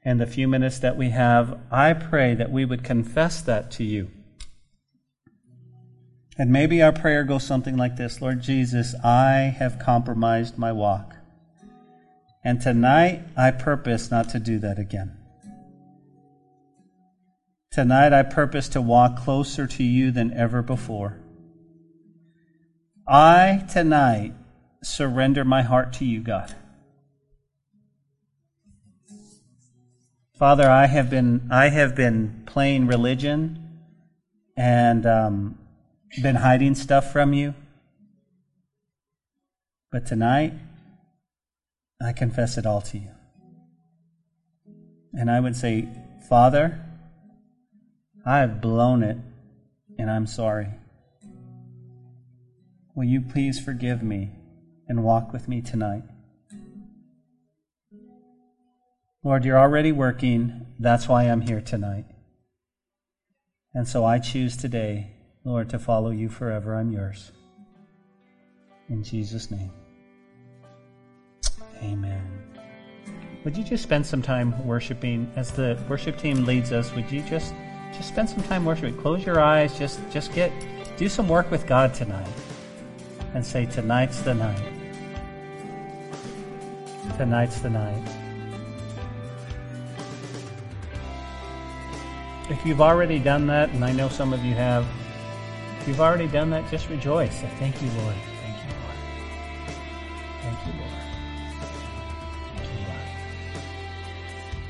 and 0.03 0.19
the 0.19 0.25
few 0.25 0.47
minutes 0.47 0.79
that 0.79 0.97
we 0.97 1.11
have, 1.11 1.59
I 1.69 1.93
pray 1.93 2.33
that 2.33 2.51
we 2.51 2.65
would 2.65 2.83
confess 2.83 3.41
that 3.41 3.69
to 3.73 3.83
you. 3.83 4.09
And 6.35 6.49
maybe 6.51 6.81
our 6.81 6.91
prayer 6.91 7.25
goes 7.25 7.43
something 7.43 7.77
like 7.77 7.95
this 7.95 8.21
Lord 8.21 8.41
Jesus, 8.41 8.95
I 9.03 9.55
have 9.59 9.77
compromised 9.77 10.57
my 10.57 10.71
walk. 10.71 11.15
And 12.43 12.59
tonight 12.59 13.21
I 13.37 13.51
purpose 13.51 14.09
not 14.09 14.29
to 14.29 14.39
do 14.39 14.57
that 14.57 14.79
again. 14.79 15.15
Tonight 17.71 18.13
I 18.13 18.23
purpose 18.23 18.67
to 18.69 18.81
walk 18.81 19.17
closer 19.17 19.67
to 19.67 19.83
you 19.83 20.09
than 20.09 20.33
ever 20.33 20.63
before. 20.63 21.19
I 23.07 23.63
tonight 23.71 24.33
surrender 24.81 25.45
my 25.45 25.61
heart 25.61 25.93
to 25.93 26.05
you, 26.05 26.21
God. 26.21 26.55
Father, 30.37 30.67
I 30.67 30.87
have 30.87 31.11
been 31.11 31.47
I 31.51 31.69
have 31.69 31.95
been 31.95 32.43
playing 32.47 32.87
religion 32.87 33.69
and 34.57 35.05
um, 35.05 35.59
been 36.23 36.35
hiding 36.35 36.73
stuff 36.73 37.11
from 37.11 37.33
you. 37.33 37.53
But 39.91 40.07
tonight, 40.07 40.53
I 42.01 42.13
confess 42.13 42.57
it 42.57 42.65
all 42.65 42.81
to 42.81 42.97
you. 42.97 43.11
And 45.13 45.29
I 45.29 45.39
would 45.39 45.55
say, 45.55 45.87
Father, 46.27 46.83
I 48.25 48.39
have 48.39 48.59
blown 48.59 49.03
it 49.03 49.17
and 49.99 50.09
I'm 50.09 50.25
sorry. 50.25 50.69
Will 52.95 53.05
you 53.05 53.21
please 53.21 53.59
forgive 53.59 54.01
me 54.01 54.31
and 54.87 55.03
walk 55.03 55.31
with 55.31 55.47
me 55.47 55.61
tonight? 55.61 56.03
Lord, 59.25 59.45
you're 59.45 59.57
already 59.57 59.93
working. 59.93 60.67
That's 60.79 61.07
why 61.07 61.23
I'm 61.23 61.39
here 61.39 61.61
tonight. 61.61 62.05
And 63.73 63.87
so 63.87 64.03
I 64.03 64.19
choose 64.19 64.57
today, 64.57 65.11
Lord, 65.45 65.69
to 65.69 65.79
follow 65.79 66.09
you 66.09 66.27
forever. 66.27 66.75
I'm 66.75 66.91
yours. 66.91 67.31
In 68.89 69.01
Jesus' 69.01 69.49
name. 69.49 69.71
Amen. 71.81 72.21
Would 73.45 73.55
you 73.57 73.63
just 73.63 73.83
spend 73.83 74.05
some 74.05 74.21
time 74.21 74.67
worshiping 74.67 75.31
as 75.37 75.51
the 75.51 75.81
worship 75.87 76.17
team 76.17 76.45
leads 76.45 76.73
us? 76.73 76.93
Would 76.93 77.09
you 77.09 77.21
just 77.21 77.53
just 77.93 78.09
spend 78.09 78.29
some 78.29 78.43
time 78.43 78.65
worshiping? 78.65 78.97
Close 78.97 79.25
your 79.25 79.39
eyes. 79.39 79.77
Just 79.77 79.99
just 80.11 80.33
get 80.33 80.51
do 80.97 81.07
some 81.07 81.29
work 81.29 81.49
with 81.49 81.65
God 81.65 81.93
tonight, 81.93 82.27
and 83.33 83.45
say 83.45 83.65
tonight's 83.65 84.21
the 84.21 84.33
night. 84.33 84.73
Tonight's 87.17 87.59
the 87.59 87.69
night. 87.69 88.22
If 92.53 92.63
you've 92.67 92.81
already 92.81 93.17
done 93.17 93.47
that, 93.47 93.69
and 93.71 93.83
I 93.83 93.91
know 93.91 94.09
some 94.09 94.31
of 94.31 94.45
you 94.45 94.53
have, 94.53 94.85
if 95.79 95.87
you've 95.87 95.99
already 95.99 96.27
done 96.27 96.51
that, 96.51 96.69
just 96.69 96.87
rejoice. 96.87 97.33
Say, 97.33 97.49
Thank 97.57 97.81
you, 97.81 97.89
Lord. 97.97 98.15
Thank 98.43 98.57
you, 98.57 98.73
Lord. 98.83 98.95
Thank 100.43 100.67
you, 100.67 100.73
Lord. 100.79 100.89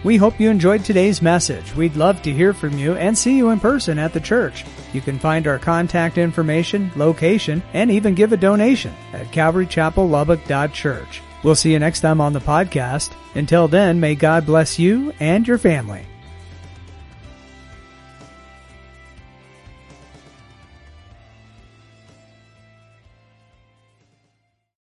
We 0.05 0.15
hope 0.15 0.39
you 0.39 0.49
enjoyed 0.49 0.86
today's 0.86 1.21
message. 1.21 1.75
We'd 1.75 1.97
love 1.97 2.21
to 2.21 2.31
hear 2.31 2.53
from 2.53 2.77
you 2.77 2.93
and 2.95 3.17
see 3.17 3.36
you 3.36 3.49
in 3.49 3.59
person 3.59 3.99
at 3.99 4.13
the 4.13 4.21
church. 4.21 4.63
You 4.93 5.01
can 5.01 5.19
find 5.19 5.45
our 5.45 5.59
contact 5.59 6.17
information, 6.17 6.89
location, 6.95 7.61
and 7.73 7.91
even 7.91 8.15
give 8.15 8.31
a 8.31 8.38
donation 8.38 8.93
at 9.11 9.27
calvarychapellubbock.church. 9.27 11.21
We'll 11.43 11.55
see 11.55 11.73
you 11.73 11.79
next 11.79 11.99
time 11.99 12.21
on 12.21 12.31
the 12.31 12.39
podcast. 12.39 13.11
Until 13.36 13.67
then, 13.67 13.99
may 13.99 14.15
God 14.15 14.45
bless 14.45 14.79
you 14.79 15.13
and 15.19 15.45
your 15.45 15.57
family. 15.57 16.05